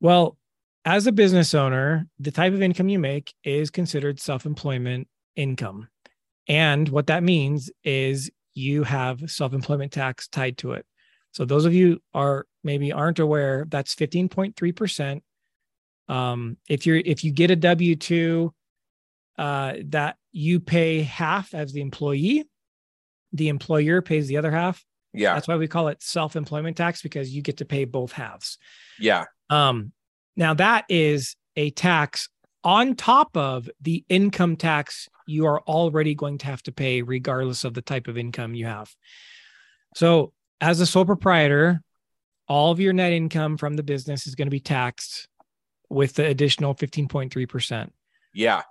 Well, 0.00 0.36
as 0.84 1.06
a 1.06 1.12
business 1.12 1.54
owner, 1.54 2.06
the 2.18 2.30
type 2.30 2.52
of 2.52 2.60
income 2.62 2.88
you 2.88 2.98
make 2.98 3.34
is 3.42 3.70
considered 3.70 4.20
self 4.20 4.44
employment 4.44 5.08
income. 5.34 5.88
And 6.46 6.88
what 6.88 7.06
that 7.06 7.22
means 7.22 7.70
is 7.82 8.30
you 8.54 8.84
have 8.84 9.30
self 9.30 9.52
employment 9.52 9.92
tax 9.92 10.28
tied 10.28 10.58
to 10.58 10.72
it. 10.72 10.86
So, 11.32 11.44
those 11.44 11.64
of 11.64 11.74
you 11.74 12.00
are 12.12 12.46
maybe 12.62 12.92
aren't 12.92 13.18
aware, 13.18 13.66
that's 13.68 13.94
15.3%. 13.94 15.20
Um, 16.06 16.56
if 16.68 16.86
you're 16.86 16.96
if 16.96 17.24
you 17.24 17.32
get 17.32 17.50
a 17.50 17.56
W 17.56 17.96
2, 17.96 18.52
uh, 19.38 19.74
that 19.86 20.16
you 20.32 20.60
pay 20.60 21.02
half 21.02 21.54
as 21.54 21.72
the 21.72 21.80
employee, 21.80 22.44
the 23.32 23.48
employer 23.48 24.00
pays 24.00 24.28
the 24.28 24.36
other 24.36 24.50
half. 24.50 24.84
Yeah. 25.12 25.34
That's 25.34 25.48
why 25.48 25.56
we 25.56 25.68
call 25.68 25.88
it 25.88 26.02
self 26.02 26.36
employment 26.36 26.76
tax 26.76 27.02
because 27.02 27.30
you 27.30 27.42
get 27.42 27.58
to 27.58 27.64
pay 27.64 27.84
both 27.84 28.12
halves. 28.12 28.58
Yeah. 28.98 29.24
Um, 29.50 29.92
now 30.36 30.54
that 30.54 30.84
is 30.88 31.36
a 31.56 31.70
tax 31.70 32.28
on 32.64 32.96
top 32.96 33.36
of 33.36 33.68
the 33.80 34.04
income 34.08 34.56
tax 34.56 35.08
you 35.26 35.46
are 35.46 35.60
already 35.62 36.14
going 36.14 36.38
to 36.38 36.46
have 36.46 36.62
to 36.64 36.72
pay, 36.72 37.02
regardless 37.02 37.64
of 37.64 37.74
the 37.74 37.82
type 37.82 38.08
of 38.08 38.18
income 38.18 38.54
you 38.54 38.66
have. 38.66 38.94
So, 39.94 40.32
as 40.60 40.80
a 40.80 40.86
sole 40.86 41.04
proprietor, 41.04 41.82
all 42.48 42.72
of 42.72 42.80
your 42.80 42.92
net 42.92 43.12
income 43.12 43.56
from 43.56 43.74
the 43.74 43.82
business 43.82 44.26
is 44.26 44.34
going 44.34 44.46
to 44.46 44.50
be 44.50 44.60
taxed 44.60 45.28
with 45.88 46.14
the 46.14 46.26
additional 46.26 46.74
15.3%. 46.74 47.90
Yeah. 48.34 48.62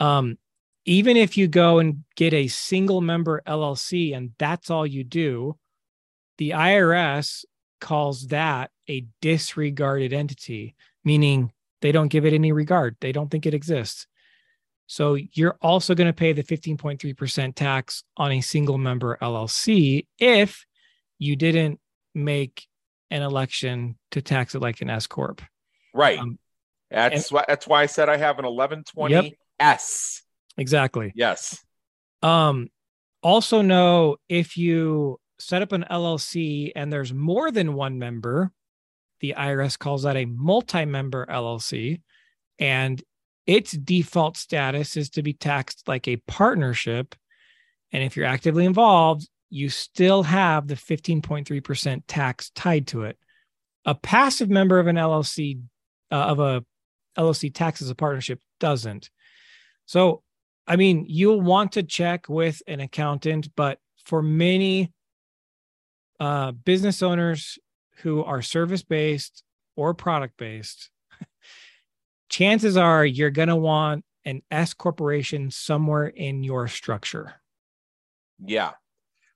Um, 0.00 0.38
even 0.84 1.16
if 1.16 1.36
you 1.36 1.48
go 1.48 1.78
and 1.78 2.04
get 2.16 2.34
a 2.34 2.48
single 2.48 3.00
member 3.00 3.42
LLC 3.46 4.16
and 4.16 4.32
that's 4.38 4.70
all 4.70 4.86
you 4.86 5.04
do, 5.04 5.56
the 6.38 6.50
IRS 6.50 7.44
calls 7.80 8.28
that 8.28 8.70
a 8.88 9.06
disregarded 9.20 10.12
entity, 10.12 10.74
meaning 11.04 11.52
they 11.82 11.92
don't 11.92 12.08
give 12.08 12.24
it 12.24 12.32
any 12.32 12.52
regard. 12.52 12.96
They 13.00 13.12
don't 13.12 13.30
think 13.30 13.44
it 13.44 13.54
exists. 13.54 14.06
So 14.86 15.16
you're 15.32 15.56
also 15.60 15.94
going 15.94 16.08
to 16.08 16.12
pay 16.12 16.32
the 16.32 16.42
15.3% 16.42 17.54
tax 17.54 18.04
on 18.16 18.32
a 18.32 18.40
single 18.40 18.78
member 18.78 19.18
LLC 19.20 20.06
if 20.18 20.64
you 21.18 21.36
didn't 21.36 21.80
make 22.14 22.66
an 23.10 23.22
election 23.22 23.98
to 24.10 24.22
tax 24.22 24.54
it 24.54 24.60
like 24.60 24.80
an 24.80 24.90
S 24.90 25.06
corp. 25.06 25.42
Right. 25.94 26.18
Um, 26.18 26.38
that's 26.90 27.32
why 27.32 27.44
that's 27.48 27.66
why 27.66 27.82
I 27.82 27.86
said 27.86 28.08
I 28.08 28.16
have 28.16 28.38
an 28.38 28.44
1120 28.44 29.36
S. 29.58 30.22
Exactly. 30.58 31.12
Yes. 31.14 31.64
Um, 32.22 32.68
also 33.22 33.62
know 33.62 34.16
if 34.28 34.56
you 34.56 35.18
set 35.38 35.62
up 35.62 35.72
an 35.72 35.86
LLC 35.90 36.72
and 36.76 36.92
there's 36.92 37.12
more 37.12 37.50
than 37.50 37.74
one 37.74 37.98
member, 37.98 38.52
the 39.22 39.34
IRS 39.38 39.78
calls 39.78 40.02
that 40.02 40.16
a 40.16 40.26
multi-member 40.26 41.24
LLC, 41.26 42.02
and 42.58 43.02
its 43.46 43.72
default 43.72 44.36
status 44.36 44.96
is 44.96 45.08
to 45.10 45.22
be 45.22 45.32
taxed 45.32 45.88
like 45.88 46.06
a 46.06 46.16
partnership. 46.16 47.14
And 47.92 48.02
if 48.02 48.16
you're 48.16 48.26
actively 48.26 48.66
involved, 48.66 49.28
you 49.48 49.70
still 49.70 50.24
have 50.24 50.66
the 50.66 50.74
15.3% 50.74 52.02
tax 52.06 52.50
tied 52.50 52.88
to 52.88 53.04
it. 53.04 53.16
A 53.84 53.94
passive 53.94 54.50
member 54.50 54.78
of 54.78 54.86
an 54.86 54.96
LLC 54.96 55.60
uh, 56.10 56.14
of 56.14 56.40
a 56.40 56.64
LLC 57.16 57.52
taxes 57.52 57.90
a 57.90 57.94
partnership 57.94 58.40
doesn't. 58.60 59.10
So 59.86 60.22
I 60.66 60.76
mean, 60.76 61.06
you'll 61.08 61.40
want 61.40 61.72
to 61.72 61.82
check 61.82 62.28
with 62.28 62.62
an 62.66 62.80
accountant, 62.80 63.48
but 63.56 63.78
for 64.04 64.22
many 64.22 64.92
uh, 66.20 66.52
business 66.52 67.02
owners 67.02 67.58
who 67.98 68.22
are 68.24 68.42
service 68.42 68.82
based 68.82 69.42
or 69.76 69.94
product 69.94 70.36
based, 70.36 70.90
chances 72.28 72.76
are 72.76 73.04
you're 73.04 73.30
going 73.30 73.48
to 73.48 73.56
want 73.56 74.04
an 74.24 74.42
S 74.50 74.74
corporation 74.74 75.50
somewhere 75.50 76.06
in 76.06 76.44
your 76.44 76.68
structure. 76.68 77.34
Yeah. 78.44 78.72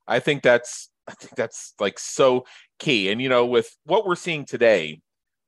I 0.07 0.21
think 0.21 0.43
that's 0.43 0.91
I 1.09 1.15
think 1.15 1.37
that's 1.37 1.75
like 1.79 1.99
so 1.99 2.47
key. 2.79 3.11
And 3.11 3.21
you 3.21 3.29
know, 3.29 3.47
with 3.47 3.75
what 3.85 4.07
we're 4.07 4.17
seeing 4.17 4.45
today, 4.45 5.01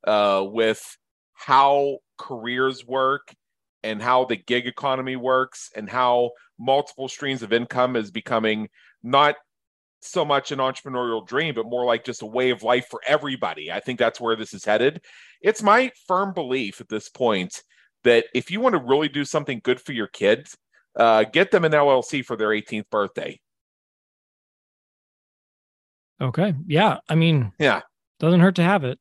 uh, 0.06 0.44
with 0.46 0.96
how 1.34 1.98
careers 2.16 2.86
work 2.86 3.34
and 3.82 4.02
how 4.02 4.24
the 4.24 4.36
gig 4.36 4.66
economy 4.66 5.16
works 5.16 5.70
and 5.74 5.88
how 5.88 6.32
multiple 6.58 7.08
streams 7.08 7.42
of 7.42 7.52
income 7.52 7.96
is 7.96 8.10
becoming 8.10 8.68
not 9.02 9.36
so 10.00 10.24
much 10.24 10.52
an 10.52 10.58
entrepreneurial 10.58 11.26
dream, 11.26 11.54
but 11.54 11.66
more 11.66 11.84
like 11.84 12.04
just 12.04 12.22
a 12.22 12.26
way 12.26 12.50
of 12.50 12.62
life 12.62 12.86
for 12.90 13.00
everybody. 13.06 13.70
I 13.72 13.80
think 13.80 13.98
that's 13.98 14.20
where 14.20 14.36
this 14.36 14.54
is 14.54 14.64
headed. 14.64 15.02
It's 15.42 15.62
my 15.62 15.90
firm 16.06 16.32
belief 16.34 16.80
at 16.80 16.88
this 16.88 17.08
point 17.08 17.62
that 18.04 18.26
if 18.34 18.50
you 18.50 18.60
want 18.60 18.74
to 18.74 18.82
really 18.82 19.08
do 19.08 19.24
something 19.24 19.60
good 19.62 19.80
for 19.80 19.92
your 19.92 20.06
kids, 20.06 20.56
uh, 20.96 21.24
get 21.24 21.50
them 21.50 21.64
an 21.64 21.72
LLC 21.72 22.24
for 22.24 22.36
their 22.36 22.48
18th 22.50 22.88
birthday. 22.90 23.40
Okay. 26.20 26.54
Yeah. 26.66 26.98
I 27.08 27.14
mean, 27.14 27.52
Yeah. 27.58 27.82
doesn't 28.18 28.40
hurt 28.40 28.56
to 28.56 28.62
have 28.62 28.84
it. 28.84 28.98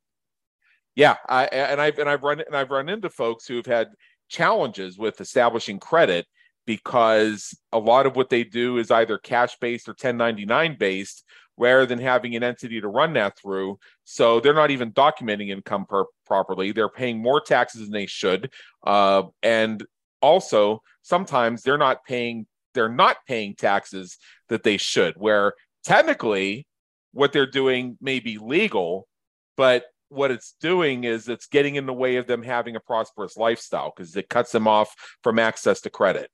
Yeah, 0.94 1.16
I 1.28 1.44
and 1.46 1.80
I've 1.80 1.98
and 2.00 2.08
I've 2.10 2.24
run 2.24 2.40
and 2.40 2.56
I've 2.56 2.70
run 2.70 2.88
into 2.88 3.08
folks 3.08 3.46
who've 3.46 3.64
had 3.64 3.86
challenges 4.28 4.98
with 4.98 5.20
establishing 5.20 5.78
credit 5.78 6.26
because 6.68 7.58
a 7.72 7.78
lot 7.78 8.04
of 8.04 8.14
what 8.14 8.28
they 8.28 8.44
do 8.44 8.76
is 8.76 8.90
either 8.90 9.16
cash 9.16 9.56
based 9.58 9.88
or 9.88 9.92
1099 9.92 10.76
based 10.78 11.24
rather 11.56 11.86
than 11.86 11.98
having 11.98 12.36
an 12.36 12.42
entity 12.42 12.78
to 12.78 12.88
run 12.88 13.14
that 13.14 13.38
through. 13.38 13.78
So 14.04 14.38
they're 14.38 14.52
not 14.52 14.70
even 14.70 14.92
documenting 14.92 15.48
income 15.48 15.86
per- 15.88 16.04
properly. 16.26 16.72
They're 16.72 16.90
paying 16.90 17.22
more 17.22 17.40
taxes 17.40 17.80
than 17.80 17.92
they 17.92 18.04
should, 18.04 18.52
uh, 18.86 19.22
and 19.42 19.82
also 20.20 20.82
sometimes 21.00 21.62
they're 21.62 21.78
not 21.78 22.04
paying 22.04 22.46
they're 22.74 22.90
not 22.90 23.16
paying 23.26 23.54
taxes 23.54 24.18
that 24.50 24.62
they 24.62 24.76
should. 24.76 25.14
Where 25.16 25.54
technically, 25.84 26.66
what 27.12 27.32
they're 27.32 27.50
doing 27.50 27.96
may 27.98 28.20
be 28.20 28.36
legal, 28.36 29.08
but 29.56 29.84
what 30.10 30.30
it's 30.30 30.54
doing 30.60 31.04
is 31.04 31.30
it's 31.30 31.46
getting 31.46 31.76
in 31.76 31.86
the 31.86 31.94
way 31.94 32.16
of 32.16 32.26
them 32.26 32.42
having 32.42 32.76
a 32.76 32.80
prosperous 32.80 33.38
lifestyle 33.38 33.90
because 33.96 34.14
it 34.16 34.28
cuts 34.28 34.52
them 34.52 34.68
off 34.68 34.94
from 35.22 35.38
access 35.38 35.80
to 35.80 35.88
credit. 35.90 36.30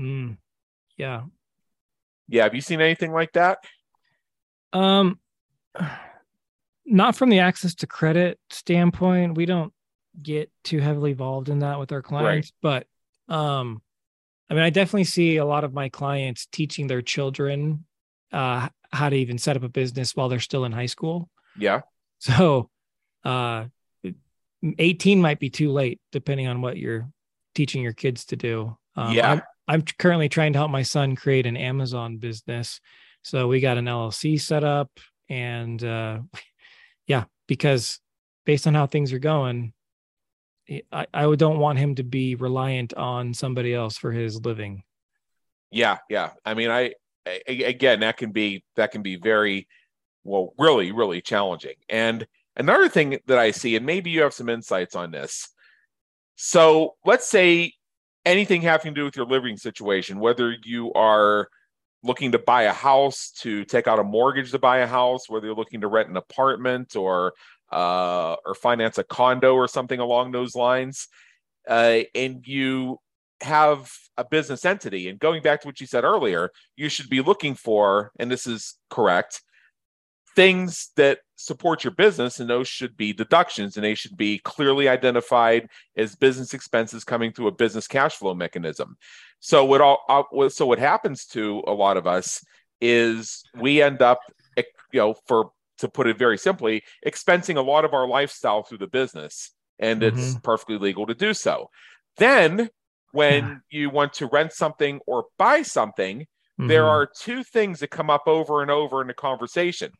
Mm, 0.00 0.36
yeah. 0.96 1.22
Yeah, 2.28 2.44
have 2.44 2.54
you 2.54 2.60
seen 2.60 2.80
anything 2.80 3.12
like 3.12 3.32
that? 3.32 3.58
Um, 4.72 5.18
not 6.84 7.16
from 7.16 7.30
the 7.30 7.40
access 7.40 7.74
to 7.76 7.86
credit 7.86 8.38
standpoint. 8.50 9.36
We 9.36 9.46
don't 9.46 9.72
get 10.20 10.50
too 10.64 10.80
heavily 10.80 11.12
involved 11.12 11.48
in 11.48 11.60
that 11.60 11.78
with 11.78 11.92
our 11.92 12.02
clients, 12.02 12.52
but 12.62 12.86
um, 13.28 13.80
I 14.50 14.54
mean, 14.54 14.62
I 14.62 14.70
definitely 14.70 15.04
see 15.04 15.36
a 15.36 15.44
lot 15.44 15.64
of 15.64 15.72
my 15.72 15.88
clients 15.88 16.46
teaching 16.46 16.86
their 16.86 17.02
children 17.02 17.84
uh 18.32 18.68
how 18.92 19.08
to 19.08 19.16
even 19.16 19.38
set 19.38 19.56
up 19.56 19.62
a 19.62 19.68
business 19.68 20.16
while 20.16 20.28
they're 20.28 20.40
still 20.40 20.64
in 20.64 20.72
high 20.72 20.86
school. 20.86 21.28
Yeah. 21.58 21.82
So, 22.18 22.70
uh, 23.24 23.66
18 24.78 25.20
might 25.20 25.38
be 25.38 25.50
too 25.50 25.70
late, 25.70 26.00
depending 26.12 26.46
on 26.46 26.62
what 26.62 26.78
you're 26.78 27.10
teaching 27.54 27.82
your 27.82 27.92
kids 27.92 28.24
to 28.26 28.36
do. 28.36 28.78
Um, 28.96 29.12
Yeah. 29.12 29.40
I'm, 29.68 29.82
currently 29.82 30.28
trying 30.28 30.52
to 30.52 30.58
help 30.58 30.70
my 30.70 30.82
son 30.82 31.16
create 31.16 31.46
an 31.46 31.56
Amazon 31.56 32.18
business. 32.18 32.80
So 33.22 33.48
we 33.48 33.60
got 33.60 33.78
an 33.78 33.86
LLC 33.86 34.40
set 34.40 34.64
up, 34.64 34.90
and 35.28 35.82
uh, 35.82 36.20
yeah, 37.06 37.24
because 37.46 38.00
based 38.44 38.66
on 38.66 38.74
how 38.74 38.86
things 38.86 39.12
are 39.12 39.18
going, 39.18 39.72
I, 40.92 41.06
I 41.12 41.34
don't 41.34 41.58
want 41.58 41.78
him 41.78 41.94
to 41.96 42.02
be 42.02 42.34
reliant 42.34 42.94
on 42.94 43.34
somebody 43.34 43.74
else 43.74 43.96
for 43.96 44.12
his 44.12 44.44
living. 44.44 44.82
Yeah, 45.70 45.98
yeah. 46.08 46.30
I 46.44 46.54
mean, 46.54 46.70
I 46.70 46.94
again, 47.46 48.00
that 48.00 48.16
can 48.16 48.32
be 48.32 48.64
that 48.76 48.92
can 48.92 49.02
be 49.02 49.16
very 49.16 49.66
well, 50.24 50.54
really, 50.58 50.92
really 50.92 51.20
challenging. 51.20 51.74
And 51.88 52.26
another 52.56 52.88
thing 52.88 53.18
that 53.26 53.38
I 53.38 53.50
see, 53.50 53.76
and 53.76 53.86
maybe 53.86 54.10
you 54.10 54.22
have 54.22 54.34
some 54.34 54.48
insights 54.48 54.94
on 54.94 55.10
this. 55.10 55.48
So 56.36 56.94
let's 57.04 57.28
say 57.28 57.72
anything 58.26 58.60
having 58.60 58.92
to 58.92 59.00
do 59.00 59.04
with 59.04 59.16
your 59.16 59.24
living 59.24 59.56
situation, 59.56 60.18
whether 60.18 60.54
you 60.64 60.92
are 60.92 61.48
looking 62.02 62.32
to 62.32 62.38
buy 62.38 62.62
a 62.62 62.72
house, 62.72 63.30
to 63.38 63.64
take 63.64 63.86
out 63.86 63.98
a 63.98 64.04
mortgage 64.04 64.50
to 64.50 64.58
buy 64.58 64.78
a 64.78 64.86
house, 64.86 65.28
whether 65.28 65.46
you're 65.46 65.56
looking 65.56 65.80
to 65.80 65.88
rent 65.88 66.10
an 66.10 66.16
apartment 66.16 66.96
or 66.96 67.32
uh, 67.72 68.36
or 68.44 68.54
finance 68.54 68.98
a 68.98 69.04
condo 69.04 69.54
or 69.54 69.66
something 69.66 69.98
along 69.98 70.32
those 70.32 70.54
lines, 70.54 71.08
uh, 71.68 72.00
and 72.14 72.46
you 72.46 72.98
have 73.40 73.92
a 74.16 74.24
business 74.24 74.64
entity. 74.64 75.08
And 75.08 75.18
going 75.18 75.42
back 75.42 75.62
to 75.62 75.68
what 75.68 75.80
you 75.80 75.86
said 75.86 76.04
earlier, 76.04 76.50
you 76.76 76.88
should 76.88 77.08
be 77.08 77.22
looking 77.22 77.54
for, 77.54 78.12
and 78.18 78.30
this 78.30 78.46
is 78.46 78.74
correct, 78.88 79.42
things 80.36 80.90
that 80.96 81.18
support 81.36 81.82
your 81.82 81.92
business, 81.92 82.40
and 82.40 82.48
those 82.48 82.68
should 82.68 82.96
be 82.96 83.12
deductions, 83.12 83.76
and 83.76 83.84
they 83.84 83.94
should 83.94 84.16
be 84.16 84.38
clearly 84.38 84.88
identified 84.88 85.68
as 85.96 86.14
business 86.14 86.54
expenses 86.54 87.04
coming 87.04 87.32
through 87.32 87.48
a 87.48 87.52
business 87.52 87.88
cash 87.88 88.16
flow 88.16 88.34
mechanism. 88.34 88.96
So 89.40 89.64
what 89.64 89.80
all 89.80 90.04
uh, 90.08 90.48
so 90.48 90.66
what 90.66 90.78
happens 90.78 91.26
to 91.26 91.62
a 91.66 91.72
lot 91.72 91.96
of 91.96 92.06
us 92.06 92.44
is 92.80 93.42
we 93.56 93.82
end 93.82 94.02
up, 94.02 94.20
you 94.56 94.64
know, 95.00 95.14
for 95.26 95.50
to 95.78 95.88
put 95.88 96.06
it 96.06 96.18
very 96.18 96.38
simply, 96.38 96.82
expensing 97.06 97.56
a 97.56 97.60
lot 97.60 97.84
of 97.84 97.92
our 97.92 98.08
lifestyle 98.08 98.62
through 98.62 98.78
the 98.78 98.86
business, 98.86 99.52
and 99.78 100.02
mm-hmm. 100.02 100.18
it's 100.18 100.38
perfectly 100.40 100.78
legal 100.78 101.06
to 101.06 101.14
do 101.14 101.34
so. 101.34 101.70
Then 102.16 102.70
when 103.12 103.44
yeah. 103.44 103.78
you 103.78 103.90
want 103.90 104.14
to 104.14 104.26
rent 104.26 104.52
something 104.52 105.00
or 105.06 105.26
buy 105.38 105.62
something, 105.62 106.20
mm-hmm. 106.20 106.66
there 106.66 106.86
are 106.86 107.06
two 107.06 107.42
things 107.42 107.80
that 107.80 107.88
come 107.88 108.10
up 108.10 108.24
over 108.26 108.62
and 108.62 108.70
over 108.70 109.00
in 109.00 109.06
the 109.06 109.14
conversation. 109.14 109.92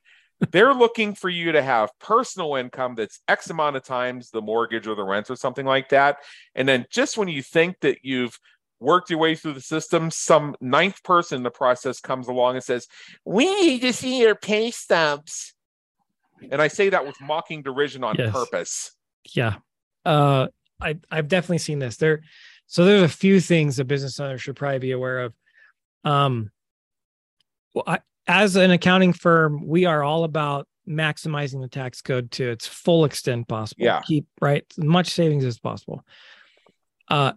They're 0.50 0.74
looking 0.74 1.14
for 1.14 1.30
you 1.30 1.52
to 1.52 1.62
have 1.62 1.90
personal 1.98 2.56
income 2.56 2.94
that's 2.94 3.20
X 3.26 3.48
amount 3.48 3.76
of 3.76 3.84
times 3.84 4.30
the 4.30 4.42
mortgage 4.42 4.86
or 4.86 4.94
the 4.94 5.04
rent 5.04 5.30
or 5.30 5.36
something 5.36 5.64
like 5.64 5.88
that. 5.90 6.18
And 6.54 6.68
then 6.68 6.84
just 6.90 7.16
when 7.16 7.28
you 7.28 7.42
think 7.42 7.80
that 7.80 7.98
you've 8.02 8.38
worked 8.78 9.08
your 9.08 9.18
way 9.18 9.34
through 9.34 9.54
the 9.54 9.60
system, 9.62 10.10
some 10.10 10.54
ninth 10.60 11.02
person 11.02 11.38
in 11.38 11.42
the 11.42 11.50
process 11.50 12.00
comes 12.00 12.28
along 12.28 12.56
and 12.56 12.64
says, 12.64 12.86
We 13.24 13.46
need 13.62 13.80
to 13.80 13.92
see 13.92 14.20
your 14.20 14.34
pay 14.34 14.70
stubs. 14.70 15.54
And 16.50 16.60
I 16.60 16.68
say 16.68 16.90
that 16.90 17.06
with 17.06 17.16
mocking 17.20 17.62
derision 17.62 18.04
on 18.04 18.16
yes. 18.18 18.30
purpose. 18.30 18.92
Yeah. 19.34 19.56
Uh 20.04 20.48
I 20.80 20.98
I've 21.10 21.28
definitely 21.28 21.58
seen 21.58 21.78
this. 21.78 21.96
There 21.96 22.22
so 22.66 22.84
there's 22.84 23.02
a 23.02 23.08
few 23.08 23.40
things 23.40 23.78
a 23.78 23.84
business 23.84 24.20
owner 24.20 24.36
should 24.36 24.56
probably 24.56 24.80
be 24.80 24.92
aware 24.92 25.20
of. 25.20 25.34
Um 26.04 26.50
well, 27.72 27.84
I, 27.86 27.98
as 28.26 28.56
an 28.56 28.70
accounting 28.70 29.12
firm, 29.12 29.66
we 29.66 29.84
are 29.84 30.02
all 30.02 30.24
about 30.24 30.66
maximizing 30.88 31.60
the 31.60 31.68
tax 31.68 32.00
code 32.00 32.30
to 32.32 32.48
its 32.48 32.66
full 32.66 33.04
extent 33.04 33.48
possible. 33.48 33.84
Yeah. 33.84 34.00
Keep 34.02 34.26
right 34.40 34.64
as 34.78 34.84
much 34.84 35.08
savings 35.08 35.44
as 35.44 35.58
possible. 35.58 36.04
Uh 37.08 37.32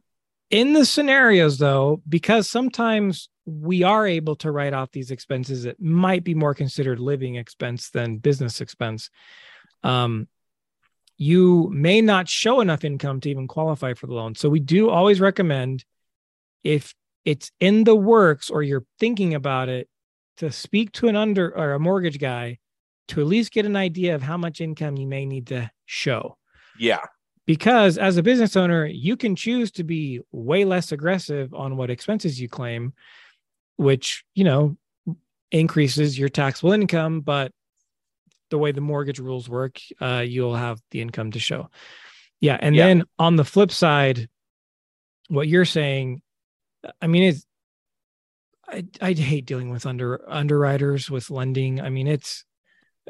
in 0.50 0.74
the 0.74 0.86
scenarios 0.86 1.58
though, 1.58 2.02
because 2.08 2.50
sometimes 2.50 3.30
we 3.46 3.84
are 3.84 4.06
able 4.06 4.36
to 4.38 4.52
write 4.52 4.74
off 4.74 4.92
these 4.92 5.12
expenses 5.12 5.64
that 5.64 5.82
might 5.82 6.24
be 6.24 6.34
more 6.34 6.54
considered 6.54 7.00
living 7.00 7.36
expense 7.36 7.90
than 7.90 8.18
business 8.18 8.62
expense. 8.62 9.10
Um, 9.84 10.28
you 11.18 11.70
may 11.74 12.02
not 12.02 12.30
show 12.30 12.62
enough 12.62 12.84
income 12.84 13.20
to 13.22 13.30
even 13.30 13.48
qualify 13.48 13.94
for 13.94 14.08
the 14.08 14.14
loan. 14.14 14.36
So 14.36 14.50
we 14.50 14.60
do 14.60 14.90
always 14.90 15.20
recommend 15.20 15.84
if 16.64 16.94
it's 17.26 17.52
in 17.60 17.84
the 17.84 17.96
works 17.96 18.50
or 18.50 18.64
you're 18.64 18.86
thinking 19.00 19.34
about 19.34 19.70
it 19.70 19.90
to 20.40 20.52
speak 20.52 20.92
to 20.94 21.08
an 21.08 21.16
under 21.16 21.56
or 21.56 21.74
a 21.74 21.80
mortgage 21.80 22.20
guy 22.20 22.58
to 23.10 23.22
at 23.22 23.28
least 23.28 23.52
get 23.52 23.66
an 23.66 23.76
idea 23.76 24.16
of 24.16 24.22
how 24.22 24.38
much 24.38 24.62
income 24.62 24.98
you 24.98 25.08
may 25.08 25.26
need 25.26 25.48
to 25.48 25.70
show. 25.86 26.38
Yeah. 26.78 27.02
Because 27.46 27.98
as 27.98 28.18
a 28.18 28.24
business 28.24 28.56
owner, 28.56 28.86
you 28.86 29.18
can 29.18 29.36
choose 29.36 29.72
to 29.72 29.84
be 29.84 30.22
way 30.32 30.66
less 30.66 30.92
aggressive 30.92 31.54
on 31.54 31.78
what 31.78 31.90
expenses 31.90 32.40
you 32.40 32.48
claim, 32.48 32.94
which, 33.78 34.24
you 34.36 34.44
know, 34.44 34.78
increases 35.52 36.18
your 36.18 36.30
taxable 36.30 36.74
income, 36.74 37.22
but 37.22 37.52
the 38.50 38.58
way 38.58 38.72
the 38.72 38.82
mortgage 38.82 39.20
rules 39.20 39.50
work, 39.50 39.80
uh, 40.00 40.24
you'll 40.26 40.56
have 40.56 40.80
the 40.92 41.02
income 41.02 41.32
to 41.32 41.40
show. 41.40 41.70
Yeah. 42.40 42.58
And 42.62 42.76
yeah. 42.76 42.88
then 42.88 43.04
on 43.18 43.36
the 43.36 43.46
flip 43.46 43.72
side, 43.72 44.30
what 45.28 45.48
you're 45.48 45.66
saying, 45.66 46.22
I 47.02 47.08
mean, 47.08 47.24
it's, 47.24 47.46
I, 48.70 48.86
I 49.02 49.14
hate 49.14 49.46
dealing 49.46 49.70
with 49.70 49.86
under 49.86 50.22
underwriters 50.30 51.10
with 51.10 51.30
lending. 51.30 51.82
I 51.82 51.90
mean, 51.90 52.08
it's, 52.08 52.46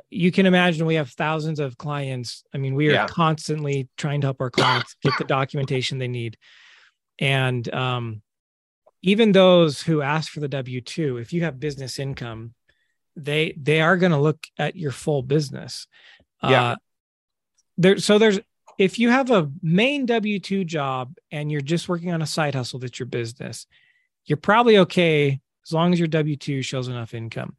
you 0.10 0.32
can 0.32 0.46
imagine 0.46 0.86
we 0.86 0.96
have 0.96 1.10
thousands 1.12 1.60
of 1.60 1.78
clients. 1.78 2.44
I 2.54 2.58
mean, 2.58 2.76
we 2.76 2.88
are 2.90 2.94
yeah. 2.94 3.08
constantly 3.08 3.90
trying 3.98 4.22
to 4.22 4.28
help 4.28 4.42
our 4.42 4.50
clients 4.50 4.96
get 5.04 5.14
the 5.18 5.26
documentation 5.26 5.98
they 5.98 6.08
need. 6.08 6.38
And 7.20 7.72
um, 7.74 8.22
even 9.02 9.32
those 9.32 9.82
who 9.82 10.02
ask 10.02 10.32
for 10.32 10.40
the 10.40 10.48
W 10.48 10.82
2, 10.82 11.18
if 11.18 11.34
you 11.34 11.44
have 11.44 11.60
business 11.60 12.00
income, 12.00 12.54
they 13.16 13.54
they 13.58 13.82
are 13.82 13.98
going 13.98 14.12
to 14.14 14.18
look 14.18 14.48
at 14.58 14.76
your 14.76 14.92
full 14.92 15.22
business. 15.22 15.88
Yeah. 16.42 16.64
Uh, 16.64 16.76
there, 17.78 17.98
so 17.98 18.18
there's 18.18 18.40
if 18.78 18.98
you 18.98 19.10
have 19.10 19.30
a 19.30 19.52
main 19.62 20.06
W 20.06 20.40
two 20.40 20.64
job 20.64 21.16
and 21.32 21.52
you're 21.52 21.62
just 21.62 21.90
working 21.90 22.12
on 22.12 22.22
a 22.22 22.28
side 22.28 22.56
hustle 22.56 22.80
that's 22.80 22.98
your 22.98 23.08
business, 23.08 23.68
you're 24.26 24.38
probably 24.38 24.78
okay 24.80 25.42
as 25.66 25.74
long 25.74 25.94
as 25.94 26.00
your 26.00 26.08
W 26.08 26.36
two 26.36 26.62
shows 26.62 26.88
enough 26.88 27.14
income. 27.14 27.56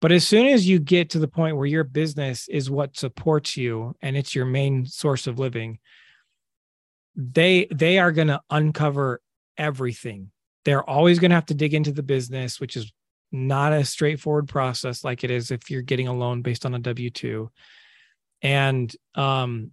But 0.00 0.12
as 0.12 0.26
soon 0.26 0.46
as 0.46 0.66
you 0.66 0.80
get 0.80 1.10
to 1.10 1.20
the 1.20 1.28
point 1.28 1.56
where 1.56 1.66
your 1.66 1.84
business 1.84 2.48
is 2.48 2.68
what 2.68 2.96
supports 2.96 3.56
you 3.56 3.94
and 4.02 4.16
it's 4.16 4.34
your 4.34 4.44
main 4.44 4.84
source 4.84 5.28
of 5.28 5.38
living, 5.38 5.78
they 7.14 7.68
they 7.70 7.98
are 7.98 8.12
going 8.12 8.28
to 8.28 8.40
uncover 8.50 9.20
everything. 9.56 10.30
They're 10.64 10.88
always 10.88 11.18
going 11.18 11.30
to 11.30 11.36
have 11.36 11.46
to 11.46 11.54
dig 11.54 11.74
into 11.74 11.92
the 11.92 12.02
business, 12.02 12.60
which 12.60 12.76
is 12.76 12.92
not 13.32 13.72
a 13.72 13.84
straightforward 13.84 14.48
process 14.48 15.02
like 15.02 15.24
it 15.24 15.30
is 15.30 15.50
if 15.50 15.70
you're 15.70 15.82
getting 15.82 16.08
a 16.08 16.14
loan 16.14 16.42
based 16.42 16.66
on 16.66 16.74
a 16.74 16.78
W 16.78 17.10
2. 17.10 17.50
And, 18.42 18.94
um, 19.14 19.70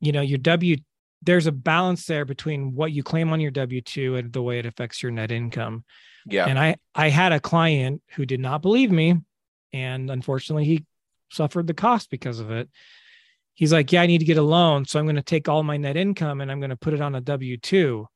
you 0.00 0.12
know, 0.12 0.20
your 0.20 0.38
W, 0.38 0.76
there's 1.22 1.46
a 1.46 1.52
balance 1.52 2.06
there 2.06 2.24
between 2.24 2.74
what 2.74 2.92
you 2.92 3.02
claim 3.02 3.32
on 3.32 3.40
your 3.40 3.50
W 3.50 3.80
2 3.80 4.16
and 4.16 4.32
the 4.32 4.42
way 4.42 4.58
it 4.58 4.66
affects 4.66 5.02
your 5.02 5.12
net 5.12 5.30
income. 5.30 5.84
Yeah. 6.26 6.46
And 6.46 6.58
I, 6.58 6.76
I 6.94 7.08
had 7.08 7.32
a 7.32 7.40
client 7.40 8.02
who 8.14 8.26
did 8.26 8.40
not 8.40 8.62
believe 8.62 8.90
me. 8.90 9.16
And 9.72 10.10
unfortunately, 10.10 10.64
he 10.64 10.84
suffered 11.30 11.66
the 11.66 11.74
cost 11.74 12.10
because 12.10 12.40
of 12.40 12.50
it. 12.50 12.68
He's 13.54 13.72
like, 13.72 13.92
Yeah, 13.92 14.02
I 14.02 14.06
need 14.06 14.18
to 14.18 14.24
get 14.24 14.38
a 14.38 14.42
loan. 14.42 14.84
So 14.84 14.98
I'm 14.98 15.06
going 15.06 15.16
to 15.16 15.22
take 15.22 15.48
all 15.48 15.62
my 15.62 15.76
net 15.76 15.96
income 15.96 16.40
and 16.40 16.50
I'm 16.50 16.60
going 16.60 16.70
to 16.70 16.76
put 16.76 16.94
it 16.94 17.00
on 17.00 17.14
a 17.14 17.20
W 17.20 17.56
2. 17.56 18.06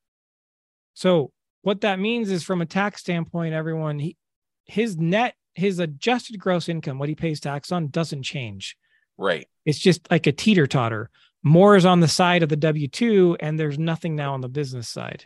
So 0.93 1.31
what 1.61 1.81
that 1.81 1.99
means 1.99 2.29
is 2.29 2.43
from 2.43 2.61
a 2.61 2.65
tax 2.65 3.01
standpoint, 3.01 3.53
everyone, 3.53 3.99
he, 3.99 4.17
his 4.65 4.97
net, 4.97 5.35
his 5.53 5.79
adjusted 5.79 6.39
gross 6.39 6.69
income, 6.69 6.99
what 6.99 7.09
he 7.09 7.15
pays 7.15 7.39
tax 7.39 7.71
on 7.71 7.89
doesn't 7.89 8.23
change. 8.23 8.77
Right. 9.17 9.47
It's 9.65 9.79
just 9.79 10.09
like 10.09 10.27
a 10.27 10.31
teeter 10.31 10.67
totter. 10.67 11.09
More 11.43 11.75
is 11.75 11.85
on 11.85 11.99
the 11.99 12.07
side 12.07 12.43
of 12.43 12.49
the 12.49 12.55
W 12.55 12.87
2, 12.87 13.37
and 13.39 13.59
there's 13.59 13.79
nothing 13.79 14.15
now 14.15 14.33
on 14.33 14.41
the 14.41 14.49
business 14.49 14.87
side. 14.87 15.25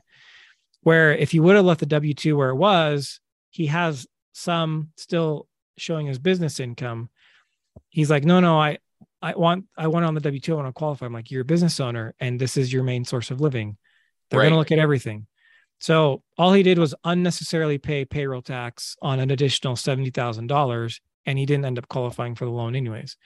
Where 0.82 1.13
if 1.13 1.34
you 1.34 1.43
would 1.43 1.56
have 1.56 1.65
left 1.65 1.80
the 1.80 1.86
W 1.88 2.13
2 2.13 2.38
where 2.38 2.49
it 2.49 2.56
was, 2.56 3.19
he 3.49 3.67
has 3.67 4.08
some 4.34 4.91
still 4.97 5.47
showing 5.78 6.08
his 6.08 6.19
business 6.19 6.60
income. 6.60 7.10
He's 7.89 8.10
like, 8.10 8.23
no, 8.23 8.39
no, 8.39 8.60
I, 8.60 8.78
I 9.21 9.34
want, 9.36 9.65
I 9.78 9.88
want 9.88 10.06
on 10.06 10.13
the 10.13 10.21
W 10.21 10.39
2, 10.39 10.54
I 10.54 10.56
want 10.56 10.67
to 10.67 10.73
qualify. 10.73 11.06
I'm 11.06 11.13
like, 11.13 11.32
you're 11.32 11.41
a 11.41 11.45
business 11.45 11.80
owner, 11.80 12.13
and 12.19 12.39
this 12.39 12.56
is 12.56 12.71
your 12.71 12.84
main 12.84 13.04
source 13.04 13.32
of 13.32 13.41
living. 13.41 13.78
They're 14.30 14.39
right. 14.39 14.45
going 14.45 14.54
to 14.54 14.60
look 14.60 14.71
at 14.71 14.80
everything. 14.80 15.28
So 15.80 16.23
all 16.38 16.54
he 16.54 16.63
did 16.63 16.80
was 16.80 16.95
unnecessarily 17.04 17.78
pay 17.78 18.06
payroll 18.06 18.41
tax 18.41 18.95
on 19.01 19.19
an 19.19 19.32
additional 19.32 19.75
seventy 19.75 20.10
thousand 20.10 20.47
dollars, 20.47 21.01
and 21.25 21.38
he 21.38 21.45
didn't 21.45 21.65
end 21.65 21.78
up 21.78 21.88
qualifying 21.88 22.36
for 22.36 22.45
the 22.45 22.51
loan 22.51 22.75
anyways. 22.75 23.17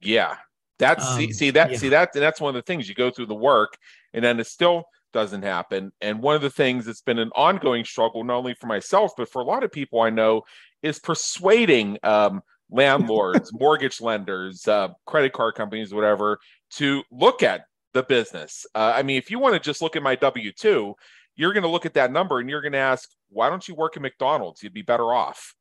Yeah, 0.00 0.36
that's 0.78 1.06
um, 1.06 1.16
see, 1.18 1.32
see 1.32 1.50
that 1.50 1.72
yeah. 1.72 1.76
see 1.76 1.88
that 1.90 2.12
that's 2.12 2.40
one 2.40 2.50
of 2.50 2.54
the 2.54 2.62
things 2.62 2.88
you 2.88 2.94
go 2.94 3.10
through 3.10 3.26
the 3.26 3.34
work, 3.34 3.76
and 4.12 4.24
then 4.24 4.38
it 4.40 4.46
still 4.46 4.84
doesn't 5.12 5.42
happen. 5.42 5.92
And 6.00 6.22
one 6.22 6.36
of 6.36 6.42
the 6.42 6.50
things 6.50 6.84
that's 6.84 7.00
been 7.00 7.18
an 7.18 7.30
ongoing 7.34 7.84
struggle, 7.84 8.24
not 8.24 8.36
only 8.36 8.54
for 8.54 8.66
myself 8.66 9.12
but 9.16 9.30
for 9.30 9.40
a 9.40 9.44
lot 9.44 9.64
of 9.64 9.72
people 9.72 10.00
I 10.00 10.10
know, 10.10 10.42
is 10.82 10.98
persuading 10.98 11.98
um, 12.02 12.42
landlords, 12.70 13.50
mortgage 13.58 14.00
lenders, 14.00 14.68
uh, 14.68 14.88
credit 15.06 15.32
card 15.32 15.54
companies, 15.54 15.94
whatever, 15.94 16.38
to 16.74 17.02
look 17.10 17.42
at 17.42 17.62
the 17.94 18.02
business. 18.02 18.66
Uh, 18.74 18.92
I 18.94 19.02
mean, 19.02 19.16
if 19.16 19.30
you 19.30 19.38
want 19.38 19.54
to 19.54 19.60
just 19.60 19.80
look 19.82 19.96
at 19.96 20.02
my 20.02 20.14
W 20.14 20.52
two 20.52 20.94
you're 21.38 21.52
going 21.52 21.62
to 21.62 21.68
look 21.68 21.86
at 21.86 21.94
that 21.94 22.12
number 22.12 22.40
and 22.40 22.50
you're 22.50 22.60
going 22.60 22.72
to 22.72 22.78
ask, 22.78 23.08
why 23.30 23.48
don't 23.48 23.66
you 23.66 23.74
work 23.74 23.96
at 23.96 24.02
McDonald's? 24.02 24.62
You'd 24.62 24.74
be 24.74 24.82
better 24.82 25.14
off. 25.14 25.54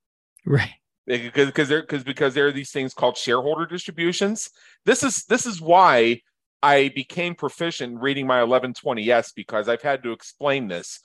Right. 0.44 0.74
Because 1.08 1.48
because 1.48 1.70
there 1.70 1.82
because 1.82 2.04
because 2.04 2.34
there 2.34 2.48
are 2.48 2.52
these 2.52 2.72
things 2.72 2.94
called 2.94 3.18
shareholder 3.18 3.66
distributions. 3.66 4.50
This 4.86 5.04
is 5.04 5.24
this 5.26 5.46
is 5.46 5.62
why 5.62 6.22
I 6.62 6.92
became 6.94 7.34
proficient 7.36 8.02
reading 8.02 8.28
my 8.28 8.42
1120s 8.42 9.32
because 9.36 9.70
I've 9.70 9.82
had 9.82 10.04
to 10.04 10.12
explain 10.12 10.68
this 10.68 11.00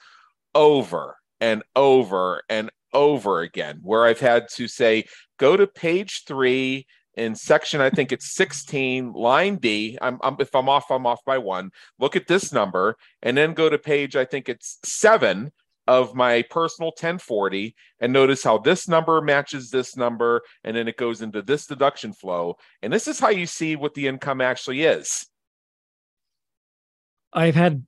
over 0.55 1.17
and 1.41 1.63
over 1.77 2.43
and 2.49 2.71
over 2.93 3.41
again 3.41 3.81
where 3.83 4.05
I've 4.05 4.21
had 4.21 4.49
to 4.55 4.69
say, 4.69 5.05
go 5.39 5.57
to 5.57 5.67
page 5.67 6.25
three 6.27 6.87
in 7.15 7.35
section, 7.35 7.81
I 7.81 7.91
think 7.91 8.11
it's 8.11 8.35
16, 8.35 9.13
line 9.13 9.57
D. 9.57 9.99
I'm, 10.01 10.19
I'm, 10.23 10.37
if 10.39 10.55
I'm 10.55 10.69
off, 10.69 10.91
I'm 10.91 11.07
off 11.07 11.23
by 11.27 11.37
one. 11.39 11.71
Look 11.99 12.17
at 12.17 12.27
this 12.27 12.53
number 12.53 12.97
and 13.23 13.37
then 13.37 13.53
go 13.53 13.69
to 13.69 13.79
page, 13.79 14.17
I 14.17 14.25
think 14.25 14.49
it's 14.49 14.79
seven 14.85 15.53
of 15.87 16.15
my 16.15 16.43
personal 16.43 16.91
1040 16.91 17.75
and 18.01 18.13
notice 18.13 18.45
how 18.45 18.59
this 18.59 18.89
number 18.89 19.21
matches 19.21 19.71
this 19.71 19.97
number 19.97 20.43
and 20.65 20.77
then 20.77 20.89
it 20.89 20.97
goes 20.97 21.23
into 21.23 21.43
this 21.43 21.67
deduction 21.67 22.13
flow. 22.13 22.57
And 22.83 22.93
this 22.93 23.09
is 23.09 23.19
how 23.19 23.31
you 23.31 23.47
see 23.47 23.77
what 23.77 23.95
the 23.95 24.07
income 24.07 24.41
actually 24.41 24.83
is. 24.83 25.27
I've 27.33 27.55
had 27.55 27.85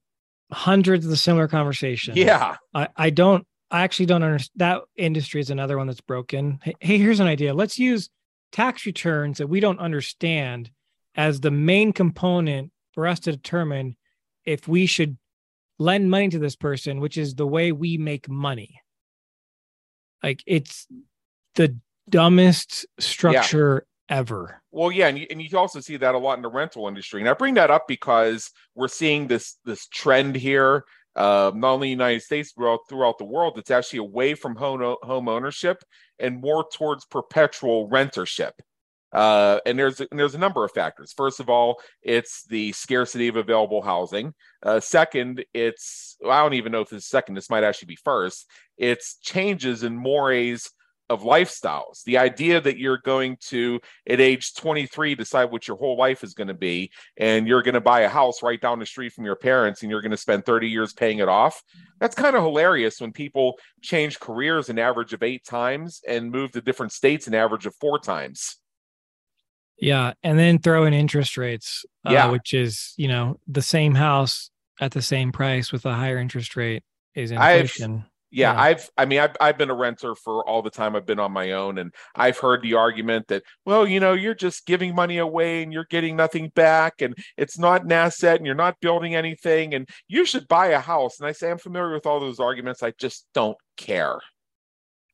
hundreds 0.50 1.06
of 1.06 1.18
similar 1.18 1.48
conversations. 1.48 2.16
Yeah. 2.16 2.56
I, 2.72 2.88
I 2.96 3.10
don't 3.10 3.46
I 3.70 3.82
actually 3.82 4.06
don't 4.06 4.22
understand 4.22 4.60
that 4.60 4.82
industry 4.96 5.40
is 5.40 5.50
another 5.50 5.76
one 5.76 5.86
that's 5.86 6.00
broken. 6.00 6.60
Hey, 6.62 6.74
hey, 6.80 6.98
here's 6.98 7.20
an 7.20 7.26
idea. 7.26 7.54
Let's 7.54 7.78
use 7.78 8.08
tax 8.52 8.86
returns 8.86 9.38
that 9.38 9.48
we 9.48 9.58
don't 9.58 9.80
understand 9.80 10.70
as 11.16 11.40
the 11.40 11.50
main 11.50 11.92
component 11.92 12.70
for 12.92 13.06
us 13.06 13.20
to 13.20 13.32
determine 13.32 13.96
if 14.44 14.68
we 14.68 14.86
should 14.86 15.16
lend 15.78 16.10
money 16.10 16.28
to 16.28 16.38
this 16.38 16.56
person, 16.56 17.00
which 17.00 17.16
is 17.16 17.34
the 17.34 17.46
way 17.46 17.72
we 17.72 17.96
make 17.96 18.28
money. 18.28 18.80
Like 20.22 20.42
it's 20.46 20.86
the 21.54 21.76
dumbest 22.08 22.86
structure 22.98 23.86
yeah. 24.08 24.16
ever. 24.16 24.62
Well, 24.70 24.90
yeah, 24.90 25.08
and 25.08 25.18
you, 25.18 25.26
and 25.30 25.40
you 25.40 25.58
also 25.58 25.80
see 25.80 25.96
that 25.98 26.14
a 26.14 26.18
lot 26.18 26.38
in 26.38 26.42
the 26.42 26.48
rental 26.48 26.88
industry. 26.88 27.20
And 27.20 27.28
I 27.28 27.34
bring 27.34 27.54
that 27.54 27.70
up 27.70 27.86
because 27.88 28.50
we're 28.74 28.88
seeing 28.88 29.26
this 29.26 29.58
this 29.64 29.86
trend 29.88 30.36
here 30.36 30.84
uh, 31.16 31.52
not 31.54 31.74
only 31.74 31.92
in 31.92 31.98
the 31.98 32.04
United 32.04 32.22
States, 32.22 32.52
but 32.56 32.78
throughout 32.88 33.18
the 33.18 33.24
world, 33.24 33.56
it's 33.56 33.70
actually 33.70 34.00
away 34.00 34.34
from 34.34 34.56
home, 34.56 34.96
home 35.02 35.28
ownership 35.28 35.82
and 36.18 36.40
more 36.40 36.66
towards 36.72 37.04
perpetual 37.04 37.88
rentership. 37.88 38.52
Uh, 39.14 39.60
and 39.64 39.78
there's 39.78 40.00
and 40.00 40.18
there's 40.18 40.34
a 40.34 40.38
number 40.38 40.64
of 40.64 40.72
factors. 40.72 41.12
First 41.16 41.40
of 41.40 41.48
all, 41.48 41.80
it's 42.02 42.44
the 42.44 42.72
scarcity 42.72 43.28
of 43.28 43.36
available 43.36 43.80
housing. 43.80 44.34
Uh, 44.62 44.80
second, 44.80 45.44
it's 45.54 46.16
well, 46.20 46.32
I 46.32 46.42
don't 46.42 46.54
even 46.54 46.72
know 46.72 46.80
if 46.80 46.90
this 46.90 47.06
second. 47.06 47.34
This 47.34 47.48
might 47.48 47.64
actually 47.64 47.86
be 47.86 47.98
first. 48.04 48.50
It's 48.76 49.16
changes 49.22 49.84
in 49.84 49.96
mores 49.96 50.70
of 51.10 51.22
lifestyles. 51.22 52.02
The 52.04 52.18
idea 52.18 52.60
that 52.60 52.78
you're 52.78 52.98
going 52.98 53.36
to, 53.48 53.80
at 54.08 54.20
age 54.20 54.54
23, 54.54 55.14
decide 55.14 55.50
what 55.50 55.68
your 55.68 55.76
whole 55.76 55.98
life 55.98 56.24
is 56.24 56.34
going 56.34 56.48
to 56.48 56.54
be, 56.54 56.90
and 57.16 57.46
you're 57.46 57.62
going 57.62 57.74
to 57.74 57.80
buy 57.80 58.00
a 58.00 58.08
house 58.08 58.42
right 58.42 58.60
down 58.60 58.78
the 58.78 58.86
street 58.86 59.12
from 59.12 59.24
your 59.24 59.36
parents 59.36 59.82
and 59.82 59.90
you're 59.90 60.00
going 60.00 60.10
to 60.10 60.16
spend 60.16 60.46
30 60.46 60.68
years 60.68 60.92
paying 60.92 61.18
it 61.18 61.28
off. 61.28 61.62
That's 62.00 62.14
kind 62.14 62.34
of 62.34 62.42
hilarious 62.42 63.00
when 63.00 63.12
people 63.12 63.58
change 63.82 64.18
careers 64.18 64.70
an 64.70 64.78
average 64.78 65.12
of 65.12 65.22
eight 65.22 65.44
times 65.44 66.00
and 66.08 66.30
move 66.30 66.52
to 66.52 66.60
different 66.60 66.92
states 66.92 67.26
an 67.26 67.34
average 67.34 67.66
of 67.66 67.74
four 67.76 67.98
times. 67.98 68.56
Yeah. 69.78 70.14
And 70.22 70.38
then 70.38 70.58
throw 70.58 70.84
in 70.84 70.94
interest 70.94 71.36
rates, 71.36 71.84
uh, 72.04 72.12
yeah. 72.12 72.30
which 72.30 72.54
is, 72.54 72.94
you 72.96 73.08
know, 73.08 73.38
the 73.46 73.62
same 73.62 73.94
house 73.94 74.50
at 74.80 74.92
the 74.92 75.02
same 75.02 75.32
price 75.32 75.72
with 75.72 75.84
a 75.86 75.94
higher 75.94 76.18
interest 76.18 76.56
rate 76.56 76.82
is 77.14 77.30
inflation. 77.30 77.94
I've, 77.94 78.10
yeah, 78.34 78.52
yeah, 78.52 78.60
I've 78.60 78.90
I 78.96 79.04
mean 79.04 79.20
I've 79.20 79.36
I've 79.40 79.58
been 79.58 79.70
a 79.70 79.76
renter 79.76 80.16
for 80.16 80.44
all 80.48 80.60
the 80.60 80.70
time 80.70 80.96
I've 80.96 81.06
been 81.06 81.20
on 81.20 81.30
my 81.30 81.52
own 81.52 81.78
and 81.78 81.94
I've 82.16 82.38
heard 82.38 82.62
the 82.62 82.74
argument 82.74 83.28
that 83.28 83.44
well, 83.64 83.86
you 83.86 84.00
know, 84.00 84.12
you're 84.12 84.34
just 84.34 84.66
giving 84.66 84.92
money 84.92 85.18
away 85.18 85.62
and 85.62 85.72
you're 85.72 85.86
getting 85.88 86.16
nothing 86.16 86.48
back 86.48 87.00
and 87.00 87.16
it's 87.36 87.60
not 87.60 87.84
an 87.84 87.92
asset 87.92 88.38
and 88.38 88.46
you're 88.46 88.56
not 88.56 88.80
building 88.80 89.14
anything 89.14 89.72
and 89.72 89.88
you 90.08 90.24
should 90.24 90.48
buy 90.48 90.68
a 90.68 90.80
house. 90.80 91.20
And 91.20 91.28
I 91.28 91.32
say 91.32 91.48
I'm 91.48 91.58
familiar 91.58 91.94
with 91.94 92.06
all 92.06 92.18
those 92.18 92.40
arguments. 92.40 92.82
I 92.82 92.92
just 92.98 93.24
don't 93.34 93.56
care. 93.76 94.18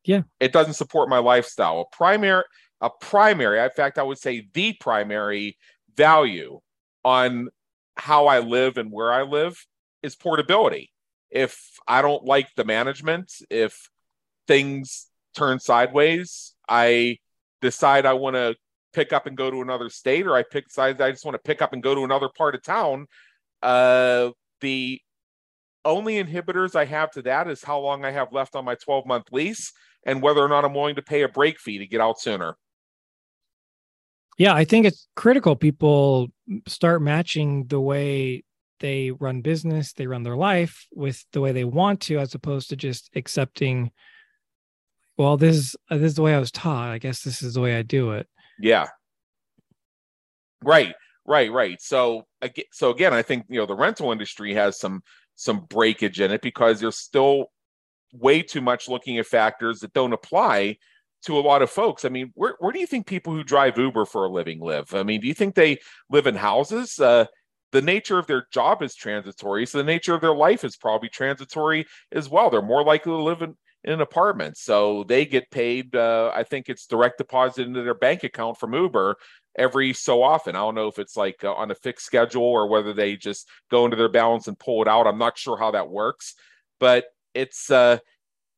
Yeah. 0.05 0.23
It 0.41 0.53
doesn't 0.53 0.75
support 0.75 1.11
my 1.11 1.19
lifestyle. 1.19 1.81
A 1.81 1.95
primary 1.95 2.45
a 2.81 2.91
primary, 2.91 3.61
in 3.61 3.71
fact, 3.71 3.99
I 3.99 4.03
would 4.03 4.19
say 4.19 4.49
the 4.53 4.73
primary 4.75 5.57
value 5.97 6.61
on 7.05 7.49
how 7.97 8.27
I 8.27 8.41
live 8.41 8.79
and 8.79 8.91
where 8.91 9.13
I 9.13 9.23
live 9.23 9.65
is 10.03 10.17
portability 10.17 10.91
if 11.31 11.79
I 11.87 12.03
don't 12.03 12.25
like 12.25 12.49
the 12.57 12.65
management, 12.65 13.33
if 13.51 13.89
things 14.47 15.07
turn 15.37 15.61
sideways, 15.61 16.55
I 16.69 17.19
decide 17.61 18.05
I 18.05 18.15
want 18.15 18.35
to 18.35 18.57
pick 18.93 19.13
up 19.13 19.27
and 19.27 19.37
go 19.37 19.51
to 19.51 19.63
another 19.63 19.89
state, 19.89 20.27
or 20.27 20.35
I 20.35 20.43
pick 20.43 20.67
decide 20.67 21.01
I 21.01 21.11
just 21.11 21.25
want 21.25 21.37
to 21.37 21.43
pick 21.43 21.63
up 21.63 21.73
and 21.73 21.83
go 21.83 21.95
to 21.95 22.05
another 22.05 22.29
part 22.37 22.55
of 22.55 22.63
town. 22.63 23.07
Uh, 23.63 24.31
the 24.61 25.01
only 25.85 26.23
inhibitors 26.23 26.75
I 26.75 26.85
have 26.85 27.13
to 27.13 27.23
that 27.23 27.49
is 27.49 27.63
how 27.63 27.79
long 27.79 28.05
I 28.05 28.11
have 28.11 28.33
left 28.33 28.57
on 28.57 28.65
my 28.65 28.75
12 28.75 29.07
month 29.07 29.27
lease 29.31 29.73
and 30.05 30.21
whether 30.21 30.41
or 30.41 30.49
not 30.49 30.65
I'm 30.65 30.75
willing 30.75 30.97
to 30.97 31.03
pay 31.03 31.23
a 31.23 31.29
break 31.29 31.61
fee 31.61 31.79
to 31.79 31.87
get 31.87 32.01
out 32.01 32.21
sooner. 32.21 32.57
Yeah, 34.41 34.55
I 34.55 34.65
think 34.65 34.87
it's 34.87 35.07
critical 35.17 35.55
people 35.55 36.29
start 36.67 37.03
matching 37.03 37.67
the 37.67 37.79
way 37.79 38.43
they 38.79 39.11
run 39.11 39.43
business, 39.43 39.93
they 39.93 40.07
run 40.07 40.23
their 40.23 40.35
life 40.35 40.87
with 40.95 41.23
the 41.35 41.43
way 41.43 41.53
they 41.53 41.65
want 41.65 42.01
to, 42.01 42.19
as 42.19 42.35
opposed 42.35 42.71
to 42.71 42.77
just 42.77 43.11
accepting, 43.15 43.91
well, 45.19 45.37
this 45.37 45.57
is 45.57 45.77
uh, 45.91 45.99
this 45.99 46.13
is 46.13 46.15
the 46.15 46.23
way 46.23 46.35
I 46.35 46.39
was 46.39 46.51
taught. 46.51 46.89
I 46.89 46.97
guess 46.97 47.21
this 47.21 47.43
is 47.43 47.53
the 47.53 47.61
way 47.61 47.77
I 47.77 47.83
do 47.83 48.13
it. 48.13 48.29
Yeah. 48.59 48.87
Right, 50.65 50.95
right, 51.27 51.53
right. 51.53 51.79
So 51.79 52.23
again, 52.41 52.65
so 52.73 52.89
again, 52.89 53.13
I 53.13 53.21
think 53.21 53.45
you 53.51 53.59
know 53.59 53.67
the 53.67 53.77
rental 53.77 54.11
industry 54.11 54.55
has 54.55 54.81
some 54.81 55.03
some 55.35 55.67
breakage 55.69 56.19
in 56.19 56.31
it 56.31 56.41
because 56.41 56.81
there's 56.81 56.97
still 56.97 57.53
way 58.15 58.41
too 58.41 58.63
much 58.63 58.89
looking 58.89 59.19
at 59.19 59.27
factors 59.27 59.81
that 59.81 59.93
don't 59.93 60.15
apply 60.15 60.79
to 61.27 61.39
a 61.39 61.41
lot 61.41 61.63
of 61.63 61.71
folks. 61.71 62.05
I 62.05 62.09
mean, 62.09 62.33
where 62.35 62.57
where 62.59 62.73
do 62.73 62.79
you 62.79 62.87
think 62.87 63.07
people 63.07 63.33
who 63.33 63.45
drive 63.45 63.79
Uber 63.79 64.07
for 64.07 64.25
a 64.25 64.31
living 64.31 64.61
live? 64.61 64.95
I 64.95 65.03
mean, 65.03 65.21
do 65.21 65.27
you 65.27 65.35
think 65.35 65.55
they 65.55 65.79
live 66.09 66.27
in 66.27 66.35
houses? 66.35 66.99
Uh, 66.99 67.27
the 67.73 67.83
nature 67.83 68.19
of 68.19 68.27
their 68.27 68.47
job 68.53 68.83
is 68.83 68.95
transitory, 68.95 69.67
so 69.67 69.79
the 69.79 69.85
nature 69.85 70.15
of 70.15 70.21
their 70.21 70.35
life 70.35 70.65
is 70.65 70.77
probably 70.77 71.09
transitory 71.09 71.87
as 72.13 72.29
well. 72.29 72.51
They're 72.51 72.63
more 72.63 72.83
likely 72.83 73.13
to 73.13 73.23
live 73.23 73.43
in, 73.43 73.55
in 73.85 73.93
an 73.93 74.01
apartment, 74.01 74.57
so 74.57 75.05
they 75.05 75.25
get 75.25 75.51
paid. 75.51 75.95
Uh, 75.95 76.33
I 76.35 76.43
think 76.43 76.69
it's 76.69 76.87
direct 76.87 77.19
deposit 77.19 77.67
into 77.67 77.83
their 77.83 77.95
bank 77.95 78.25
account 78.25 78.59
from 78.59 78.75
Uber 78.75 79.17
every 79.57 79.93
so 79.93 80.23
often. 80.23 80.57
I 80.57 80.61
don't 80.61 80.75
know 80.75 80.89
if 80.89 80.99
it's 80.99 81.17
like 81.17 81.45
uh, 81.45 81.53
on 81.53 81.71
a 81.71 81.75
fixed 81.75 82.07
schedule 82.07 82.43
or 82.43 82.69
whether 82.69 82.93
they 82.93 83.17
just 83.17 83.49
go 83.71 83.85
into 83.85 83.97
their 83.97 84.09
balance 84.09 84.49
and 84.49 84.59
pull 84.59 84.83
it 84.83 84.89
out. 84.89 85.07
I'm 85.07 85.19
not 85.19 85.39
sure 85.39 85.57
how 85.57 85.71
that 85.73 85.91
works, 85.91 86.35
but 86.79 87.05
it's 87.35 87.71
uh, 87.71 87.99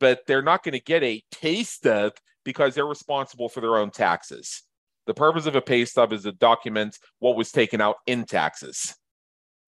but 0.00 0.26
they're 0.26 0.42
not 0.42 0.62
going 0.62 0.72
to 0.72 0.80
get 0.80 1.02
a 1.02 1.22
taste 1.30 1.74
stub 1.74 2.12
because 2.44 2.74
they're 2.74 2.86
responsible 2.86 3.48
for 3.48 3.60
their 3.60 3.76
own 3.76 3.90
taxes. 3.90 4.62
The 5.06 5.14
purpose 5.14 5.46
of 5.46 5.56
a 5.56 5.60
pay 5.60 5.84
stub 5.84 6.12
is 6.12 6.22
to 6.22 6.32
document 6.32 6.98
what 7.18 7.36
was 7.36 7.50
taken 7.50 7.80
out 7.80 7.96
in 8.06 8.24
taxes. 8.24 8.94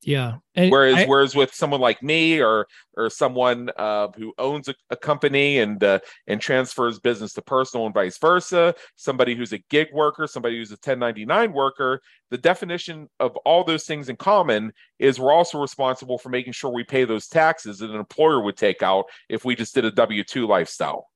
Yeah. 0.06 0.34
And 0.54 0.70
whereas 0.70 0.96
I, 0.96 1.06
whereas 1.06 1.34
with 1.34 1.54
someone 1.54 1.80
like 1.80 2.02
me 2.02 2.40
or 2.40 2.66
or 2.96 3.10
someone 3.10 3.70
uh, 3.76 4.08
who 4.16 4.34
owns 4.38 4.68
a, 4.68 4.74
a 4.90 4.96
company 4.96 5.58
and 5.58 5.82
uh, 5.82 6.00
and 6.26 6.40
transfers 6.40 7.00
business 7.00 7.32
to 7.34 7.42
personal 7.42 7.86
and 7.86 7.94
vice 7.94 8.18
versa, 8.18 8.74
somebody 8.96 9.34
who's 9.34 9.52
a 9.52 9.58
gig 9.70 9.88
worker, 9.92 10.26
somebody 10.26 10.58
who's 10.58 10.70
a 10.70 10.74
1099 10.74 11.52
worker, 11.52 12.00
the 12.30 12.38
definition 12.38 13.08
of 13.18 13.36
all 13.38 13.64
those 13.64 13.84
things 13.84 14.08
in 14.08 14.16
common 14.16 14.72
is 14.98 15.18
we're 15.18 15.32
also 15.32 15.60
responsible 15.60 16.18
for 16.18 16.28
making 16.28 16.52
sure 16.52 16.70
we 16.70 16.84
pay 16.84 17.04
those 17.04 17.26
taxes 17.26 17.78
that 17.78 17.90
an 17.90 17.96
employer 17.96 18.40
would 18.40 18.56
take 18.56 18.82
out 18.82 19.06
if 19.28 19.44
we 19.44 19.54
just 19.54 19.74
did 19.74 19.84
a 19.84 19.90
W2 19.90 20.46
lifestyle. 20.46 21.08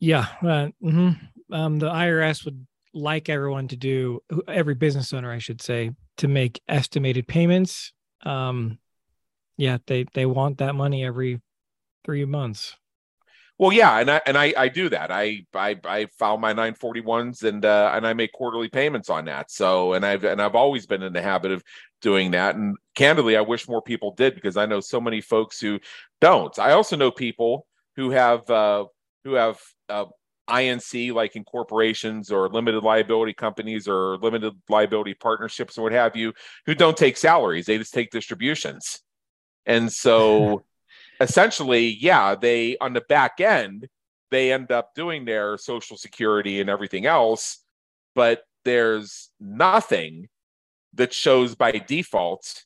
Yeah. 0.00 0.26
Uh, 0.42 0.68
mm-hmm. 0.82 1.10
um, 1.52 1.78
the 1.78 1.88
IRS 1.88 2.44
would 2.44 2.66
like 2.94 3.28
everyone 3.28 3.68
to 3.68 3.76
do 3.76 4.20
every 4.46 4.74
business 4.74 5.12
owner 5.12 5.30
i 5.30 5.38
should 5.38 5.60
say 5.60 5.90
to 6.16 6.28
make 6.28 6.60
estimated 6.68 7.26
payments. 7.26 7.92
Um 8.24 8.78
yeah 9.56 9.78
they 9.86 10.06
they 10.14 10.26
want 10.26 10.58
that 10.58 10.74
money 10.74 11.04
every 11.04 11.40
three 12.04 12.24
months. 12.24 12.76
Well 13.58 13.72
yeah 13.72 13.98
and 13.98 14.10
i 14.10 14.20
and 14.26 14.36
i 14.36 14.52
i 14.56 14.68
do 14.68 14.88
that. 14.88 15.10
I 15.10 15.46
i 15.54 15.76
i 15.84 16.06
file 16.18 16.38
my 16.38 16.54
941s 16.54 17.44
and 17.44 17.64
uh 17.64 17.92
and 17.94 18.06
i 18.06 18.12
make 18.12 18.32
quarterly 18.32 18.68
payments 18.68 19.10
on 19.10 19.26
that. 19.26 19.50
So 19.50 19.92
and 19.92 20.04
i've 20.04 20.24
and 20.24 20.40
i've 20.40 20.54
always 20.54 20.86
been 20.86 21.02
in 21.02 21.12
the 21.12 21.22
habit 21.22 21.52
of 21.52 21.62
doing 22.00 22.32
that. 22.32 22.56
And 22.56 22.76
candidly 22.94 23.36
i 23.36 23.40
wish 23.40 23.68
more 23.68 23.82
people 23.82 24.12
did 24.12 24.34
because 24.34 24.56
i 24.56 24.66
know 24.66 24.80
so 24.80 25.00
many 25.00 25.20
folks 25.20 25.60
who 25.60 25.78
don't. 26.20 26.58
I 26.58 26.72
also 26.72 26.96
know 26.96 27.10
people 27.10 27.66
who 27.96 28.10
have 28.10 28.48
uh 28.50 28.86
who 29.24 29.34
have 29.34 29.60
uh, 29.88 30.06
INC, 30.48 31.12
like 31.12 31.36
in 31.36 31.44
corporations 31.44 32.30
or 32.30 32.48
limited 32.48 32.82
liability 32.82 33.34
companies 33.34 33.86
or 33.86 34.16
limited 34.18 34.54
liability 34.68 35.14
partnerships 35.14 35.76
or 35.76 35.82
what 35.82 35.92
have 35.92 36.16
you, 36.16 36.32
who 36.66 36.74
don't 36.74 36.96
take 36.96 37.16
salaries. 37.16 37.66
They 37.66 37.78
just 37.78 37.94
take 37.94 38.10
distributions. 38.10 39.00
And 39.66 39.92
so 39.92 40.64
essentially, 41.20 41.88
yeah, 42.00 42.34
they 42.34 42.76
on 42.78 42.94
the 42.94 43.02
back 43.02 43.40
end, 43.40 43.88
they 44.30 44.52
end 44.52 44.72
up 44.72 44.94
doing 44.94 45.24
their 45.24 45.56
social 45.58 45.96
security 45.96 46.60
and 46.60 46.70
everything 46.70 47.06
else, 47.06 47.58
but 48.14 48.42
there's 48.64 49.30
nothing 49.40 50.28
that 50.94 51.12
shows 51.12 51.54
by 51.54 51.72
default 51.72 52.64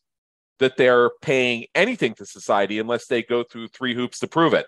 that 0.58 0.76
they're 0.76 1.10
paying 1.20 1.66
anything 1.74 2.14
to 2.14 2.24
society 2.24 2.78
unless 2.78 3.06
they 3.06 3.22
go 3.22 3.42
through 3.42 3.68
three 3.68 3.94
hoops 3.94 4.20
to 4.20 4.28
prove 4.28 4.54
it. 4.54 4.66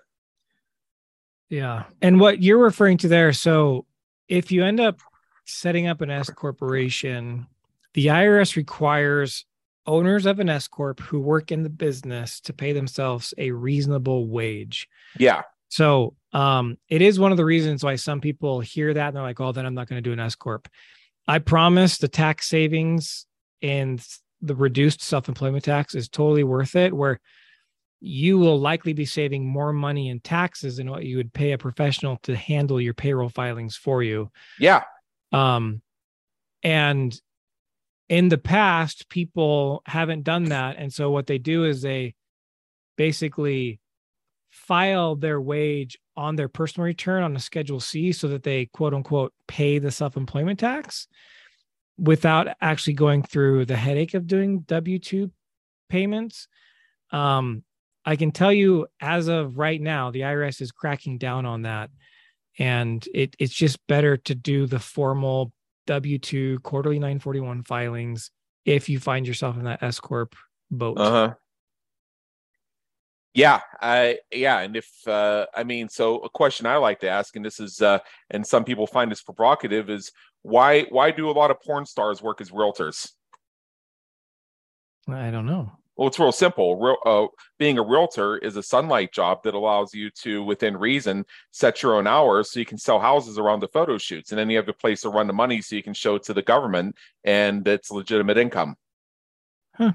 Yeah. 1.54 1.84
And 2.02 2.18
what 2.18 2.42
you're 2.42 2.58
referring 2.58 2.98
to 2.98 3.08
there, 3.08 3.32
so 3.32 3.86
if 4.26 4.50
you 4.50 4.64
end 4.64 4.80
up 4.80 4.98
setting 5.44 5.86
up 5.86 6.00
an 6.00 6.10
S 6.10 6.28
corporation, 6.28 7.46
the 7.92 8.06
IRS 8.06 8.56
requires 8.56 9.44
owners 9.86 10.26
of 10.26 10.40
an 10.40 10.48
S 10.48 10.66
corp 10.66 10.98
who 10.98 11.20
work 11.20 11.52
in 11.52 11.62
the 11.62 11.70
business 11.70 12.40
to 12.40 12.52
pay 12.52 12.72
themselves 12.72 13.32
a 13.38 13.52
reasonable 13.52 14.26
wage. 14.26 14.88
Yeah. 15.16 15.42
So 15.68 16.16
um, 16.32 16.76
it 16.88 17.02
is 17.02 17.20
one 17.20 17.30
of 17.30 17.36
the 17.36 17.44
reasons 17.44 17.84
why 17.84 17.94
some 17.96 18.20
people 18.20 18.58
hear 18.58 18.92
that 18.92 19.08
and 19.08 19.16
they're 19.16 19.22
like, 19.22 19.40
"Oh, 19.40 19.52
then 19.52 19.64
I'm 19.64 19.74
not 19.74 19.88
going 19.88 20.02
to 20.02 20.08
do 20.08 20.12
an 20.12 20.18
S 20.18 20.34
corp." 20.34 20.68
I 21.28 21.38
promise 21.38 21.98
the 21.98 22.08
tax 22.08 22.48
savings 22.48 23.26
and 23.62 24.04
the 24.42 24.56
reduced 24.56 25.02
self-employment 25.02 25.64
tax 25.64 25.94
is 25.94 26.08
totally 26.08 26.42
worth 26.42 26.74
it. 26.74 26.92
Where 26.92 27.20
you 28.04 28.38
will 28.38 28.60
likely 28.60 28.92
be 28.92 29.06
saving 29.06 29.46
more 29.46 29.72
money 29.72 30.10
in 30.10 30.20
taxes 30.20 30.76
than 30.76 30.90
what 30.90 31.04
you 31.04 31.16
would 31.16 31.32
pay 31.32 31.52
a 31.52 31.58
professional 31.58 32.18
to 32.22 32.36
handle 32.36 32.80
your 32.80 32.92
payroll 32.92 33.30
filings 33.30 33.76
for 33.76 34.02
you. 34.02 34.30
Yeah. 34.58 34.82
Um, 35.32 35.80
and 36.62 37.18
in 38.10 38.28
the 38.28 38.38
past, 38.38 39.08
people 39.08 39.82
haven't 39.86 40.24
done 40.24 40.44
that. 40.44 40.76
And 40.76 40.92
so 40.92 41.10
what 41.10 41.26
they 41.26 41.38
do 41.38 41.64
is 41.64 41.80
they 41.80 42.14
basically 42.96 43.80
file 44.50 45.16
their 45.16 45.40
wage 45.40 45.98
on 46.14 46.36
their 46.36 46.48
personal 46.48 46.84
return 46.84 47.22
on 47.22 47.34
a 47.34 47.40
schedule 47.40 47.80
C 47.80 48.12
so 48.12 48.28
that 48.28 48.42
they 48.42 48.66
quote 48.66 48.92
unquote 48.92 49.32
pay 49.48 49.78
the 49.78 49.90
self 49.90 50.16
employment 50.16 50.58
tax 50.60 51.08
without 51.96 52.48
actually 52.60 52.92
going 52.92 53.22
through 53.22 53.64
the 53.64 53.76
headache 53.76 54.14
of 54.14 54.26
doing 54.26 54.60
W 54.60 54.98
2 54.98 55.30
payments. 55.88 56.48
Um, 57.10 57.62
I 58.04 58.16
can 58.16 58.32
tell 58.32 58.52
you 58.52 58.86
as 59.00 59.28
of 59.28 59.58
right 59.58 59.80
now, 59.80 60.10
the 60.10 60.20
IRS 60.20 60.60
is 60.60 60.72
cracking 60.72 61.18
down 61.18 61.46
on 61.46 61.62
that. 61.62 61.90
And 62.58 63.06
it, 63.14 63.34
it's 63.38 63.54
just 63.54 63.84
better 63.86 64.16
to 64.18 64.34
do 64.34 64.66
the 64.66 64.78
formal 64.78 65.52
W 65.86 66.18
2 66.18 66.60
quarterly 66.60 66.98
941 66.98 67.64
filings 67.64 68.30
if 68.64 68.88
you 68.88 68.98
find 68.98 69.26
yourself 69.26 69.56
in 69.56 69.64
that 69.64 69.82
S 69.82 70.00
Corp 70.00 70.34
boat. 70.70 70.98
Uh 70.98 71.10
huh. 71.10 71.34
Yeah, 73.34 73.60
I 73.80 74.18
yeah, 74.32 74.60
and 74.60 74.76
if 74.76 74.88
uh, 75.08 75.46
I 75.56 75.64
mean, 75.64 75.88
so 75.88 76.18
a 76.18 76.28
question 76.28 76.66
I 76.66 76.76
like 76.76 77.00
to 77.00 77.08
ask, 77.08 77.34
and 77.34 77.44
this 77.44 77.58
is, 77.58 77.82
uh, 77.82 77.98
and 78.30 78.46
some 78.46 78.62
people 78.62 78.86
find 78.86 79.10
this 79.10 79.22
provocative, 79.22 79.90
is 79.90 80.12
why 80.42 80.82
why 80.82 81.10
do 81.10 81.28
a 81.28 81.32
lot 81.32 81.50
of 81.50 81.60
porn 81.60 81.84
stars 81.84 82.22
work 82.22 82.40
as 82.40 82.50
realtors? 82.50 83.10
I 85.08 85.32
don't 85.32 85.46
know. 85.46 85.72
Well, 85.96 86.08
it's 86.08 86.18
real 86.18 86.32
simple. 86.32 86.76
Real, 86.80 86.96
uh, 87.06 87.26
being 87.58 87.78
a 87.78 87.82
realtor 87.82 88.36
is 88.38 88.56
a 88.56 88.62
sunlight 88.62 89.12
job 89.12 89.44
that 89.44 89.54
allows 89.54 89.94
you 89.94 90.10
to, 90.22 90.42
within 90.42 90.76
reason, 90.76 91.24
set 91.52 91.82
your 91.82 91.94
own 91.94 92.06
hours 92.06 92.50
so 92.50 92.58
you 92.58 92.66
can 92.66 92.78
sell 92.78 92.98
houses 92.98 93.38
around 93.38 93.60
the 93.60 93.68
photo 93.68 93.96
shoots, 93.96 94.32
and 94.32 94.38
then 94.38 94.50
you 94.50 94.56
have 94.56 94.68
a 94.68 94.72
place 94.72 95.02
to 95.02 95.08
run 95.08 95.28
the 95.28 95.32
money 95.32 95.60
so 95.60 95.76
you 95.76 95.82
can 95.82 95.94
show 95.94 96.16
it 96.16 96.24
to 96.24 96.34
the 96.34 96.42
government, 96.42 96.96
and 97.22 97.66
it's 97.68 97.90
legitimate 97.90 98.38
income. 98.38 98.76
Huh. 99.76 99.92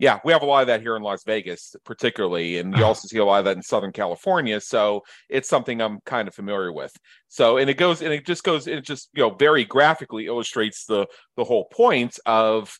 Yeah, 0.00 0.18
we 0.24 0.32
have 0.32 0.40
a 0.40 0.46
lot 0.46 0.62
of 0.62 0.68
that 0.68 0.80
here 0.80 0.96
in 0.96 1.02
Las 1.02 1.24
Vegas, 1.24 1.76
particularly, 1.84 2.56
and 2.56 2.74
you 2.74 2.84
ah. 2.84 2.88
also 2.88 3.06
see 3.06 3.18
a 3.18 3.24
lot 3.24 3.40
of 3.40 3.44
that 3.44 3.58
in 3.58 3.62
Southern 3.62 3.92
California. 3.92 4.58
So 4.58 5.02
it's 5.28 5.46
something 5.46 5.78
I'm 5.82 6.00
kind 6.06 6.26
of 6.26 6.34
familiar 6.34 6.72
with. 6.72 6.96
So, 7.28 7.58
and 7.58 7.68
it 7.68 7.74
goes, 7.74 8.00
and 8.00 8.10
it 8.10 8.24
just 8.24 8.42
goes, 8.42 8.66
it 8.66 8.82
just 8.82 9.10
you 9.12 9.22
know 9.22 9.34
very 9.34 9.66
graphically 9.66 10.26
illustrates 10.26 10.86
the 10.86 11.06
the 11.36 11.44
whole 11.44 11.66
point 11.66 12.18
of, 12.24 12.78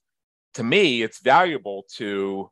to 0.54 0.64
me, 0.64 1.02
it's 1.02 1.20
valuable 1.20 1.84
to 1.96 2.50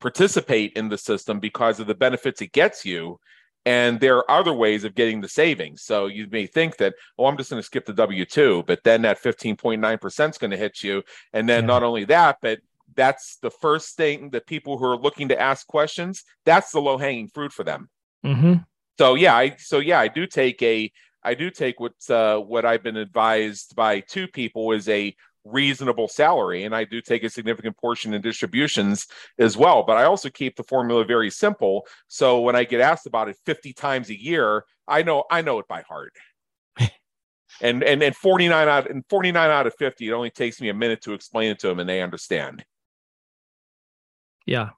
participate 0.00 0.72
in 0.72 0.88
the 0.88 0.98
system 0.98 1.38
because 1.38 1.78
of 1.78 1.86
the 1.86 1.94
benefits 1.94 2.40
it 2.40 2.52
gets 2.52 2.86
you. 2.86 3.18
And 3.66 4.00
there 4.00 4.16
are 4.16 4.30
other 4.30 4.54
ways 4.54 4.84
of 4.84 4.94
getting 4.94 5.20
the 5.20 5.28
savings. 5.28 5.82
So 5.82 6.06
you 6.06 6.26
may 6.30 6.46
think 6.46 6.78
that, 6.78 6.94
oh, 7.18 7.26
I'm 7.26 7.36
just 7.36 7.50
going 7.50 7.60
to 7.62 7.66
skip 7.66 7.84
the 7.84 7.92
W 7.92 8.24
2, 8.24 8.64
but 8.66 8.80
then 8.82 9.02
that 9.02 9.22
15.9% 9.22 10.30
is 10.30 10.38
going 10.38 10.50
to 10.50 10.56
hit 10.56 10.82
you. 10.82 11.04
And 11.32 11.48
then 11.48 11.62
Yeah. 11.62 11.66
not 11.68 11.82
only 11.84 12.04
that, 12.06 12.38
but 12.42 12.58
that's 12.96 13.38
the 13.42 13.50
first 13.50 13.96
thing 13.96 14.30
that 14.30 14.46
people 14.46 14.78
who 14.78 14.86
are 14.86 14.96
looking 14.96 15.28
to 15.28 15.40
ask 15.40 15.66
questions, 15.66 16.24
that's 16.44 16.70
the 16.70 16.80
low 16.80 16.98
hanging 16.98 17.28
fruit 17.28 17.52
for 17.52 17.64
them. 17.64 17.88
Mm-hmm. 18.24 18.54
So 18.98 19.14
yeah, 19.14 19.36
I 19.36 19.56
so 19.58 19.78
yeah, 19.78 20.00
I 20.00 20.08
do 20.08 20.26
take 20.26 20.62
a 20.62 20.90
I 21.24 21.34
do 21.34 21.50
take 21.50 21.80
what's 21.80 22.10
uh 22.10 22.38
what 22.38 22.64
I've 22.64 22.82
been 22.82 22.96
advised 22.96 23.74
by 23.76 24.00
two 24.00 24.28
people 24.28 24.72
is 24.72 24.88
a 24.88 25.14
reasonable 25.44 26.08
salary 26.08 26.64
and 26.64 26.74
I 26.74 26.84
do 26.84 27.00
take 27.00 27.24
a 27.24 27.30
significant 27.30 27.76
portion 27.76 28.14
in 28.14 28.22
distributions 28.22 29.08
as 29.38 29.56
well 29.56 29.82
but 29.82 29.96
I 29.96 30.04
also 30.04 30.30
keep 30.30 30.54
the 30.54 30.62
formula 30.62 31.04
very 31.04 31.30
simple 31.30 31.84
so 32.06 32.40
when 32.40 32.54
I 32.54 32.62
get 32.62 32.80
asked 32.80 33.06
about 33.06 33.28
it 33.28 33.36
50 33.44 33.72
times 33.72 34.08
a 34.08 34.20
year 34.20 34.64
I 34.86 35.02
know 35.02 35.24
I 35.30 35.42
know 35.42 35.58
it 35.58 35.66
by 35.66 35.82
heart 35.82 36.12
and 37.60 37.82
and 37.82 38.02
and 38.04 38.14
49 38.14 38.68
out 38.68 38.88
and 38.88 39.04
49 39.10 39.50
out 39.50 39.66
of 39.66 39.74
50 39.74 40.08
it 40.08 40.12
only 40.12 40.30
takes 40.30 40.60
me 40.60 40.68
a 40.68 40.74
minute 40.74 41.02
to 41.02 41.12
explain 41.12 41.50
it 41.50 41.58
to 41.60 41.66
them 41.66 41.80
and 41.80 41.88
they 41.88 42.02
understand 42.02 42.64
Yeah. 44.46 44.70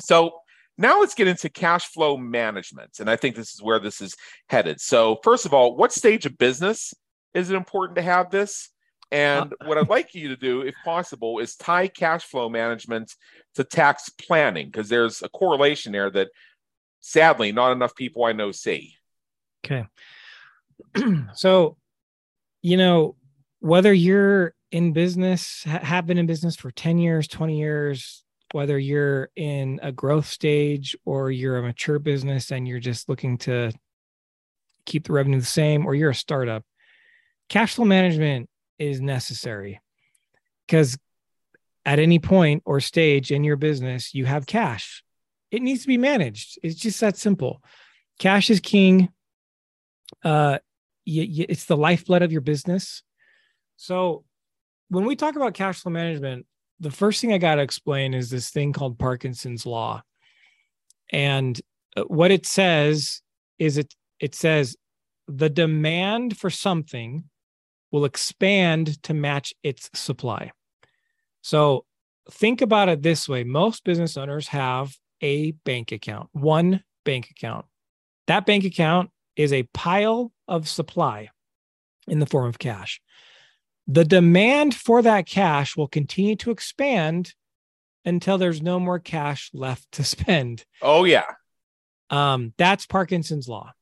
So 0.00 0.32
now 0.76 1.00
let's 1.00 1.14
get 1.14 1.28
into 1.28 1.48
cash 1.48 1.86
flow 1.86 2.16
management. 2.16 2.98
And 2.98 3.08
I 3.08 3.16
think 3.16 3.36
this 3.36 3.54
is 3.54 3.62
where 3.62 3.78
this 3.78 4.00
is 4.00 4.16
headed. 4.48 4.80
So, 4.80 5.18
first 5.22 5.46
of 5.46 5.54
all, 5.54 5.76
what 5.76 5.92
stage 5.92 6.26
of 6.26 6.36
business 6.36 6.92
is 7.32 7.50
it 7.50 7.56
important 7.56 7.96
to 7.96 8.02
have 8.02 8.30
this? 8.30 8.70
And 9.12 9.52
uh, 9.52 9.66
what 9.66 9.78
I'd 9.78 9.88
like 9.90 10.14
you 10.14 10.28
to 10.28 10.36
do, 10.36 10.62
if 10.62 10.74
possible, 10.84 11.38
is 11.38 11.54
tie 11.54 11.88
cash 11.88 12.24
flow 12.24 12.48
management 12.48 13.14
to 13.54 13.64
tax 13.64 14.08
planning, 14.08 14.66
because 14.66 14.88
there's 14.88 15.22
a 15.22 15.28
correlation 15.28 15.92
there 15.92 16.10
that 16.10 16.28
sadly 17.00 17.52
not 17.52 17.72
enough 17.72 17.94
people 17.94 18.24
I 18.24 18.32
know 18.32 18.50
see. 18.50 18.94
Okay. 19.64 19.86
so, 21.34 21.76
you 22.62 22.76
know, 22.76 23.14
whether 23.60 23.92
you're 23.92 24.54
in 24.74 24.92
business, 24.92 25.62
ha- 25.64 25.84
have 25.84 26.04
been 26.04 26.18
in 26.18 26.26
business 26.26 26.56
for 26.56 26.72
10 26.72 26.98
years, 26.98 27.28
20 27.28 27.60
years, 27.60 28.24
whether 28.50 28.76
you're 28.76 29.30
in 29.36 29.78
a 29.84 29.92
growth 29.92 30.26
stage 30.26 30.96
or 31.04 31.30
you're 31.30 31.58
a 31.58 31.62
mature 31.62 32.00
business 32.00 32.50
and 32.50 32.66
you're 32.66 32.80
just 32.80 33.08
looking 33.08 33.38
to 33.38 33.70
keep 34.84 35.06
the 35.06 35.12
revenue 35.12 35.38
the 35.38 35.46
same, 35.46 35.86
or 35.86 35.94
you're 35.94 36.10
a 36.10 36.14
startup, 36.14 36.64
cash 37.48 37.76
flow 37.76 37.84
management 37.84 38.50
is 38.80 39.00
necessary 39.00 39.80
because 40.66 40.98
at 41.86 42.00
any 42.00 42.18
point 42.18 42.60
or 42.66 42.80
stage 42.80 43.30
in 43.30 43.44
your 43.44 43.56
business, 43.56 44.12
you 44.12 44.24
have 44.24 44.44
cash. 44.44 45.04
It 45.52 45.62
needs 45.62 45.82
to 45.82 45.88
be 45.88 45.98
managed. 45.98 46.58
It's 46.64 46.74
just 46.74 47.00
that 47.00 47.16
simple. 47.16 47.62
Cash 48.18 48.50
is 48.50 48.58
king 48.58 49.08
uh 50.24 50.58
y- 51.06 51.28
y- 51.30 51.46
it's 51.48 51.66
the 51.66 51.76
lifeblood 51.76 52.22
of 52.22 52.30
your 52.30 52.40
business 52.40 53.02
so 53.76 54.24
when 54.88 55.04
we 55.04 55.16
talk 55.16 55.36
about 55.36 55.54
cash 55.54 55.80
flow 55.80 55.92
management 55.92 56.46
the 56.80 56.90
first 56.90 57.20
thing 57.20 57.32
i 57.32 57.38
got 57.38 57.56
to 57.56 57.62
explain 57.62 58.14
is 58.14 58.30
this 58.30 58.50
thing 58.50 58.72
called 58.72 58.98
parkinson's 58.98 59.66
law. 59.66 60.02
And 61.12 61.60
uh, 61.96 62.02
what 62.02 62.30
it 62.30 62.46
says 62.46 63.22
is 63.58 63.78
it 63.78 63.94
it 64.20 64.34
says 64.34 64.76
the 65.28 65.50
demand 65.50 66.36
for 66.36 66.50
something 66.50 67.24
will 67.90 68.04
expand 68.04 69.02
to 69.04 69.14
match 69.14 69.54
its 69.62 69.90
supply. 69.94 70.50
So 71.42 71.84
think 72.30 72.60
about 72.60 72.88
it 72.88 73.02
this 73.02 73.28
way. 73.28 73.44
Most 73.44 73.84
business 73.84 74.16
owners 74.16 74.48
have 74.48 74.96
a 75.20 75.52
bank 75.64 75.92
account 75.92 76.28
one 76.32 76.82
bank 77.04 77.30
account. 77.30 77.66
That 78.26 78.46
bank 78.46 78.64
account 78.64 79.10
is 79.36 79.52
a 79.52 79.64
pile 79.74 80.32
of 80.48 80.68
supply 80.68 81.28
in 82.08 82.18
the 82.18 82.26
form 82.26 82.48
of 82.48 82.58
cash. 82.58 83.00
The 83.86 84.04
demand 84.04 84.74
for 84.74 85.02
that 85.02 85.26
cash 85.26 85.76
will 85.76 85.88
continue 85.88 86.36
to 86.36 86.50
expand 86.50 87.34
until 88.04 88.38
there's 88.38 88.62
no 88.62 88.78
more 88.80 88.98
cash 88.98 89.50
left 89.52 89.90
to 89.92 90.04
spend. 90.04 90.64
Oh, 90.82 91.04
yeah. 91.04 91.26
Um, 92.10 92.52
that's 92.56 92.86
Parkinson's 92.86 93.48
law. 93.48 93.72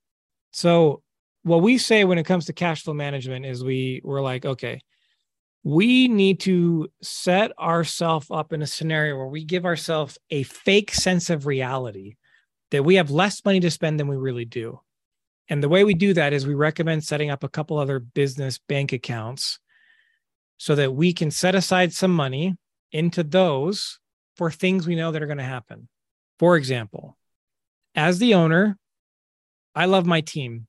So 0.53 1.03
what 1.42 1.62
we 1.62 1.78
say 1.78 2.05
when 2.05 2.18
it 2.18 2.26
comes 2.26 2.46
to 2.46 2.53
cash 2.53 2.82
flow 2.84 2.94
management 2.94 3.46
is 3.46 3.64
we 3.64 4.00
we're 4.05 4.22
like, 4.22 4.44
okay, 4.44 4.80
we 5.64 6.09
need 6.09 6.40
to 6.40 6.88
set 7.03 7.57
ourselves 7.59 8.26
up 8.30 8.53
in 8.53 8.62
a 8.62 8.66
scenario 8.66 9.16
where 9.16 9.26
we 9.26 9.44
give 9.44 9.64
ourselves 9.64 10.18
a 10.30 10.42
fake 10.42 10.92
sense 10.92 11.30
of 11.30 11.46
reality 11.46 12.16
that 12.70 12.84
we 12.84 12.96
have 12.96 13.11
less 13.11 13.44
money 13.44 13.61
to 13.61 13.70
spend 13.70 13.98
than 13.98 14.09
we 14.09 14.16
really 14.16 14.44
do. 14.44 14.80
And 15.48 15.62
the 15.62 15.68
way 15.68 15.84
we 15.84 15.94
do 15.94 16.14
that 16.14 16.32
is 16.32 16.46
we 16.46 16.55
recommend 16.55 17.05
setting 17.05 17.30
up 17.30 17.44
a 17.44 17.48
couple 17.48 17.78
other 17.78 17.98
business 17.98 18.59
bank 18.59 18.92
accounts 18.92 19.59
so 20.62 20.76
that 20.76 20.94
we 20.94 21.12
can 21.12 21.28
set 21.28 21.56
aside 21.56 21.92
some 21.92 22.14
money 22.14 22.56
into 22.92 23.24
those 23.24 23.98
for 24.36 24.48
things 24.48 24.86
we 24.86 24.94
know 24.94 25.10
that 25.10 25.20
are 25.20 25.26
going 25.26 25.36
to 25.38 25.42
happen. 25.42 25.88
For 26.38 26.56
example, 26.56 27.18
as 27.96 28.20
the 28.20 28.34
owner, 28.34 28.78
I 29.74 29.86
love 29.86 30.06
my 30.06 30.20
team 30.20 30.68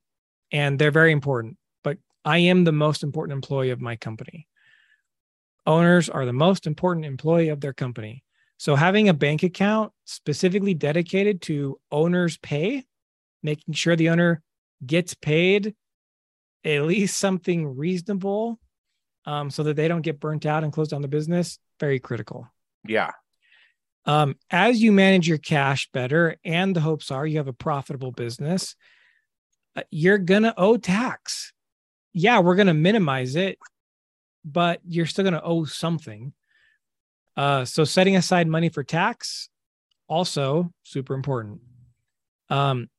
and 0.52 0.80
they're 0.80 0.90
very 0.90 1.12
important, 1.12 1.58
but 1.84 2.00
I 2.26 2.40
am 2.40 2.64
the 2.64 2.72
most 2.72 3.04
important 3.04 3.36
employee 3.36 3.70
of 3.70 3.82
my 3.82 3.96
company. 3.96 4.48
Owners 5.68 6.10
are 6.10 6.26
the 6.26 6.34
most 6.34 6.66
important 6.66 7.06
employee 7.06 7.50
of 7.50 7.62
their 7.62 7.74
company. 7.74 8.24
So 8.58 8.76
having 8.76 9.10
a 9.10 9.14
bank 9.14 9.44
account 9.44 9.92
specifically 10.06 10.74
dedicated 10.74 11.40
to 11.44 11.80
owner's 11.92 12.40
pay, 12.40 12.84
making 13.44 13.76
sure 13.76 13.96
the 13.96 14.10
owner 14.10 14.42
gets 14.84 15.14
paid 15.14 15.76
at 16.66 16.82
least 16.82 17.20
something 17.20 17.78
reasonable 17.78 18.60
um, 19.26 19.50
so 19.50 19.64
that 19.64 19.76
they 19.76 19.88
don't 19.88 20.02
get 20.02 20.20
burnt 20.20 20.46
out 20.46 20.64
and 20.64 20.74
close 20.74 20.90
down 20.90 21.02
the 21.02 21.08
business, 21.08 21.60
very 21.80 22.00
critical. 22.00 22.48
Yeah. 22.88 23.12
Um, 24.06 24.36
as 24.50 24.82
you 24.82 24.92
manage 24.92 25.28
your 25.28 25.38
cash 25.38 25.90
better, 25.92 26.38
and 26.44 26.76
the 26.76 26.82
hopes 26.82 27.10
are 27.10 27.26
you 27.26 27.38
have 27.38 27.48
a 27.48 27.54
profitable 27.54 28.12
business, 28.12 28.76
uh, 29.76 29.84
you're 29.92 30.18
going 30.18 30.44
to 30.44 30.54
owe 30.58 30.78
tax. 30.78 31.54
Yeah, 32.14 32.40
we're 32.40 32.56
going 32.56 32.68
to 32.68 32.74
minimize 32.74 33.36
it, 33.36 33.58
but 34.44 34.82
you're 34.88 35.06
still 35.06 35.24
going 35.24 35.34
to 35.34 35.44
owe 35.44 35.64
something. 35.64 36.34
Uh, 37.36 37.66
so 37.66 37.84
setting 37.84 38.16
aside 38.16 38.48
money 38.48 38.70
for 38.70 38.84
tax, 38.84 39.50
also 40.08 40.72
super 40.84 41.14
important. 41.14 41.62
Um, 42.50 42.90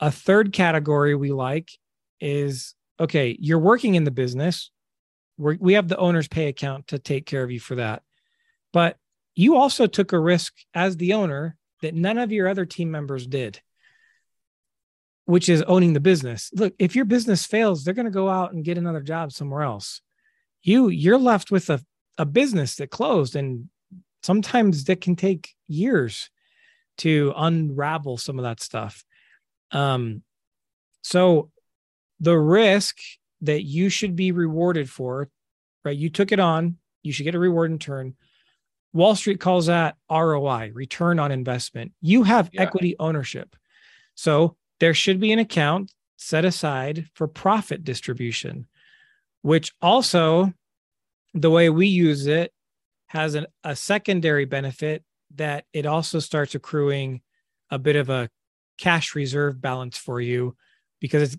a 0.00 0.10
third 0.10 0.52
category 0.52 1.14
we 1.14 1.32
like 1.32 1.70
is 2.20 2.74
okay, 3.00 3.36
you're 3.38 3.58
working 3.58 3.94
in 3.94 4.04
the 4.04 4.10
business. 4.10 4.70
We're, 5.38 5.56
we 5.58 5.74
have 5.74 5.88
the 5.88 5.96
owner's 5.96 6.28
pay 6.28 6.48
account 6.48 6.88
to 6.88 6.98
take 6.98 7.24
care 7.24 7.42
of 7.42 7.50
you 7.50 7.60
for 7.60 7.76
that. 7.76 8.02
But 8.72 8.96
you 9.34 9.56
also 9.56 9.86
took 9.86 10.12
a 10.12 10.18
risk 10.18 10.52
as 10.74 10.96
the 10.96 11.14
owner 11.14 11.56
that 11.80 11.94
none 11.94 12.18
of 12.18 12.32
your 12.32 12.48
other 12.48 12.66
team 12.66 12.90
members 12.90 13.26
did, 13.26 13.60
which 15.24 15.48
is 15.48 15.62
owning 15.62 15.92
the 15.92 16.00
business. 16.00 16.50
Look, 16.52 16.74
if 16.78 16.96
your 16.96 17.04
business 17.04 17.46
fails, 17.46 17.84
they're 17.84 17.94
going 17.94 18.06
to 18.06 18.10
go 18.10 18.28
out 18.28 18.52
and 18.52 18.64
get 18.64 18.78
another 18.78 19.00
job 19.00 19.32
somewhere 19.32 19.62
else. 19.62 20.00
You 20.62 20.88
you're 20.88 21.18
left 21.18 21.52
with 21.52 21.70
a, 21.70 21.80
a 22.18 22.26
business 22.26 22.74
that 22.76 22.90
closed 22.90 23.36
and 23.36 23.68
sometimes 24.24 24.84
that 24.84 25.00
can 25.00 25.14
take 25.14 25.54
years 25.68 26.30
to 26.98 27.32
unravel 27.36 28.18
some 28.18 28.40
of 28.40 28.42
that 28.42 28.60
stuff. 28.60 29.04
Um 29.70 30.22
so 31.02 31.52
the 32.18 32.36
risk 32.36 32.98
that 33.42 33.62
you 33.62 33.88
should 33.88 34.16
be 34.16 34.32
rewarded 34.32 34.90
for, 34.90 35.28
right? 35.84 35.96
You 35.96 36.10
took 36.10 36.32
it 36.32 36.40
on, 36.40 36.76
you 37.02 37.12
should 37.12 37.24
get 37.24 37.34
a 37.34 37.38
reward 37.38 37.70
in 37.70 37.78
turn. 37.78 38.14
Wall 38.92 39.14
Street 39.14 39.40
calls 39.40 39.66
that 39.66 39.96
ROI, 40.10 40.72
return 40.74 41.18
on 41.18 41.30
investment. 41.30 41.92
You 42.00 42.24
have 42.24 42.50
yeah. 42.52 42.62
equity 42.62 42.96
ownership. 42.98 43.54
So 44.14 44.56
there 44.80 44.94
should 44.94 45.20
be 45.20 45.32
an 45.32 45.38
account 45.38 45.92
set 46.16 46.44
aside 46.44 47.06
for 47.14 47.28
profit 47.28 47.84
distribution, 47.84 48.66
which 49.42 49.72
also, 49.80 50.52
the 51.34 51.50
way 51.50 51.70
we 51.70 51.86
use 51.86 52.26
it, 52.26 52.52
has 53.06 53.34
an, 53.34 53.46
a 53.64 53.76
secondary 53.76 54.44
benefit 54.44 55.04
that 55.36 55.64
it 55.72 55.86
also 55.86 56.18
starts 56.18 56.54
accruing 56.54 57.20
a 57.70 57.78
bit 57.78 57.96
of 57.96 58.10
a 58.10 58.28
cash 58.78 59.14
reserve 59.14 59.60
balance 59.60 59.96
for 59.96 60.20
you 60.20 60.56
because 61.00 61.22
it's 61.22 61.36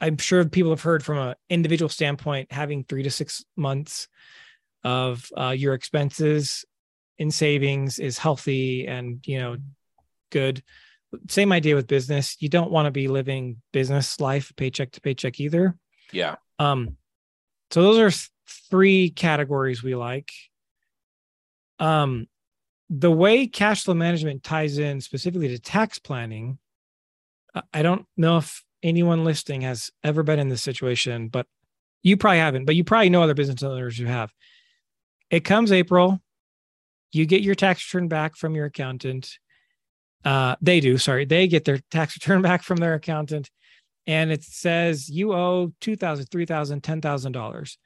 I'm 0.00 0.16
sure 0.16 0.44
people 0.44 0.70
have 0.70 0.82
heard 0.82 1.04
from 1.04 1.18
an 1.18 1.34
individual 1.50 1.88
standpoint, 1.88 2.52
having 2.52 2.84
three 2.84 3.02
to 3.02 3.10
six 3.10 3.44
months 3.56 4.08
of 4.84 5.28
uh, 5.36 5.50
your 5.50 5.74
expenses 5.74 6.64
in 7.18 7.30
savings 7.30 7.98
is 7.98 8.16
healthy 8.16 8.86
and 8.86 9.20
you 9.26 9.38
know 9.38 9.56
good. 10.30 10.62
Same 11.28 11.52
idea 11.52 11.74
with 11.74 11.86
business. 11.86 12.36
You 12.38 12.48
don't 12.48 12.70
want 12.70 12.86
to 12.86 12.90
be 12.90 13.08
living 13.08 13.60
business 13.72 14.20
life 14.20 14.52
paycheck 14.56 14.92
to 14.92 15.00
paycheck 15.00 15.40
either. 15.40 15.76
Yeah. 16.12 16.36
Um. 16.58 16.96
So 17.70 17.82
those 17.82 17.98
are 17.98 18.30
three 18.70 19.10
categories 19.10 19.82
we 19.82 19.94
like. 19.94 20.30
Um, 21.78 22.26
the 22.90 23.10
way 23.10 23.46
cash 23.46 23.84
flow 23.84 23.94
management 23.94 24.42
ties 24.42 24.78
in 24.78 25.00
specifically 25.00 25.48
to 25.48 25.58
tax 25.58 25.98
planning, 25.98 26.58
I 27.72 27.82
don't 27.82 28.06
know 28.16 28.38
if 28.38 28.64
anyone 28.82 29.24
listening 29.24 29.62
has 29.62 29.90
ever 30.04 30.22
been 30.22 30.38
in 30.38 30.48
this 30.48 30.62
situation, 30.62 31.28
but 31.28 31.46
you 32.02 32.16
probably 32.16 32.38
haven't, 32.38 32.64
but 32.64 32.76
you 32.76 32.84
probably 32.84 33.10
know 33.10 33.22
other 33.22 33.34
business 33.34 33.62
owners 33.62 33.98
who 33.98 34.06
have. 34.06 34.32
It 35.30 35.40
comes 35.40 35.72
April, 35.72 36.20
you 37.12 37.26
get 37.26 37.42
your 37.42 37.54
tax 37.54 37.92
return 37.92 38.08
back 38.08 38.36
from 38.36 38.54
your 38.54 38.66
accountant. 38.66 39.38
Uh, 40.24 40.56
they 40.60 40.80
do, 40.80 40.98
sorry, 40.98 41.24
they 41.24 41.46
get 41.46 41.64
their 41.64 41.80
tax 41.90 42.16
return 42.20 42.42
back 42.42 42.62
from 42.62 42.78
their 42.78 42.94
accountant, 42.94 43.50
and 44.06 44.30
it 44.30 44.42
says 44.42 45.08
you 45.08 45.32
owe 45.32 45.72
two 45.80 45.96
thousand, 45.96 46.26
three 46.26 46.46
thousand, 46.46 46.82
ten 46.82 47.00
thousand 47.00 47.32
dollars, 47.32 47.78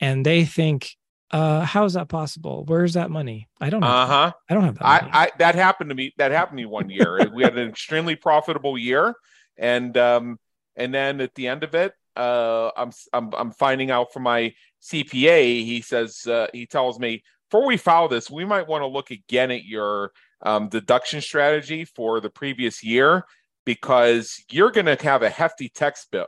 and 0.00 0.24
they 0.24 0.44
think, 0.44 0.96
uh, 1.30 1.60
how 1.60 1.84
is 1.84 1.94
that 1.94 2.08
possible? 2.08 2.64
Where's 2.66 2.94
that 2.94 3.10
money? 3.10 3.48
I 3.60 3.70
don't. 3.70 3.80
know. 3.80 3.86
Uh 3.86 4.06
huh. 4.06 4.32
I 4.48 4.54
don't 4.54 4.64
have 4.64 4.78
that. 4.78 4.86
I, 4.86 5.08
I 5.12 5.30
that 5.38 5.54
happened 5.54 5.90
to 5.90 5.94
me. 5.94 6.14
That 6.18 6.30
happened 6.32 6.58
to 6.58 6.62
me 6.62 6.66
one 6.66 6.90
year. 6.90 7.30
we 7.34 7.42
had 7.42 7.56
an 7.56 7.68
extremely 7.68 8.16
profitable 8.16 8.76
year, 8.76 9.14
and 9.62 9.96
um, 9.96 10.38
and 10.76 10.92
then 10.92 11.20
at 11.22 11.34
the 11.34 11.48
end 11.48 11.62
of 11.62 11.74
it, 11.74 11.94
uh, 12.16 12.70
I'm 12.76 12.90
I'm 13.14 13.32
I'm 13.32 13.50
finding 13.52 13.90
out 13.90 14.12
from 14.12 14.24
my 14.24 14.52
CPA. 14.82 15.64
He 15.64 15.80
says 15.80 16.26
uh, 16.26 16.48
he 16.52 16.66
tells 16.66 16.98
me 16.98 17.22
before 17.48 17.66
we 17.66 17.76
file 17.76 18.08
this, 18.08 18.30
we 18.30 18.44
might 18.44 18.66
want 18.66 18.82
to 18.82 18.86
look 18.86 19.10
again 19.10 19.50
at 19.50 19.64
your 19.64 20.12
um, 20.42 20.68
deduction 20.68 21.20
strategy 21.20 21.84
for 21.84 22.20
the 22.20 22.30
previous 22.30 22.82
year 22.82 23.24
because 23.64 24.42
you're 24.50 24.70
going 24.70 24.86
to 24.86 24.96
have 25.02 25.22
a 25.22 25.30
hefty 25.30 25.68
tax 25.68 26.06
bill. 26.10 26.26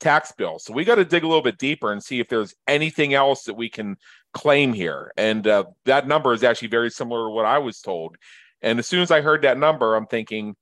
Tax 0.00 0.32
bill, 0.32 0.58
so 0.58 0.74
we 0.74 0.84
got 0.84 0.96
to 0.96 1.04
dig 1.04 1.22
a 1.22 1.26
little 1.26 1.40
bit 1.40 1.56
deeper 1.56 1.92
and 1.92 2.02
see 2.02 2.18
if 2.18 2.28
there's 2.28 2.54
anything 2.66 3.14
else 3.14 3.44
that 3.44 3.54
we 3.54 3.70
can 3.70 3.96
claim 4.34 4.72
here. 4.72 5.12
And 5.16 5.46
uh, 5.46 5.64
that 5.84 6.08
number 6.08 6.34
is 6.34 6.42
actually 6.42 6.68
very 6.68 6.90
similar 6.90 7.28
to 7.28 7.30
what 7.30 7.46
I 7.46 7.58
was 7.58 7.80
told. 7.80 8.16
And 8.60 8.78
as 8.80 8.88
soon 8.88 9.00
as 9.00 9.12
I 9.12 9.20
heard 9.20 9.42
that 9.42 9.56
number, 9.56 9.94
I'm 9.94 10.06
thinking, 10.06 10.56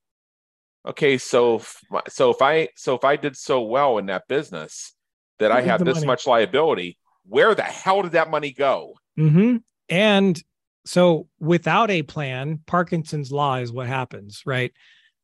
okay 0.87 1.19
so 1.19 1.63
so 2.09 2.31
if 2.31 2.43
i 2.43 2.69
so 2.77 2.95
if 2.95 3.05
i 3.05 3.17
did 3.17 3.37
so 3.37 3.63
well 3.63 3.99
in 3.99 4.07
that 4.07 4.27
business 4.29 4.95
that 5.39 5.53
i 5.53 5.61
have 5.61 5.85
this 5.85 5.97
money. 5.97 6.07
much 6.07 6.27
liability 6.27 6.99
where 7.25 7.55
the 7.55 7.63
hell 7.63 8.03
did 8.03 8.13
that 8.13 8.31
money 8.31 8.53
go? 8.53 8.95
Mm-hmm. 9.19 9.59
and 9.89 10.43
so 10.85 11.29
without 11.39 11.91
a 11.91 12.03
plan 12.03 12.61
parkinson's 12.67 13.31
law 13.31 13.57
is 13.57 13.73
what 13.73 13.87
happens 13.87 14.43
right? 14.47 14.73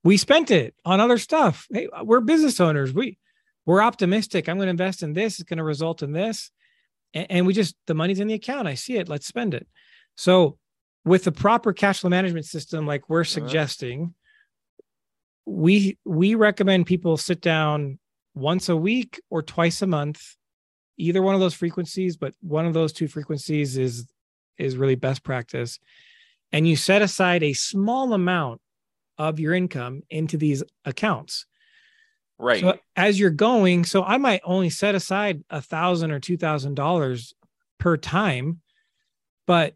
We 0.04 0.16
spent 0.16 0.50
it 0.52 0.74
on 0.84 1.00
other 1.00 1.18
stuff. 1.18 1.66
Hey 1.70 1.88
we're 2.02 2.20
business 2.20 2.60
owners. 2.60 2.94
We 2.94 3.18
we're 3.66 3.82
optimistic. 3.82 4.48
I'm 4.48 4.56
going 4.56 4.68
to 4.68 4.70
invest 4.70 5.02
in 5.02 5.12
this. 5.12 5.34
It's 5.34 5.48
going 5.48 5.58
to 5.58 5.64
result 5.64 6.02
in 6.02 6.12
this. 6.12 6.50
And, 7.12 7.26
and 7.30 7.46
we 7.46 7.52
just 7.52 7.74
the 7.86 7.94
money's 7.94 8.20
in 8.20 8.28
the 8.28 8.34
account. 8.34 8.68
I 8.68 8.74
see 8.74 8.96
it. 8.96 9.08
Let's 9.08 9.26
spend 9.26 9.54
it. 9.54 9.66
So 10.16 10.58
with 11.04 11.24
the 11.24 11.32
proper 11.32 11.72
cash 11.72 12.00
flow 12.00 12.10
management 12.10 12.46
system 12.46 12.86
like 12.86 13.08
we're 13.08 13.20
uh-huh. 13.20 13.30
suggesting 13.30 14.14
we 15.48 15.98
we 16.04 16.34
recommend 16.34 16.86
people 16.86 17.16
sit 17.16 17.40
down 17.40 17.98
once 18.34 18.68
a 18.68 18.76
week 18.76 19.20
or 19.30 19.42
twice 19.42 19.82
a 19.82 19.86
month 19.86 20.36
either 20.98 21.22
one 21.22 21.34
of 21.34 21.40
those 21.40 21.54
frequencies 21.54 22.16
but 22.16 22.34
one 22.40 22.66
of 22.66 22.74
those 22.74 22.92
two 22.92 23.08
frequencies 23.08 23.76
is 23.76 24.06
is 24.58 24.76
really 24.76 24.96
best 24.96 25.22
practice. 25.22 25.78
And 26.52 26.66
you 26.66 26.76
set 26.76 27.02
aside 27.02 27.42
a 27.42 27.52
small 27.52 28.12
amount 28.12 28.60
of 29.16 29.38
your 29.38 29.54
income 29.54 30.02
into 30.10 30.36
these 30.36 30.62
accounts. 30.84 31.46
Right. 32.38 32.60
So 32.60 32.78
as 32.96 33.18
you're 33.18 33.30
going 33.30 33.84
so 33.84 34.04
i 34.04 34.16
might 34.16 34.40
only 34.44 34.70
set 34.70 34.94
aside 34.94 35.42
a 35.50 35.60
thousand 35.60 36.12
or 36.12 36.20
two 36.20 36.36
thousand 36.36 36.74
dollars 36.74 37.34
per 37.78 37.96
time 37.96 38.60
but 39.46 39.74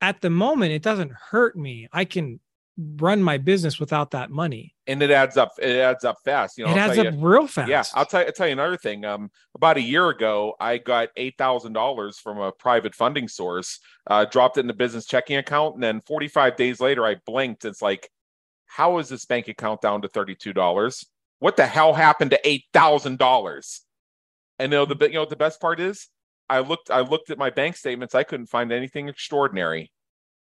at 0.00 0.22
the 0.22 0.30
moment 0.30 0.72
it 0.72 0.82
doesn't 0.82 1.12
hurt 1.12 1.56
me. 1.56 1.88
I 1.92 2.04
can 2.04 2.40
run 2.76 3.22
my 3.22 3.38
business 3.38 3.78
without 3.78 4.12
that 4.12 4.30
money. 4.30 4.74
And 4.86 5.02
it 5.02 5.10
adds 5.10 5.36
up. 5.36 5.52
It 5.60 5.76
adds 5.76 6.04
up 6.04 6.16
fast. 6.24 6.58
You 6.58 6.64
know, 6.64 6.70
it 6.70 6.78
I'll 6.78 6.90
adds 6.90 6.98
up 6.98 7.14
you, 7.14 7.20
real 7.20 7.46
fast. 7.46 7.68
Yeah, 7.68 7.84
I'll 7.94 8.06
tell, 8.06 8.24
I'll 8.24 8.32
tell 8.32 8.46
you 8.46 8.52
another 8.52 8.76
thing. 8.76 9.04
Um, 9.04 9.30
about 9.54 9.76
a 9.76 9.82
year 9.82 10.08
ago, 10.08 10.54
I 10.60 10.78
got 10.78 11.10
eight 11.16 11.34
thousand 11.38 11.74
dollars 11.74 12.18
from 12.18 12.38
a 12.38 12.52
private 12.52 12.94
funding 12.94 13.28
source. 13.28 13.78
Uh, 14.06 14.24
dropped 14.24 14.56
it 14.56 14.60
in 14.60 14.66
the 14.66 14.74
business 14.74 15.06
checking 15.06 15.36
account, 15.36 15.74
and 15.74 15.82
then 15.82 16.00
forty 16.00 16.28
five 16.28 16.56
days 16.56 16.80
later, 16.80 17.04
I 17.04 17.16
blinked. 17.26 17.64
It's 17.64 17.82
like, 17.82 18.08
how 18.66 18.98
is 18.98 19.08
this 19.08 19.24
bank 19.24 19.48
account 19.48 19.80
down 19.80 20.02
to 20.02 20.08
thirty 20.08 20.34
two 20.34 20.52
dollars? 20.52 21.04
What 21.38 21.56
the 21.56 21.66
hell 21.66 21.94
happened 21.94 22.30
to 22.32 22.48
eight 22.48 22.64
thousand 22.72 23.18
dollars? 23.18 23.82
And 24.58 24.72
you 24.72 24.78
know 24.78 24.86
the 24.86 25.06
you 25.06 25.14
know 25.14 25.24
the 25.24 25.36
best 25.36 25.60
part 25.60 25.80
is, 25.80 26.08
I 26.48 26.60
looked 26.60 26.90
I 26.90 27.00
looked 27.00 27.30
at 27.30 27.38
my 27.38 27.50
bank 27.50 27.76
statements. 27.76 28.14
I 28.14 28.24
couldn't 28.24 28.46
find 28.46 28.72
anything 28.72 29.08
extraordinary. 29.08 29.92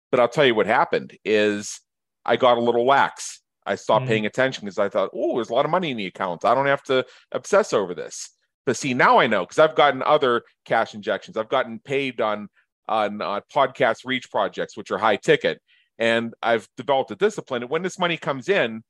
But 0.10 0.22
I'll 0.22 0.30
tell 0.30 0.46
you 0.46 0.56
what 0.56 0.68
happened 0.68 1.18
is 1.26 1.82
I 2.28 2.36
got 2.36 2.58
a 2.58 2.62
little 2.62 2.86
lax. 2.86 3.42
I 3.66 3.76
stopped 3.76 4.04
mm-hmm. 4.04 4.10
paying 4.10 4.26
attention 4.26 4.66
because 4.66 4.80
I 4.80 4.90
thought, 4.90 5.10
oh, 5.14 5.36
there's 5.36 5.50
a 5.50 5.54
lot 5.54 5.66
of 5.66 5.72
money 5.72 5.92
in 5.92 5.98
the 5.98 6.06
account. 6.06 6.46
I 6.46 6.54
don't 6.54 6.68
have 6.68 6.84
to 6.84 7.06
obsess 7.32 7.74
over 7.74 7.94
this. 7.94 8.30
But 8.66 8.78
see, 8.78 8.94
now 8.94 9.18
I 9.18 9.28
know 9.28 9.46
because 9.46 9.60
I've 9.60 9.76
gotten 9.76 10.04
other 10.04 10.44
cash 10.66 10.94
injections. 10.94 11.38
I've 11.38 11.50
gotten 11.50 11.80
paid 11.80 12.22
on 12.22 12.50
on 12.90 13.22
uh, 13.22 13.42
podcast 13.54 14.06
reach 14.06 14.30
projects, 14.30 14.78
which 14.78 14.92
are 14.92 14.98
high 14.98 15.16
ticket, 15.18 15.62
and 15.98 16.34
I've 16.42 16.68
developed 16.78 17.12
a 17.12 17.16
discipline. 17.16 17.64
And 17.64 17.72
when 17.72 17.82
this 17.82 18.00
money 18.00 18.18
comes 18.18 18.50
in, 18.50 18.84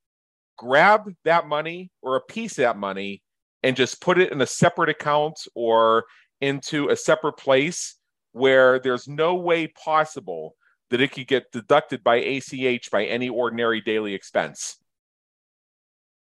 grab 0.58 1.12
that 1.26 1.48
money 1.48 1.92
or 2.02 2.16
a 2.16 2.22
piece 2.22 2.54
of 2.54 2.64
that 2.64 2.78
money 2.78 3.22
and 3.64 3.76
just 3.76 4.02
put 4.02 4.18
it 4.18 4.32
in 4.32 4.42
a 4.42 4.48
separate 4.48 4.90
account 4.90 5.40
or 5.56 6.06
into 6.42 6.90
a 6.90 6.96
separate 6.96 7.38
place 7.38 7.96
where 8.32 8.80
there's 8.80 9.08
no 9.08 9.36
way 9.36 9.68
possible 9.68 10.56
that 10.90 11.02
it 11.02 11.12
could 11.12 11.28
get 11.28 11.52
deducted 11.52 12.04
by 12.04 12.18
ACH 12.18 12.90
by 12.92 13.06
any 13.06 13.30
ordinary 13.30 13.82
daily 13.82 14.14
expense. 14.14 14.78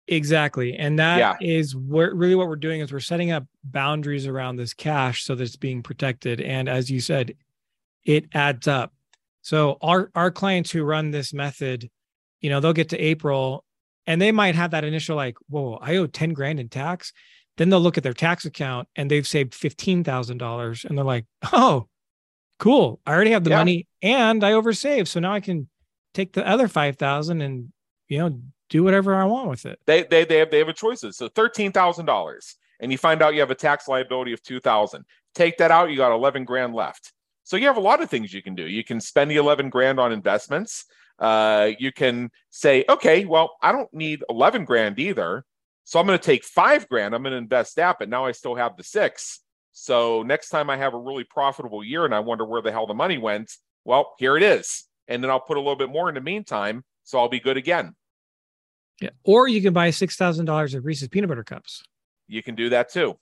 Exactly. 0.07 0.76
And 0.76 0.99
that 0.99 1.18
yeah. 1.18 1.36
is 1.39 1.76
where, 1.76 2.14
really 2.14 2.36
what 2.36 2.47
we're 2.47 2.55
doing 2.57 2.82
is 2.82 2.91
we're 2.91 2.99
setting 2.99 3.32
up 3.32 3.45
boundaries 3.64 4.28
around 4.28 4.57
this 4.57 4.74
cash 4.74 5.24
so 5.24 5.34
that 5.36 5.43
it's 5.43 5.55
being 5.55 5.82
protected. 5.82 6.41
And 6.41 6.68
as 6.68 6.91
you 6.91 6.99
said, 6.99 7.36
it 8.03 8.26
adds 8.34 8.68
up. 8.68 8.93
So 9.41 9.78
our 9.82 10.09
our 10.16 10.32
clients 10.32 10.72
who 10.72 10.84
run 10.84 11.11
this 11.11 11.34
method, 11.34 11.89
you 12.41 12.49
know, 12.49 12.59
they'll 12.59 12.74
get 12.74 12.89
to 12.89 12.99
April 12.99 13.64
and 14.05 14.22
they 14.22 14.32
might 14.32 14.55
have 14.55 14.72
that 14.72 14.84
initial 14.84 15.16
like, 15.16 15.38
whoa, 15.47 15.78
I 15.82 15.97
owe 15.97 16.07
10 16.07 16.34
grand 16.34 16.59
in 16.59 16.70
tax. 16.70 17.14
Then 17.57 17.70
they'll 17.70 17.80
look 17.80 17.97
at 17.97 18.03
their 18.03 18.14
tax 18.14 18.45
account 18.45 18.88
and 18.95 19.09
they've 19.09 19.28
saved 19.28 19.53
$15,000 19.53 20.86
and 20.86 20.97
they're 20.97 21.05
like, 21.05 21.26
oh, 21.51 21.88
cool. 22.64 23.01
I 23.05 23.14
already 23.14 23.32
have 23.32 23.43
the 23.43 23.49
yeah. 23.49 23.57
money 23.57 23.88
and 24.01 24.41
I 24.43 24.51
oversaved. 24.51 25.09
So 25.09 25.20
now 25.20 25.34
I 25.34 25.41
can 25.41 25.68
take 26.14 26.32
the 26.32 26.47
other 26.47 26.70
5,000 26.70 27.41
and, 27.41 27.74
you 28.07 28.20
know, 28.20 28.39
do 28.70 28.84
whatever 28.84 29.16
I 29.16 29.26
want 29.26 29.49
with 29.49 29.66
it. 29.66 29.80
They, 29.86 30.03
they, 30.03 30.24
they 30.24 30.38
have, 30.38 30.49
they 30.49 30.59
have 30.59 30.70
a 30.70 30.74
choices. 30.74 31.18
So 31.18 31.28
$13,000 31.28 32.55
and 32.80 32.91
you 32.91 32.97
find 32.97 33.22
out 33.22 33.34
you 33.34 33.41
have 33.41 33.51
a 33.51 33.55
tax 33.55 33.89
liability 33.89 34.32
of 34.32 34.41
2000 34.43 35.03
take 35.36 35.57
that 35.57 35.72
out. 35.72 35.91
You 35.91 35.97
got 35.97 36.14
11 36.14 36.45
grand 36.45 36.74
left. 36.74 37.11
So 37.43 37.57
you 37.57 37.68
have 37.68 37.76
a 37.76 37.82
lot 37.82 38.01
of 38.01 38.09
things 38.09 38.34
you 38.34 38.41
can 38.41 38.55
do. 38.55 38.64
You 38.64 38.84
can 38.84 39.01
spend 39.01 39.30
the 39.30 39.36
11 39.36 39.70
grand 39.70 39.99
on 39.99 40.14
investments. 40.14 40.86
Uh, 41.20 41.72
you 41.78 41.91
can 41.91 42.32
say, 42.49 42.86
okay, 42.88 43.26
well, 43.26 43.57
I 43.61 43.74
don't 43.74 43.93
need 43.93 44.24
11 44.30 44.64
grand 44.64 44.99
either. 44.99 45.43
So 45.84 45.99
I'm 45.99 46.07
going 46.07 46.18
to 46.18 46.24
take 46.24 46.45
five 46.45 46.88
grand. 46.88 47.14
I'm 47.14 47.24
going 47.24 47.32
to 47.32 47.38
invest 47.38 47.76
that, 47.76 47.97
but 47.99 48.07
now 48.07 48.26
I 48.26 48.32
still 48.32 48.55
have 48.55 48.78
the 48.78 48.84
six. 48.84 49.41
So 49.74 50.24
next 50.24 50.49
time 50.49 50.69
I 50.69 50.78
have 50.78 50.93
a 50.93 50.97
really 50.97 51.24
profitable 51.24 51.84
year 51.84 52.05
and 52.05 52.13
I 52.13 52.19
wonder 52.19 52.45
where 52.45 52.61
the 52.61 52.71
hell 52.71 52.88
the 52.88 52.93
money 52.93 53.17
went, 53.17 53.51
well, 53.84 54.13
here 54.19 54.38
it 54.38 54.43
is. 54.43 54.86
And 55.07 55.21
then 55.21 55.30
I'll 55.30 55.39
put 55.39 55.57
a 55.57 55.59
little 55.59 55.76
bit 55.76 55.89
more 55.89 56.07
in 56.07 56.15
the 56.15 56.21
meantime. 56.21 56.84
So 57.03 57.19
I'll 57.19 57.28
be 57.28 57.39
good 57.39 57.57
again. 57.57 57.95
Yeah. 59.01 59.09
Or 59.26 59.47
you 59.47 59.61
can 59.61 59.74
buy 59.74 59.89
$6,000 59.89 60.76
of 60.76 60.86
Reese's 60.86 61.09
peanut 61.09 61.28
butter 61.28 61.43
cups. 61.43 61.84
You 62.28 62.41
can 62.41 62.55
do 62.55 62.69
that 62.69 62.89
too. 62.89 63.17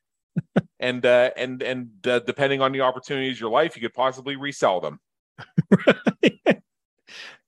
and 0.78 1.04
uh, 1.04 1.30
and 1.36 1.60
and 1.62 1.88
uh, 2.06 2.20
depending 2.20 2.62
on 2.62 2.70
the 2.70 2.82
opportunities 2.82 3.38
of 3.38 3.40
your 3.40 3.50
life, 3.50 3.74
you 3.74 3.82
could 3.82 3.94
possibly 3.94 4.36
resell 4.36 4.80
them. 4.80 5.00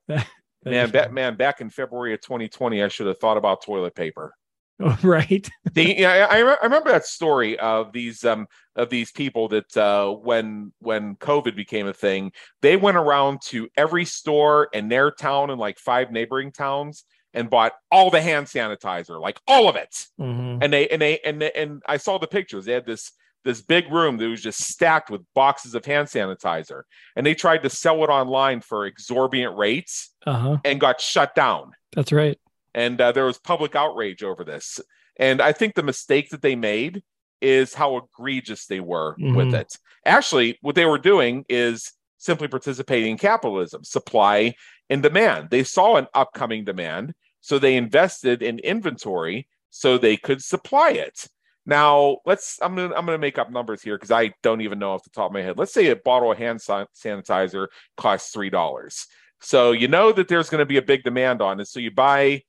man, 0.65 0.91
back, 0.91 1.13
man, 1.13 1.37
back 1.37 1.61
in 1.61 1.71
February 1.71 2.15
of 2.15 2.21
2020, 2.21 2.83
I 2.83 2.89
should 2.89 3.07
have 3.07 3.19
thought 3.19 3.37
about 3.37 3.63
toilet 3.63 3.95
paper. 3.95 4.35
Right. 5.03 5.49
the, 5.73 5.95
yeah, 5.99 6.27
I, 6.31 6.39
I 6.39 6.65
remember 6.65 6.91
that 6.91 7.05
story 7.05 7.59
of 7.59 7.93
these 7.93 8.25
um 8.25 8.47
of 8.77 8.89
these 8.89 9.13
people 9.13 9.49
that 9.49 9.77
uh, 9.77 10.11
when 10.11 10.73
when 10.79 11.17
COVID 11.17 11.55
became 11.55 11.87
a 11.87 11.93
thing, 11.93 12.33
they 12.63 12.77
went 12.77 12.97
around 12.97 13.41
to 13.47 13.69
every 13.77 14.05
store 14.05 14.69
in 14.73 14.89
their 14.89 15.11
town 15.11 15.51
and 15.51 15.61
like 15.61 15.79
five 15.79 16.11
neighboring 16.11 16.53
towns 16.53 17.05
and 17.35 17.51
bought 17.51 17.73
all 17.91 18.11
the 18.11 18.21
hand 18.23 18.47
sanitizer, 18.47 19.21
like 19.21 19.39
all 19.47 19.69
of 19.69 19.77
it. 19.77 20.07
Mm-hmm. 20.21 20.63
And 20.63 20.73
they 20.73 20.89
and 20.89 21.01
they 21.01 21.19
and 21.21 21.43
they, 21.43 21.53
and 21.53 21.83
I 21.87 21.97
saw 21.97 22.19
the 22.19 22.27
pictures. 22.27 22.65
They 22.65 22.73
had 22.73 22.87
this 22.87 23.13
this 23.45 23.63
big 23.63 23.91
room 23.91 24.19
that 24.19 24.29
was 24.29 24.43
just 24.43 24.65
stacked 24.65 25.11
with 25.11 25.23
boxes 25.35 25.75
of 25.75 25.85
hand 25.85 26.09
sanitizer, 26.09 26.83
and 27.17 27.27
they 27.27 27.35
tried 27.35 27.63
to 27.63 27.71
sell 27.71 28.03
it 28.05 28.09
online 28.09 28.61
for 28.61 28.87
exorbitant 28.87 29.57
rates 29.57 30.11
uh-huh. 30.27 30.59
and 30.65 30.81
got 30.81 31.01
shut 31.01 31.35
down. 31.35 31.73
That's 31.93 32.13
right. 32.13 32.39
And 32.75 33.01
uh, 33.01 33.13
there 33.13 33.25
was 33.25 33.39
public 33.39 33.75
outrage 33.75 34.23
over 34.23 34.45
this. 34.45 34.81
And 35.17 35.41
I 35.41 35.53
think 35.53 35.75
the 35.75 35.83
mistake 35.83 36.31
that 36.31 36.43
they 36.43 36.57
made 36.57 37.03
is 37.41 37.75
how 37.75 37.97
egregious 37.97 38.67
they 38.67 38.81
were 38.81 39.17
mm-hmm. 39.17 39.35
with 39.35 39.55
it. 39.55 39.77
Actually, 40.05 40.59
what 40.63 40.75
they 40.75 40.87
were 40.87 40.99
doing 40.99 41.45
is 41.49 41.93
simply 42.19 42.49
participating 42.49 43.13
in 43.13 43.19
capitalism, 43.19 43.83
supply 43.83 44.55
and 44.89 45.03
demand. 45.03 45.49
They 45.51 45.65
saw 45.65 45.97
an 45.97 46.07
upcoming 46.15 46.65
demand, 46.65 47.15
so 47.41 47.59
they 47.59 47.77
invested 47.77 48.43
in 48.43 48.59
inventory 48.59 49.49
so 49.71 49.97
they 49.97 50.17
could 50.17 50.43
supply 50.43 50.91
it. 50.91 51.27
Now, 51.67 52.19
let's 52.27 52.59
I'm 52.63 52.75
gonna 52.75 52.95
I'm 52.95 53.07
gonna 53.07 53.19
make 53.19 53.39
up 53.39 53.51
numbers 53.51 53.83
here 53.83 53.97
because 53.97 54.11
I 54.11 54.33
don't 54.43 54.61
even 54.63 54.79
know 54.79 54.93
off 54.93 55.05
the 55.05 55.11
top 55.11 55.31
of 55.31 55.33
my 55.33 55.43
head. 55.43 55.59
Let's 55.59 55.73
say 55.73 55.89
a 55.89 55.97
bottle 55.97 56.33
of 56.33 56.39
hand 56.39 56.61
sanitizer 56.61 57.69
costs 57.97 58.33
three 58.33 58.51
dollars. 58.51 59.07
So 59.41 59.73
you 59.73 59.89
know 59.89 60.13
that 60.13 60.29
there's 60.29 60.51
going 60.51 60.61
to 60.61 60.67
be 60.67 60.77
a 60.77 60.83
big 60.83 61.03
demand 61.03 61.41
on 61.41 61.61
it. 61.61 61.69
So 61.69 61.81
you 61.81 61.91
buy 61.91 62.43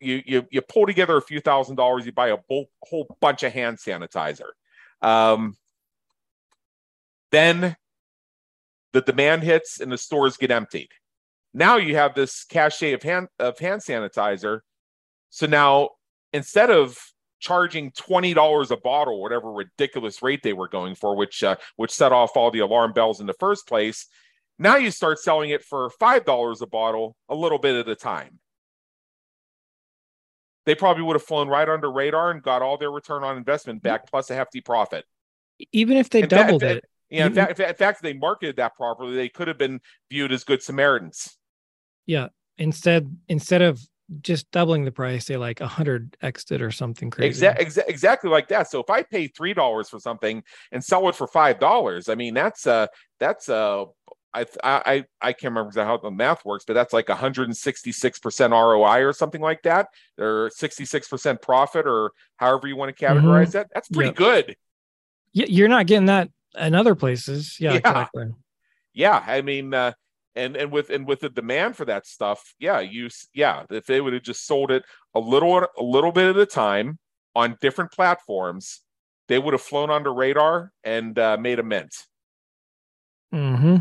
you 0.00 0.22
you 0.26 0.46
you 0.50 0.60
pull 0.62 0.86
together 0.86 1.16
a 1.16 1.22
few 1.22 1.40
thousand 1.40 1.76
dollars, 1.76 2.06
you 2.06 2.12
buy 2.12 2.28
a 2.28 2.36
whole, 2.48 2.66
whole 2.82 3.16
bunch 3.20 3.42
of 3.42 3.52
hand 3.52 3.78
sanitizer. 3.78 4.50
Um, 5.02 5.56
then 7.30 7.76
the 8.92 9.00
demand 9.02 9.42
hits 9.42 9.80
and 9.80 9.92
the 9.92 9.98
stores 9.98 10.36
get 10.36 10.50
emptied. 10.50 10.88
Now 11.54 11.76
you 11.76 11.96
have 11.96 12.14
this 12.14 12.44
cachet 12.44 12.92
of 12.92 13.02
hand 13.02 13.28
of 13.38 13.58
hand 13.58 13.82
sanitizer. 13.82 14.60
So 15.30 15.46
now 15.46 15.90
instead 16.32 16.70
of 16.70 16.98
charging 17.40 17.92
twenty 17.92 18.34
dollars 18.34 18.70
a 18.70 18.76
bottle, 18.76 19.20
whatever 19.22 19.52
ridiculous 19.52 20.22
rate 20.22 20.42
they 20.42 20.52
were 20.52 20.68
going 20.68 20.94
for, 20.94 21.16
which 21.16 21.42
uh, 21.42 21.56
which 21.76 21.92
set 21.92 22.12
off 22.12 22.36
all 22.36 22.50
the 22.50 22.60
alarm 22.60 22.92
bells 22.92 23.20
in 23.20 23.26
the 23.26 23.34
first 23.34 23.66
place, 23.66 24.06
now 24.58 24.76
you 24.76 24.90
start 24.90 25.18
selling 25.18 25.50
it 25.50 25.62
for 25.64 25.90
five 26.00 26.24
dollars 26.24 26.62
a 26.62 26.66
bottle, 26.66 27.16
a 27.28 27.34
little 27.34 27.58
bit 27.58 27.76
at 27.76 27.88
a 27.88 27.96
time. 27.96 28.38
They 30.66 30.74
probably 30.74 31.02
would 31.02 31.14
have 31.14 31.22
flown 31.22 31.48
right 31.48 31.68
under 31.68 31.90
radar 31.90 32.30
and 32.30 32.42
got 32.42 32.62
all 32.62 32.76
their 32.76 32.90
return 32.90 33.24
on 33.24 33.36
investment 33.36 33.82
back 33.82 34.10
plus 34.10 34.30
a 34.30 34.34
hefty 34.34 34.60
profit. 34.60 35.04
Even 35.72 35.96
if 35.96 36.10
they 36.10 36.22
in 36.22 36.28
doubled 36.28 36.60
fact, 36.60 36.76
it. 36.76 36.84
Yeah, 37.10 37.26
in 37.26 37.32
fact, 37.32 37.58
in 37.58 37.74
fact, 37.74 37.98
if 37.98 38.02
they 38.02 38.12
marketed 38.12 38.56
that 38.56 38.76
properly, 38.76 39.16
they 39.16 39.30
could 39.30 39.48
have 39.48 39.56
been 39.56 39.80
viewed 40.10 40.30
as 40.30 40.44
good 40.44 40.62
Samaritans. 40.62 41.38
Yeah. 42.06 42.28
Instead, 42.58 43.16
instead 43.28 43.62
of 43.62 43.80
just 44.20 44.50
doubling 44.50 44.84
the 44.84 44.92
price, 44.92 45.26
they 45.26 45.36
like 45.36 45.60
a 45.60 45.66
hundred 45.66 46.16
exit 46.22 46.62
or 46.62 46.70
something 46.70 47.10
crazy. 47.10 47.28
Exactly, 47.28 47.64
exa- 47.64 47.88
exactly 47.88 48.30
like 48.30 48.48
that. 48.48 48.68
So 48.70 48.80
if 48.80 48.90
I 48.90 49.02
pay 49.02 49.28
three 49.28 49.54
dollars 49.54 49.88
for 49.88 49.98
something 49.98 50.42
and 50.72 50.82
sell 50.82 51.08
it 51.08 51.14
for 51.14 51.26
five 51.26 51.58
dollars, 51.58 52.08
I 52.08 52.14
mean 52.14 52.34
that's 52.34 52.66
a 52.66 52.88
that's 53.20 53.48
uh 53.48 53.84
I 54.34 54.46
I 54.62 55.04
I 55.20 55.32
can't 55.32 55.52
remember 55.52 55.68
exactly 55.68 55.88
how 55.88 55.96
the 55.96 56.10
math 56.10 56.44
works, 56.44 56.64
but 56.66 56.74
that's 56.74 56.92
like 56.92 57.08
166 57.08 58.18
percent 58.18 58.52
ROI 58.52 59.04
or 59.04 59.12
something 59.12 59.40
like 59.40 59.62
that, 59.62 59.88
or 60.18 60.50
66 60.54 61.08
percent 61.08 61.40
profit, 61.42 61.86
or 61.86 62.12
however 62.36 62.68
you 62.68 62.76
want 62.76 62.96
to 62.96 63.04
categorize 63.04 63.48
mm-hmm. 63.48 63.50
that. 63.52 63.70
That's 63.72 63.88
pretty 63.88 64.12
good. 64.12 64.56
Yeah, 65.32 65.46
you're 65.48 65.68
not 65.68 65.86
getting 65.86 66.06
that 66.06 66.30
in 66.58 66.74
other 66.74 66.94
places. 66.94 67.56
Yeah, 67.58 67.72
yeah. 67.72 67.78
exactly. 67.78 68.26
Yeah, 68.92 69.24
I 69.26 69.42
mean, 69.42 69.72
uh, 69.72 69.92
and 70.38 70.56
and 70.56 70.70
with 70.70 70.90
and 70.90 71.06
with 71.06 71.20
the 71.20 71.28
demand 71.28 71.76
for 71.76 71.84
that 71.84 72.06
stuff 72.06 72.54
yeah 72.58 72.78
you 72.78 73.08
yeah 73.34 73.64
if 73.70 73.86
they 73.86 74.00
would 74.00 74.12
have 74.12 74.22
just 74.22 74.46
sold 74.46 74.70
it 74.70 74.84
a 75.14 75.20
little 75.20 75.58
a 75.58 75.82
little 75.82 76.12
bit 76.12 76.28
at 76.28 76.36
a 76.36 76.46
time 76.46 76.98
on 77.34 77.56
different 77.60 77.90
platforms 77.90 78.80
they 79.26 79.38
would 79.38 79.52
have 79.52 79.60
flown 79.60 79.90
under 79.90 80.14
radar 80.14 80.72
and 80.84 81.18
uh, 81.18 81.36
made 81.38 81.58
a 81.58 81.62
mint 81.62 82.06
mm-hmm 83.34 83.78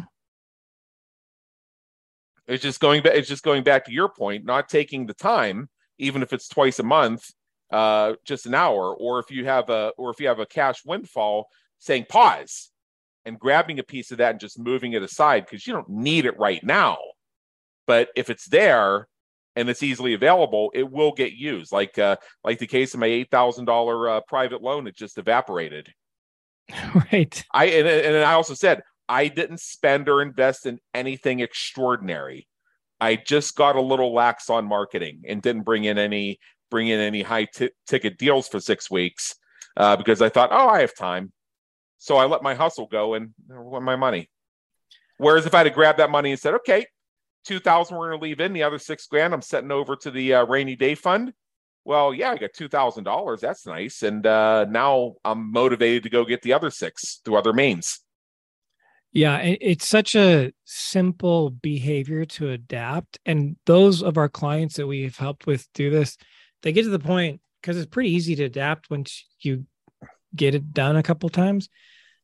it's 2.47 2.63
just 2.63 2.79
going 2.79 3.01
back 3.01 3.13
it's 3.15 3.27
just 3.27 3.43
going 3.43 3.63
back 3.63 3.85
to 3.85 3.91
your 3.91 4.09
point 4.09 4.45
not 4.45 4.69
taking 4.69 5.05
the 5.05 5.13
time 5.13 5.69
even 5.97 6.21
if 6.21 6.33
it's 6.33 6.47
twice 6.47 6.79
a 6.79 6.83
month 6.83 7.31
uh 7.71 8.13
just 8.25 8.45
an 8.45 8.53
hour 8.53 8.95
or 8.95 9.19
if 9.19 9.29
you 9.29 9.45
have 9.45 9.69
a 9.69 9.91
or 9.97 10.09
if 10.09 10.19
you 10.19 10.27
have 10.27 10.39
a 10.39 10.45
cash 10.45 10.83
windfall 10.85 11.47
saying 11.79 12.05
pause 12.07 12.71
and 13.27 13.37
grabbing 13.37 13.77
a 13.77 13.83
piece 13.83 14.11
of 14.11 14.19
that 14.19 14.31
and 14.31 14.39
just 14.39 14.57
moving 14.57 14.93
it 14.93 15.03
aside 15.03 15.45
because 15.45 15.67
you 15.67 15.73
don't 15.73 15.89
need 15.89 16.25
it 16.25 16.39
right 16.39 16.63
now. 16.63 16.97
But 17.85 18.07
if 18.15 18.29
it's 18.29 18.47
there 18.47 19.09
and 19.57 19.69
it's 19.69 19.83
easily 19.83 20.13
available, 20.13 20.71
it 20.73 20.89
will 20.89 21.11
get 21.11 21.33
used. 21.33 21.73
Like 21.73 21.99
uh, 21.99 22.15
like 22.45 22.57
the 22.59 22.67
case 22.67 22.93
of 22.93 23.01
my 23.01 23.07
eight 23.07 23.29
thousand 23.29 23.65
dollar 23.65 24.09
uh, 24.09 24.21
private 24.27 24.61
loan, 24.61 24.87
it 24.87 24.95
just 24.95 25.17
evaporated. 25.17 25.93
Right. 26.93 27.43
I 27.53 27.65
and, 27.65 27.87
and 27.87 28.25
I 28.25 28.33
also 28.33 28.53
said 28.53 28.81
I 29.09 29.27
didn't 29.27 29.59
spend 29.59 30.09
or 30.09 30.21
invest 30.21 30.65
in 30.65 30.79
anything 30.93 31.39
extraordinary. 31.39 32.47
I 32.99 33.15
just 33.15 33.55
got 33.55 33.75
a 33.75 33.81
little 33.81 34.13
lax 34.13 34.49
on 34.49 34.65
marketing 34.65 35.23
and 35.27 35.41
didn't 35.41 35.63
bring 35.63 35.83
in 35.83 35.97
any 35.97 36.39
bring 36.69 36.87
in 36.87 36.99
any 36.99 37.21
high 37.21 37.45
t- 37.45 37.69
ticket 37.87 38.17
deals 38.17 38.47
for 38.47 38.59
six 38.59 38.91
weeks 38.91 39.35
uh, 39.77 39.95
because 39.95 40.21
I 40.21 40.27
thought, 40.27 40.49
oh, 40.51 40.67
I 40.67 40.81
have 40.81 40.95
time. 40.95 41.31
So 41.97 42.17
I 42.17 42.25
let 42.25 42.43
my 42.43 42.55
hustle 42.55 42.87
go 42.87 43.13
and 43.13 43.33
won 43.47 43.83
my 43.83 43.95
money. 43.95 44.29
Whereas 45.17 45.45
if 45.45 45.55
I 45.55 45.63
had 45.63 45.73
grabbed 45.73 45.99
that 45.99 46.11
money 46.11 46.31
and 46.31 46.39
said, 46.39 46.55
okay, 46.55 46.85
2000 47.47 47.95
we're 47.95 48.09
going 48.09 48.19
to 48.19 48.23
leave 48.23 48.41
in 48.41 48.53
the 48.53 48.63
other 48.63 48.77
six 48.77 49.07
grand 49.07 49.33
i'm 49.33 49.41
setting 49.41 49.71
over 49.71 49.95
to 49.95 50.11
the 50.11 50.33
uh, 50.33 50.45
rainy 50.45 50.75
day 50.75 50.93
fund 50.93 51.31
well 51.85 52.13
yeah 52.13 52.31
i 52.31 52.37
got 52.37 52.51
$2000 52.51 53.39
that's 53.39 53.65
nice 53.65 54.03
and 54.03 54.27
uh, 54.27 54.65
now 54.69 55.13
i'm 55.23 55.51
motivated 55.51 56.03
to 56.03 56.09
go 56.09 56.25
get 56.25 56.41
the 56.41 56.53
other 56.53 56.69
six 56.69 57.21
through 57.23 57.37
other 57.37 57.53
means 57.53 58.01
yeah 59.11 59.37
it's 59.37 59.87
such 59.87 60.15
a 60.15 60.51
simple 60.65 61.49
behavior 61.49 62.25
to 62.25 62.49
adapt 62.49 63.19
and 63.25 63.55
those 63.65 64.03
of 64.03 64.17
our 64.17 64.29
clients 64.29 64.75
that 64.75 64.87
we've 64.87 65.17
helped 65.17 65.47
with 65.47 65.67
do 65.73 65.89
this 65.89 66.17
they 66.61 66.71
get 66.71 66.83
to 66.83 66.89
the 66.89 66.99
point 66.99 67.41
because 67.61 67.77
it's 67.77 67.87
pretty 67.87 68.11
easy 68.11 68.35
to 68.35 68.45
adapt 68.45 68.89
once 68.89 69.25
you 69.41 69.65
get 70.35 70.55
it 70.55 70.73
done 70.73 70.95
a 70.95 71.03
couple 71.03 71.29
times. 71.29 71.69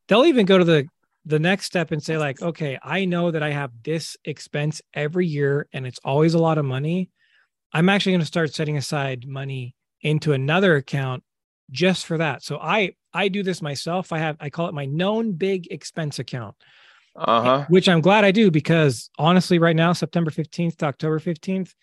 They'll 0.07 0.25
even 0.25 0.45
go 0.45 0.57
to 0.57 0.63
the 0.63 0.87
the 1.25 1.39
next 1.39 1.65
step 1.65 1.91
and 1.91 2.03
say 2.03 2.17
like 2.17 2.41
okay 2.41 2.77
i 2.83 3.05
know 3.05 3.31
that 3.31 3.41
i 3.41 3.49
have 3.49 3.71
this 3.81 4.17
expense 4.25 4.81
every 4.93 5.25
year 5.25 5.69
and 5.71 5.87
it's 5.87 5.99
always 6.03 6.33
a 6.33 6.39
lot 6.39 6.57
of 6.57 6.65
money. 6.65 7.09
I'm 7.71 7.89
actually 7.89 8.11
going 8.11 8.19
to 8.19 8.25
start 8.25 8.53
setting 8.53 8.77
aside 8.77 9.25
money 9.25 9.75
into 10.01 10.33
another 10.33 10.75
account 10.75 11.23
just 11.71 12.05
for 12.05 12.17
that 12.17 12.43
so 12.43 12.57
i 12.59 12.93
i 13.13 13.27
do 13.27 13.41
this 13.43 13.61
myself 13.61 14.11
i 14.11 14.17
have 14.17 14.35
i 14.39 14.49
call 14.49 14.67
it 14.67 14.73
my 14.73 14.85
known 14.85 15.31
big 15.31 15.67
expense 15.71 16.19
account 16.19 16.55
Uh-huh. 17.15 17.65
which 17.69 17.87
i'm 17.89 18.01
glad 18.01 18.23
i 18.25 18.31
do 18.31 18.51
because 18.51 19.09
honestly 19.17 19.59
right 19.59 19.75
now 19.75 19.93
september 19.93 20.31
15th 20.31 20.77
to 20.77 20.85
october 20.85 21.19
15th 21.19 21.73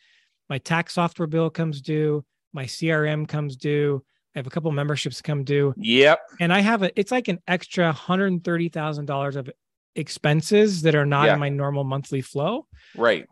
my 0.48 0.58
tax 0.58 0.94
software 0.94 1.26
bill 1.28 1.50
comes 1.50 1.80
due 1.80 2.24
my 2.52 2.64
crm 2.64 3.26
comes 3.26 3.56
due 3.56 4.02
i 4.34 4.38
have 4.38 4.46
a 4.46 4.50
couple 4.50 4.70
memberships 4.72 5.22
come 5.22 5.44
due 5.44 5.72
Yep. 5.76 6.20
and 6.40 6.52
I 6.52 6.60
have 6.60 6.82
a 6.82 6.90
it's 6.98 7.10
like 7.12 7.28
an 7.28 7.38
extra 7.48 7.90
hundred 7.92 8.26
and 8.32 8.44
thirty 8.44 8.68
thousand 8.68 9.06
dollars 9.06 9.36
of 9.36 9.48
expenses 9.96 10.82
that 10.82 10.94
are 10.94 11.06
not 11.06 11.26
Yeah. 11.26 11.34
in 11.34 11.40
my 11.40 11.48
normal 11.48 11.84
monthly 11.84 12.20
flow. 12.20 12.66
Right. 12.96 13.26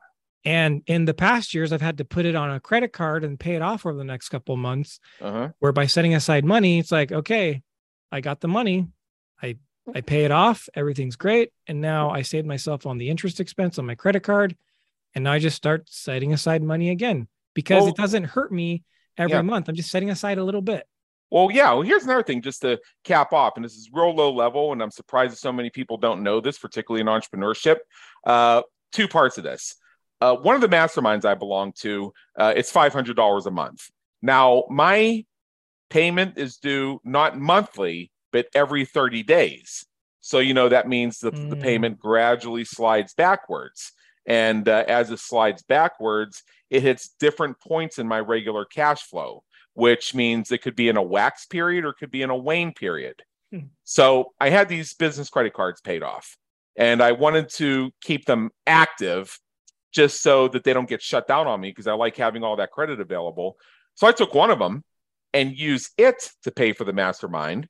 And 0.45 0.83
in 0.87 1.05
the 1.05 1.15
past 1.15 1.53
years, 1.53 1.73
I've 1.73 1.83
had 1.83 1.99
to 1.99 2.05
put 2.05 2.25
it 2.25 2.35
on 2.35 2.51
a 2.51 2.61
credit 2.61 2.93
card 2.93 3.25
and 3.25 3.39
pay 3.39 3.55
it 3.55 3.63
off 3.63 3.85
over 3.85 3.97
the 3.97 4.05
next 4.05 4.29
couple 4.29 4.55
of 4.55 4.61
months. 4.61 5.01
Uh-huh. 5.21 5.51
Where 5.59 5.73
by 5.73 5.87
setting 5.87 6.15
aside 6.15 6.45
money, 6.45 6.79
it's 6.79 6.93
like, 6.93 7.11
okay, 7.13 7.63
I 8.13 8.21
got 8.21 8.41
the 8.41 8.49
money, 8.49 8.87
I 9.43 9.57
I 9.95 10.03
pay 10.03 10.25
it 10.25 10.31
off, 10.31 10.69
everything's 10.75 11.17
great, 11.17 11.51
and 11.67 11.81
now 11.81 12.11
I 12.11 12.23
saved 12.23 12.47
myself 12.47 12.87
on 12.87 12.99
the 12.99 13.09
interest 13.09 13.41
expense 13.41 13.79
on 13.79 13.87
my 13.87 13.95
credit 13.95 14.23
card, 14.23 14.57
and 15.15 15.25
now 15.25 15.33
I 15.33 15.39
just 15.39 15.57
start 15.57 15.89
setting 15.89 16.33
aside 16.33 16.63
money 16.63 16.91
again 16.91 17.27
because 17.55 17.83
Well- 17.83 17.91
it 17.91 17.97
doesn't 17.97 18.25
hurt 18.25 18.53
me 18.53 18.85
every 19.17 19.33
Yeah. 19.37 19.43
month. 19.43 19.69
I'm 19.69 19.75
just 19.75 19.91
setting 19.91 20.11
aside 20.11 20.39
a 20.39 20.45
little 20.45 20.63
bit. 20.63 20.87
Well, 21.31 21.51
yeah. 21.51 21.73
Well, 21.73 21.83
here's 21.83 22.05
another 22.05 22.23
thing 22.23 22.41
just 22.43 22.63
to 22.63 22.79
cap 23.05 23.33
off, 23.33 23.55
and 23.57 23.65
this 23.65 23.75
is 23.77 23.91
real 23.93 24.15
low 24.15 24.33
level, 24.33 24.73
and 24.73 24.83
I'm 24.83 24.91
surprised 24.91 25.33
that 25.33 25.39
so 25.39 25.53
many 25.53 25.69
people 25.69 25.97
don't 25.99 26.23
know 26.23 26.41
this, 26.41 26.59
particularly 26.59 27.01
in 27.03 27.07
entrepreneurship. 27.07 27.79
Uh, 28.25 28.63
two 28.93 29.09
parts 29.09 29.37
of 29.37 29.45
this. 29.45 29.77
Uh, 30.21 30.37
one 30.37 30.55
of 30.55 30.61
the 30.61 30.69
masterminds 30.69 31.25
I 31.25 31.35
belong 31.35 31.73
to, 31.81 32.13
uh, 32.39 32.53
it's 32.57 32.73
$500 32.73 33.47
a 33.47 33.51
month. 33.51 33.89
Now, 34.21 34.65
my 34.69 35.25
payment 35.91 36.39
is 36.39 36.57
due 36.57 37.01
not 37.05 37.39
monthly, 37.39 38.11
but 38.33 38.47
every 38.55 38.85
30 38.85 39.23
days. 39.23 39.87
So, 40.21 40.41
you 40.41 40.55
know, 40.55 40.69
that 40.69 40.89
means 40.89 41.21
that 41.21 41.35
the 41.35 41.57
Mm. 41.57 41.63
payment 41.63 41.99
gradually 41.99 42.65
slides 42.65 43.15
backwards. 43.15 43.93
And 44.27 44.69
uh, 44.69 44.85
as 44.89 45.11
it 45.11 45.21
slides 45.21 45.63
backwards, 45.63 46.43
it 46.69 46.83
hits 46.83 47.09
different 47.21 47.59
points 47.61 47.99
in 47.99 48.07
my 48.07 48.21
regular 48.21 48.65
cash 48.65 49.03
flow 49.03 49.45
which 49.79 50.13
means 50.13 50.51
it 50.51 50.61
could 50.61 50.75
be 50.75 50.89
in 50.89 50.97
a 50.97 51.03
wax 51.03 51.47
period 51.47 51.85
or 51.85 51.91
it 51.91 51.97
could 52.01 52.11
be 52.11 52.23
in 52.23 52.31
a 52.31 52.37
wane 52.37 52.73
period. 52.73 53.23
Hmm. 53.53 53.69
So 53.85 54.33
I 54.41 54.51
had 54.51 54.69
these 54.69 54.93
business 54.93 55.31
credit 55.31 55.55
cards 55.55 55.81
paid 55.81 56.03
off 56.03 56.37
and 56.77 57.01
I 57.01 57.13
wanted 57.13 57.49
to 57.51 57.93
keep 58.03 58.25
them 58.25 58.51
active 58.67 59.39
just 59.93 60.23
so 60.23 60.49
that 60.49 60.65
they 60.65 60.73
don't 60.73 60.89
get 60.89 61.03
shut 61.03 61.27
down 61.27 61.47
on 61.47 61.61
me 61.61 61.71
because 61.71 61.87
I 61.87 61.93
like 61.95 62.17
having 62.17 62.45
all 62.45 62.57
that 62.57 62.71
credit 62.71 63.01
available. 63.01 63.57
So 63.95 64.07
I 64.07 64.13
took 64.13 64.35
one 64.35 64.51
of 64.51 64.59
them 64.59 64.85
and 65.33 65.57
used 65.57 65.93
it 65.99 66.31
to 66.43 66.51
pay 66.51 66.73
for 66.73 66.85
the 66.85 66.93
mastermind. 66.93 67.69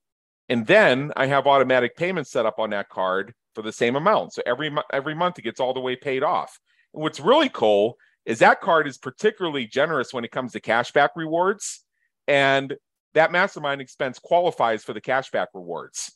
And 0.49 0.66
then 0.66 1.12
I 1.16 1.27
have 1.27 1.47
automatic 1.47 1.97
payments 1.97 2.31
set 2.31 2.47
up 2.47 2.59
on 2.59 2.71
that 2.71 2.89
card 2.89 3.35
for 3.55 3.62
the 3.62 3.73
same 3.73 3.97
amount. 3.97 4.33
So 4.33 4.43
every 4.47 4.75
every 4.93 5.14
month 5.14 5.39
it 5.39 5.43
gets 5.43 5.61
all 5.61 5.75
the 5.75 5.81
way 5.81 5.97
paid 5.97 6.23
off. 6.23 6.59
And 6.95 7.03
what's 7.03 7.21
really 7.21 7.49
cool 7.49 7.97
is 8.25 8.39
that 8.39 8.61
card 8.61 8.87
is 8.87 8.99
particularly 8.99 9.66
generous 9.66 10.12
when 10.12 10.25
it 10.25 10.31
comes 10.31 10.53
to 10.53 10.61
cashback 10.61 11.11
rewards 11.16 11.85
and 12.27 12.77
that 13.14 13.33
mastermind 13.33 13.81
expense 13.81 14.19
qualifies 14.19 14.85
for 14.85 14.93
the 14.93 15.01
cashback 15.01 15.47
rewards. 15.55 16.12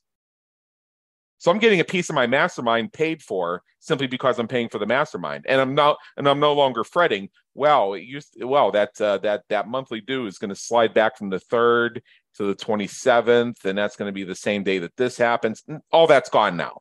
So 1.43 1.51
I'm 1.51 1.59
getting 1.59 1.81
a 1.81 1.85
piece 1.85 2.09
of 2.09 2.15
my 2.15 2.29
mastermind 2.29 2.93
paid 2.93 3.21
for 3.21 3.65
simply 3.81 4.07
because 4.07 4.39
I'm 4.39 4.47
paying 4.47 4.69
for 4.69 4.79
the 4.79 4.87
mastermind, 4.87 5.45
and 5.49 5.61
I'm 5.61 5.75
not, 5.75 5.97
and 6.17 6.29
I'm 6.29 6.39
no 6.39 6.53
longer 6.53 6.85
fretting. 6.85 7.31
Well, 7.55 7.95
it 7.95 8.05
used 8.05 8.37
well 8.41 8.71
that 8.71 9.01
uh, 9.01 9.19
that 9.19 9.43
that 9.49 9.67
monthly 9.67 10.01
due 10.01 10.27
is 10.27 10.39
going 10.39 10.51
to 10.51 10.55
slide 10.55 10.95
back 10.95 11.19
from 11.19 11.31
the 11.31 11.41
third 11.41 12.01
to 12.37 12.45
the 12.45 12.55
27th, 12.55 13.65
and 13.65 13.77
that's 13.77 13.97
going 13.97 14.09
to 14.09 14.13
be 14.13 14.23
the 14.23 14.37
same 14.37 14.63
day 14.63 14.79
that 14.79 14.97
this 14.97 15.17
happens. 15.17 15.65
All 15.91 16.07
that's 16.07 16.31
gone 16.31 16.57
now. 16.57 16.79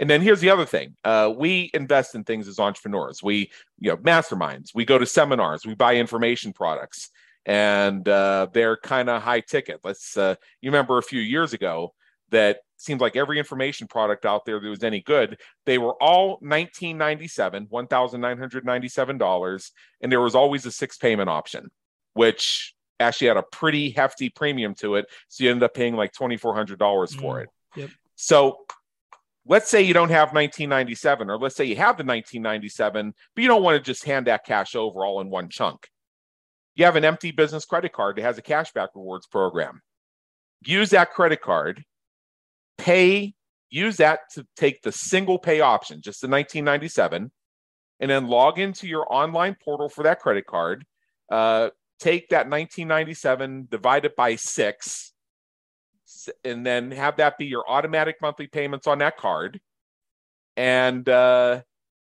And 0.00 0.10
then 0.10 0.20
here's 0.20 0.40
the 0.40 0.50
other 0.50 0.66
thing: 0.66 0.96
uh, 1.04 1.32
we 1.36 1.70
invest 1.72 2.16
in 2.16 2.24
things 2.24 2.48
as 2.48 2.58
entrepreneurs. 2.58 3.22
We, 3.22 3.52
you 3.78 3.90
know, 3.90 3.98
masterminds. 3.98 4.70
We 4.74 4.84
go 4.84 4.98
to 4.98 5.06
seminars. 5.06 5.64
We 5.64 5.76
buy 5.76 5.94
information 5.94 6.52
products 6.52 7.08
and 7.46 8.08
uh, 8.08 8.48
they're 8.52 8.78
kind 8.78 9.08
of 9.08 9.22
high 9.22 9.40
ticket. 9.40 9.78
Let's 9.84 10.16
uh, 10.16 10.34
you 10.60 10.72
remember 10.72 10.98
a 10.98 11.02
few 11.02 11.20
years 11.20 11.52
ago 11.52 11.94
that 12.32 12.58
seemed 12.82 13.00
like 13.00 13.16
every 13.16 13.38
information 13.38 13.86
product 13.86 14.26
out 14.26 14.44
there 14.44 14.60
that 14.60 14.68
was 14.68 14.84
any 14.84 15.00
good, 15.00 15.38
they 15.66 15.78
were 15.78 15.94
all 16.02 16.30
1997, 16.40 17.66
$1,997, 17.66 19.70
and 20.00 20.12
there 20.12 20.20
was 20.20 20.34
always 20.34 20.66
a 20.66 20.72
six 20.72 20.96
payment 20.96 21.30
option, 21.30 21.70
which 22.14 22.74
actually 23.00 23.28
had 23.28 23.36
a 23.36 23.42
pretty 23.42 23.90
hefty 23.90 24.28
premium 24.28 24.74
to 24.74 24.96
it. 24.96 25.06
So 25.28 25.44
you 25.44 25.50
ended 25.50 25.64
up 25.64 25.74
paying 25.74 25.96
like 25.96 26.12
$2,400 26.12 27.14
for 27.14 27.38
Mm, 27.38 27.42
it. 27.44 27.48
yep. 27.76 27.90
So 28.16 28.58
let's 29.46 29.68
say 29.68 29.82
you 29.82 29.94
don't 29.94 30.10
have 30.10 30.32
1997, 30.32 31.30
or 31.30 31.38
let's 31.38 31.56
say 31.56 31.64
you 31.64 31.76
have 31.76 31.96
the 31.96 32.04
1997, 32.04 33.14
but 33.34 33.42
you 33.42 33.48
don't 33.48 33.62
want 33.62 33.76
to 33.76 33.82
just 33.82 34.04
hand 34.04 34.26
that 34.26 34.44
cash 34.44 34.74
over 34.76 35.04
all 35.04 35.20
in 35.20 35.30
one 35.30 35.48
chunk 35.48 35.88
you 36.74 36.84
have 36.84 36.96
an 36.96 37.04
empty 37.04 37.30
business 37.30 37.64
credit 37.64 37.92
card 37.92 38.16
that 38.16 38.22
has 38.22 38.38
a 38.38 38.42
cashback 38.42 38.88
rewards 38.94 39.26
program. 39.26 39.82
Use 40.64 40.90
that 40.90 41.12
credit 41.12 41.40
card, 41.40 41.84
pay, 42.82 43.34
use 43.70 43.96
that 43.98 44.20
to 44.34 44.44
take 44.56 44.82
the 44.82 44.92
single 44.92 45.38
pay 45.38 45.60
option, 45.60 46.02
just 46.02 46.20
the 46.20 46.26
1997, 46.26 47.30
and 48.00 48.10
then 48.10 48.26
log 48.26 48.58
into 48.58 48.88
your 48.88 49.06
online 49.08 49.56
portal 49.64 49.88
for 49.88 50.02
that 50.02 50.18
credit 50.18 50.46
card. 50.46 50.84
Uh, 51.30 51.70
take 52.00 52.28
that 52.30 52.48
1997, 52.50 53.68
divide 53.70 54.04
it 54.04 54.16
by 54.16 54.34
six, 54.34 55.12
and 56.44 56.66
then 56.66 56.90
have 56.90 57.16
that 57.16 57.38
be 57.38 57.46
your 57.46 57.64
automatic 57.68 58.16
monthly 58.20 58.48
payments 58.48 58.88
on 58.88 58.98
that 58.98 59.16
card. 59.16 59.60
And 60.56 61.08
uh, 61.08 61.62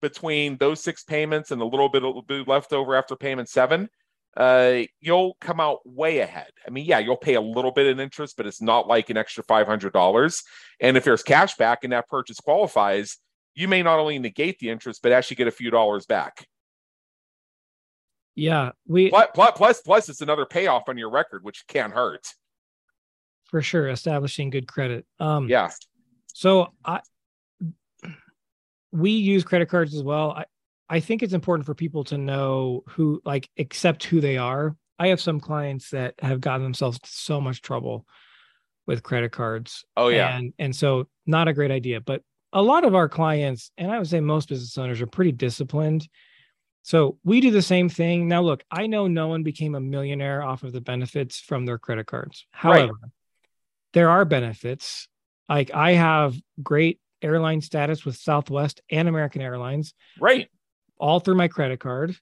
between 0.02 0.58
those 0.58 0.82
six 0.82 1.04
payments 1.04 1.52
and 1.52 1.62
a 1.62 1.66
little 1.66 1.90
bit, 1.90 2.02
bit 2.28 2.48
left 2.48 2.72
over 2.72 2.96
after 2.96 3.16
payment 3.18 3.50
seven, 3.50 3.90
uh, 4.38 4.80
you'll 5.00 5.36
come 5.42 5.60
out 5.60 5.80
way 5.86 6.20
ahead. 6.20 6.50
I 6.66 6.70
mean, 6.70 6.86
yeah, 6.86 7.00
you'll 7.00 7.18
pay 7.18 7.36
a 7.36 7.42
little 7.42 7.72
bit 7.72 7.88
in 7.88 8.00
interest, 8.00 8.38
but 8.38 8.46
it's 8.46 8.62
not 8.62 8.88
like 8.88 9.10
an 9.10 9.18
extra 9.18 9.44
$500. 9.44 10.44
And 10.80 10.98
if 10.98 11.04
there's 11.04 11.24
cash 11.24 11.56
back 11.56 11.84
and 11.84 11.92
that 11.94 12.08
purchase 12.08 12.40
qualifies, 12.40 13.18
you 13.56 13.68
may 13.68 13.84
not 13.84 14.00
only 14.00 14.20
negate 14.20 14.60
the 14.60 14.70
interest, 14.70 15.02
but 15.04 15.12
actually 15.12 15.36
get 15.36 15.48
a 15.48 15.52
few 15.52 15.70
dollars 15.70 16.06
back. 16.06 16.48
Yeah, 18.36 18.72
we 18.88 19.10
Plus, 19.10 19.52
plus, 19.56 19.82
plus, 19.82 20.08
it's 20.08 20.22
another 20.22 20.46
payoff 20.46 20.88
on 20.88 20.98
your 20.98 21.10
record, 21.10 21.44
which 21.44 21.66
can't 21.68 21.94
hurt. 21.94 22.26
for 23.50 23.62
sure 23.62 23.90
establishing 23.90 24.50
good 24.50 24.68
credit. 24.68 25.06
Um, 25.20 25.50
Yeah. 25.50 25.70
So 26.34 26.74
I 26.86 27.02
we 28.94 29.12
use 29.12 29.44
credit 29.44 29.70
cards 29.70 29.94
as 29.96 30.04
well. 30.04 30.32
I 30.32 30.46
I 30.92 31.00
think 31.00 31.24
it's 31.24 31.34
important 31.34 31.66
for 31.66 31.74
people 31.74 32.04
to 32.06 32.18
know 32.18 32.84
who 32.90 33.22
like 33.24 33.50
accept 33.58 34.04
who 34.04 34.20
they 34.20 34.38
are. 34.38 34.76
I 35.00 35.08
have 35.08 35.22
some 35.22 35.40
clients 35.40 35.92
that 35.92 36.16
have 36.20 36.42
gotten 36.42 36.64
themselves 36.64 37.00
so 37.06 37.40
much 37.40 37.62
trouble 37.62 38.06
with 38.86 39.02
credit 39.02 39.32
cards. 39.32 39.86
Oh, 39.96 40.10
yeah. 40.10 40.36
And 40.36 40.54
and 40.60 40.76
so 40.76 41.08
not 41.26 41.48
a 41.48 41.54
great 41.54 41.72
idea, 41.72 42.02
but 42.02 42.22
a 42.52 42.62
lot 42.62 42.84
of 42.84 42.94
our 42.94 43.08
clients 43.08 43.72
and 43.78 43.90
I 43.90 43.98
would 43.98 44.10
say 44.10 44.20
most 44.20 44.50
business 44.50 44.78
owners 44.78 45.00
are 45.00 45.08
pretty 45.08 45.32
disciplined. 45.32 46.10
So 46.84 47.18
we 47.24 47.40
do 47.40 47.52
the 47.52 47.62
same 47.62 47.88
thing. 47.88 48.28
Now 48.28 48.42
look, 48.42 48.66
I 48.70 48.88
know 48.88 49.08
no 49.08 49.30
one 49.30 49.44
became 49.44 49.76
a 49.76 49.80
millionaire 49.80 50.44
off 50.44 50.64
of 50.64 50.74
the 50.74 50.82
benefits 50.82 51.40
from 51.40 51.66
their 51.66 51.78
credit 51.78 52.08
cards. 52.08 52.46
Right. 52.62 52.82
However, 52.82 53.00
there 53.94 54.10
are 54.10 54.26
benefits. 54.26 55.08
Like 55.48 55.74
I 55.74 55.94
have 55.94 56.36
great 56.62 57.00
airline 57.22 57.62
status 57.62 58.04
with 58.04 58.18
Southwest 58.18 58.82
and 58.90 59.08
American 59.08 59.42
Airlines 59.42 59.94
Right. 60.20 60.50
All 61.02 61.20
through 61.20 61.36
my 61.36 61.48
credit 61.50 61.80
card. 61.80 62.16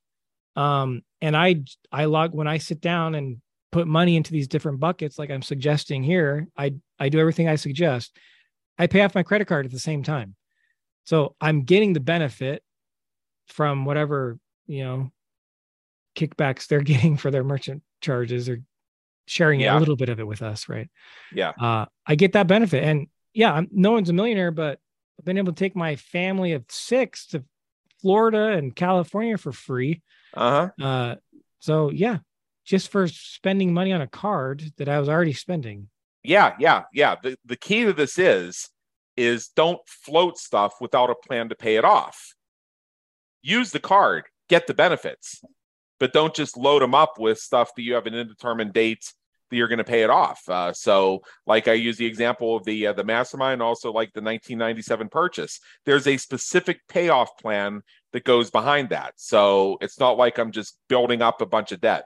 Um, 0.56 1.04
and 1.22 1.36
I 1.38 1.64
I 1.92 2.06
log 2.06 2.34
when 2.34 2.48
I 2.48 2.58
sit 2.58 2.82
down 2.82 3.14
and 3.16 3.38
put 3.72 3.88
money 3.88 4.16
into 4.16 4.32
these 4.32 4.48
different 4.48 4.80
buckets, 4.80 5.20
like 5.20 5.30
I'm 5.30 5.42
suggesting 5.44 6.02
here, 6.04 6.48
I 6.58 6.74
I 6.98 7.10
do 7.10 7.20
everything 7.20 7.48
I 7.48 7.56
suggest. 7.56 8.18
I 8.78 8.88
pay 8.88 9.02
off 9.02 9.14
my 9.16 9.24
credit 9.24 9.46
card 9.48 9.66
at 9.66 9.72
the 9.72 9.80
same 9.80 10.02
time. 10.04 10.36
So 11.06 11.36
I'm 11.40 11.64
getting 11.64 11.94
the 11.94 12.00
benefit 12.00 12.64
from 13.48 13.86
whatever, 13.86 14.40
you 14.68 14.84
know, 14.84 15.12
kickbacks 16.16 16.68
they're 16.68 16.82
getting 16.94 17.18
for 17.18 17.32
their 17.32 17.44
merchant 17.44 17.84
charges 18.02 18.48
or 18.50 18.62
sharing 19.28 19.60
Yeah. 19.60 19.78
a 19.78 19.80
little 19.80 19.96
bit 19.96 20.10
of 20.10 20.20
it 20.20 20.28
with 20.28 20.42
us, 20.42 20.70
right? 20.70 20.90
Yeah. 21.34 21.50
Uh, 21.60 21.86
I 22.06 22.16
get 22.16 22.34
that 22.34 22.48
benefit. 22.48 22.84
And 22.84 23.08
yeah, 23.34 23.54
I'm, 23.54 23.68
no 23.72 23.92
one's 23.92 24.10
a 24.10 24.14
millionaire, 24.14 24.52
but 24.52 24.80
I've 25.20 25.26
been 25.26 25.38
able 25.38 25.54
to 25.54 25.60
take 25.60 25.76
my 25.76 25.96
family 25.98 26.54
of 26.54 26.64
six 26.70 27.28
to 27.28 27.44
Florida 28.02 28.50
and 28.58 28.76
California 28.76 29.38
for 29.38 29.52
free. 29.52 30.02
Uh 30.34 30.70
huh. 30.78 30.86
Uh, 30.86 31.16
so 31.60 31.92
yeah, 31.92 32.20
just 32.66 32.92
for 32.92 33.08
spending 33.08 33.74
money 33.74 33.92
on 33.94 34.02
a 34.02 34.08
card 34.08 34.64
that 34.78 34.88
I 34.88 35.00
was 35.00 35.10
already 35.10 35.34
spending. 35.34 35.90
Yeah. 36.24 36.56
Yeah. 36.60 36.84
Yeah. 36.94 37.16
The, 37.22 37.36
the 37.46 37.56
key 37.56 37.86
to 37.86 37.94
this 37.94 38.20
is 38.20 38.70
is 39.18 39.50
don't 39.56 39.80
float 39.86 40.38
stuff 40.38 40.76
without 40.80 41.10
a 41.10 41.16
plan 41.16 41.50
to 41.50 41.56
pay 41.56 41.76
it 41.76 41.84
off. 41.84 42.34
Use 43.42 43.72
the 43.72 43.80
card, 43.80 44.26
get 44.50 44.68
the 44.68 44.74
benefits, 44.74 45.44
but 46.00 46.14
don't 46.14 46.34
just 46.34 46.58
load 46.58 46.82
them 46.82 46.96
up 46.96 47.20
with 47.20 47.38
stuff 47.38 47.72
that 47.76 47.82
you 47.82 47.96
have 47.96 48.06
an 48.06 48.14
indeterminate 48.14 48.74
date 48.74 49.14
you're 49.52 49.68
going 49.68 49.80
to 49.80 49.84
pay 49.84 50.04
it 50.04 50.10
off. 50.10 50.42
Uh, 50.48 50.74
so, 50.74 51.22
like 51.46 51.68
I 51.68 51.74
use 51.74 51.98
the 51.98 52.06
example 52.06 52.56
of 52.56 52.64
the 52.66 52.88
uh, 52.88 52.94
the 52.94 53.04
mastermind, 53.04 53.62
also 53.62 53.92
like 53.92 54.14
the 54.14 54.22
1997 54.22 55.10
purchase. 55.10 55.60
There's 55.86 56.08
a 56.08 56.18
specific 56.18 56.82
payoff 56.88 57.38
plan 57.38 57.82
that 58.14 58.24
goes 58.24 58.50
behind 58.50 58.90
that. 58.90 59.14
So 59.18 59.78
it's 59.82 60.00
not 60.00 60.18
like 60.18 60.38
I'm 60.38 60.52
just 60.52 60.80
building 60.88 61.22
up 61.22 61.42
a 61.42 61.46
bunch 61.46 61.72
of 61.72 61.82
debt. 61.82 62.06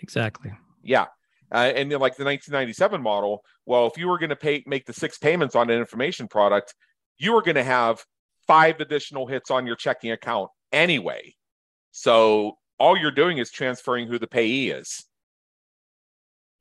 Exactly. 0.00 0.52
Yeah. 0.82 1.06
Uh, 1.52 1.72
and 1.74 1.90
like 1.90 2.16
the 2.16 2.24
1997 2.24 3.02
model, 3.02 3.42
well, 3.66 3.86
if 3.86 3.98
you 3.98 4.08
were 4.08 4.18
going 4.18 4.30
to 4.30 4.36
pay 4.36 4.62
make 4.66 4.86
the 4.86 4.92
six 4.92 5.18
payments 5.18 5.56
on 5.56 5.68
an 5.68 5.78
information 5.78 6.28
product, 6.28 6.74
you 7.18 7.32
were 7.32 7.42
going 7.42 7.56
to 7.56 7.64
have 7.64 8.04
five 8.46 8.80
additional 8.80 9.26
hits 9.26 9.50
on 9.50 9.66
your 9.66 9.76
checking 9.76 10.12
account 10.12 10.48
anyway. 10.72 11.34
So 11.90 12.56
all 12.78 12.96
you're 12.96 13.10
doing 13.10 13.38
is 13.38 13.50
transferring 13.50 14.06
who 14.06 14.18
the 14.18 14.28
payee 14.28 14.70
is. 14.70 15.04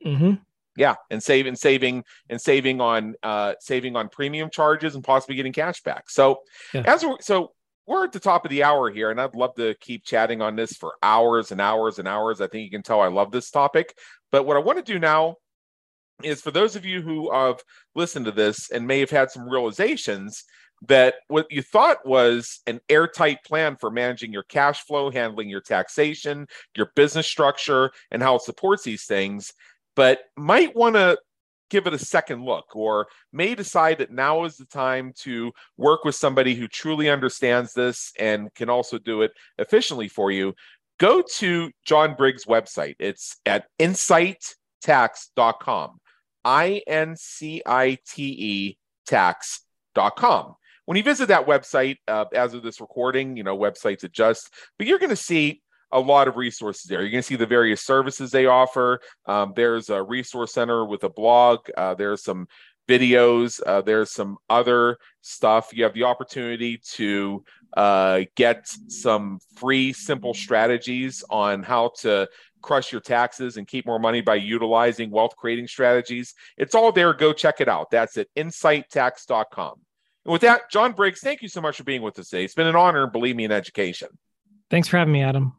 Mm-hmm. 0.06 0.34
Yeah, 0.76 0.96
and 1.10 1.22
saving, 1.22 1.56
saving, 1.56 2.06
and 2.30 2.40
saving 2.40 2.80
on 2.80 3.16
uh, 3.22 3.56
saving 3.60 3.96
on 3.96 4.08
premium 4.08 4.50
charges 4.50 4.96
and 4.96 5.04
possibly 5.04 5.36
getting 5.36 5.52
cash 5.52 5.82
back. 5.82 6.10
So 6.10 6.42
yeah. 6.74 6.84
as 6.86 7.04
we're, 7.04 7.18
so 7.20 7.52
we're 7.86 8.06
at 8.06 8.12
the 8.12 8.20
top 8.20 8.46
of 8.46 8.52
the 8.52 8.64
hour 8.64 8.90
here, 8.90 9.10
and 9.12 9.20
I'd 9.20 9.36
love 9.36 9.56
to 9.56 9.74
keep 9.82 10.06
chatting 10.06 10.42
on 10.42 10.56
this 10.56 10.74
for 10.74 10.94
hours 11.02 11.52
and 11.52 11.60
hours 11.60 12.00
and 12.00 12.08
hours. 12.08 12.40
I 12.40 12.48
think 12.48 12.64
you 12.64 12.72
can 12.72 12.84
tell 12.84 13.02
I 13.02 13.08
love 13.08 13.32
this 13.32 13.50
topic. 13.50 13.94
But 14.32 14.46
what 14.46 14.58
I 14.58 14.60
want 14.60 14.78
to 14.78 14.94
do 14.94 15.00
now 15.00 15.38
is 16.24 16.42
for 16.42 16.52
those 16.52 16.76
of 16.76 16.86
you 16.86 17.02
who 17.02 17.34
have 17.34 17.62
listened 17.96 18.26
to 18.26 18.32
this 18.32 18.70
and 18.72 18.86
may 18.86 19.00
have 19.00 19.10
had 19.10 19.32
some 19.32 19.50
realizations 19.50 20.44
that 20.88 21.16
what 21.28 21.48
you 21.50 21.62
thought 21.62 22.06
was 22.06 22.62
an 22.68 22.80
airtight 22.90 23.44
plan 23.44 23.76
for 23.76 23.92
managing 23.92 24.32
your 24.32 24.44
cash 24.44 24.82
flow, 24.86 25.12
handling 25.12 25.50
your 25.50 25.62
taxation, 25.62 26.48
your 26.76 26.92
business 26.96 27.28
structure, 27.28 27.92
and 28.12 28.22
how 28.22 28.36
it 28.36 28.44
supports 28.44 28.84
these 28.84 29.06
things 29.06 29.54
but 30.00 30.22
might 30.38 30.74
want 30.78 30.96
to 30.96 31.18
give 31.70 31.86
it 31.86 31.94
a 31.94 32.00
second 32.00 32.46
look 32.46 32.74
or 32.74 33.08
may 33.34 33.54
decide 33.54 33.98
that 33.98 34.10
now 34.10 34.46
is 34.46 34.56
the 34.56 34.64
time 34.64 35.12
to 35.14 35.52
work 35.76 36.06
with 36.06 36.16
somebody 36.16 36.56
who 36.56 36.70
truly 36.70 37.10
understands 37.10 37.74
this 37.74 38.14
and 38.18 38.48
can 38.56 38.70
also 38.70 38.98
do 38.98 39.24
it 39.24 39.34
efficiently 39.58 40.08
for 40.08 40.32
you, 40.32 40.54
go 41.02 41.22
to 41.22 41.70
John 41.84 42.16
Briggs' 42.16 42.46
website. 42.46 42.96
It's 42.98 43.36
at 43.46 43.66
incitetax.com. 43.78 46.00
I 46.46 46.82
N 46.88 47.18
C 47.18 47.62
I 47.66 47.98
T 48.08 48.24
E 48.24 48.78
tax.com. 49.06 50.56
When 50.86 50.96
you 50.96 51.04
visit 51.04 51.28
that 51.28 51.46
website, 51.46 51.98
uh, 52.08 52.24
as 52.34 52.54
of 52.54 52.64
this 52.64 52.80
recording, 52.80 53.36
you 53.36 53.44
know, 53.44 53.58
websites 53.58 54.06
adjust, 54.06 54.50
but 54.78 54.88
you're 54.88 54.98
going 54.98 55.10
to 55.10 55.18
see 55.18 55.62
a 55.92 56.00
lot 56.00 56.28
of 56.28 56.38
resources 56.38 56.84
there. 56.84 57.02
You're 57.02 57.12
going 57.12 57.24
to 57.24 57.28
see 57.28 57.36
the 57.36 57.46
various 57.46 57.82
services 57.82 58.32
they 58.32 58.46
offer. 58.46 59.02
Um, 59.26 59.54
there's 59.56 59.90
a 59.90 60.02
resource 60.02 60.54
center 60.54 60.86
with 60.86 61.04
a 61.04 61.10
blog. 61.10 61.70
Uh, 61.76 61.96
there's 61.96 62.24
some 62.24 62.48
videos. 62.88 63.62
Uh, 63.66 63.82
there's 63.82 64.12
some 64.12 64.38
other 64.50 64.98
stuff. 65.22 65.70
You 65.74 65.84
have 65.84 65.94
the 65.94 66.04
opportunity 66.04 66.78
to 66.94 67.44
uh, 67.78 68.22
get 68.36 68.68
some 68.88 69.40
free, 69.56 69.94
simple 69.94 70.34
strategies 70.34 71.24
on 71.30 71.64
how 71.64 71.92
to 72.00 72.28
crush 72.62 72.92
your 72.92 73.02
taxes 73.02 73.58
and 73.58 73.68
keep 73.68 73.86
more 73.86 74.00
money 74.00 74.22
by 74.22 74.36
utilizing 74.36 75.12
wealth 75.12 75.36
creating 75.38 75.68
strategies. 75.68 76.34
It's 76.58 76.76
all 76.76 76.92
there. 76.92 77.14
Go 77.14 77.32
check 77.32 77.62
it 77.62 77.70
out. 77.70 77.92
That's 77.92 78.18
at 78.18 78.28
incitetax.com. 78.36 79.74
And 80.26 80.32
with 80.32 80.42
that, 80.42 80.70
John 80.70 80.92
Briggs, 80.92 81.22
thank 81.22 81.42
you 81.42 81.48
so 81.48 81.62
much 81.62 81.78
for 81.78 81.84
being 81.84 82.02
with 82.02 82.20
us 82.20 82.30
today. 82.30 82.44
It's 82.44 82.56
been 82.56 82.68
an 82.68 82.76
honor, 82.76 83.08
believe 83.08 83.36
me, 83.36 83.46
in 83.46 83.52
education. 83.52 84.10
Thanks 84.70 84.88
for 84.88 84.98
having 84.98 85.14
me, 85.14 85.24
Adam. 85.24 85.59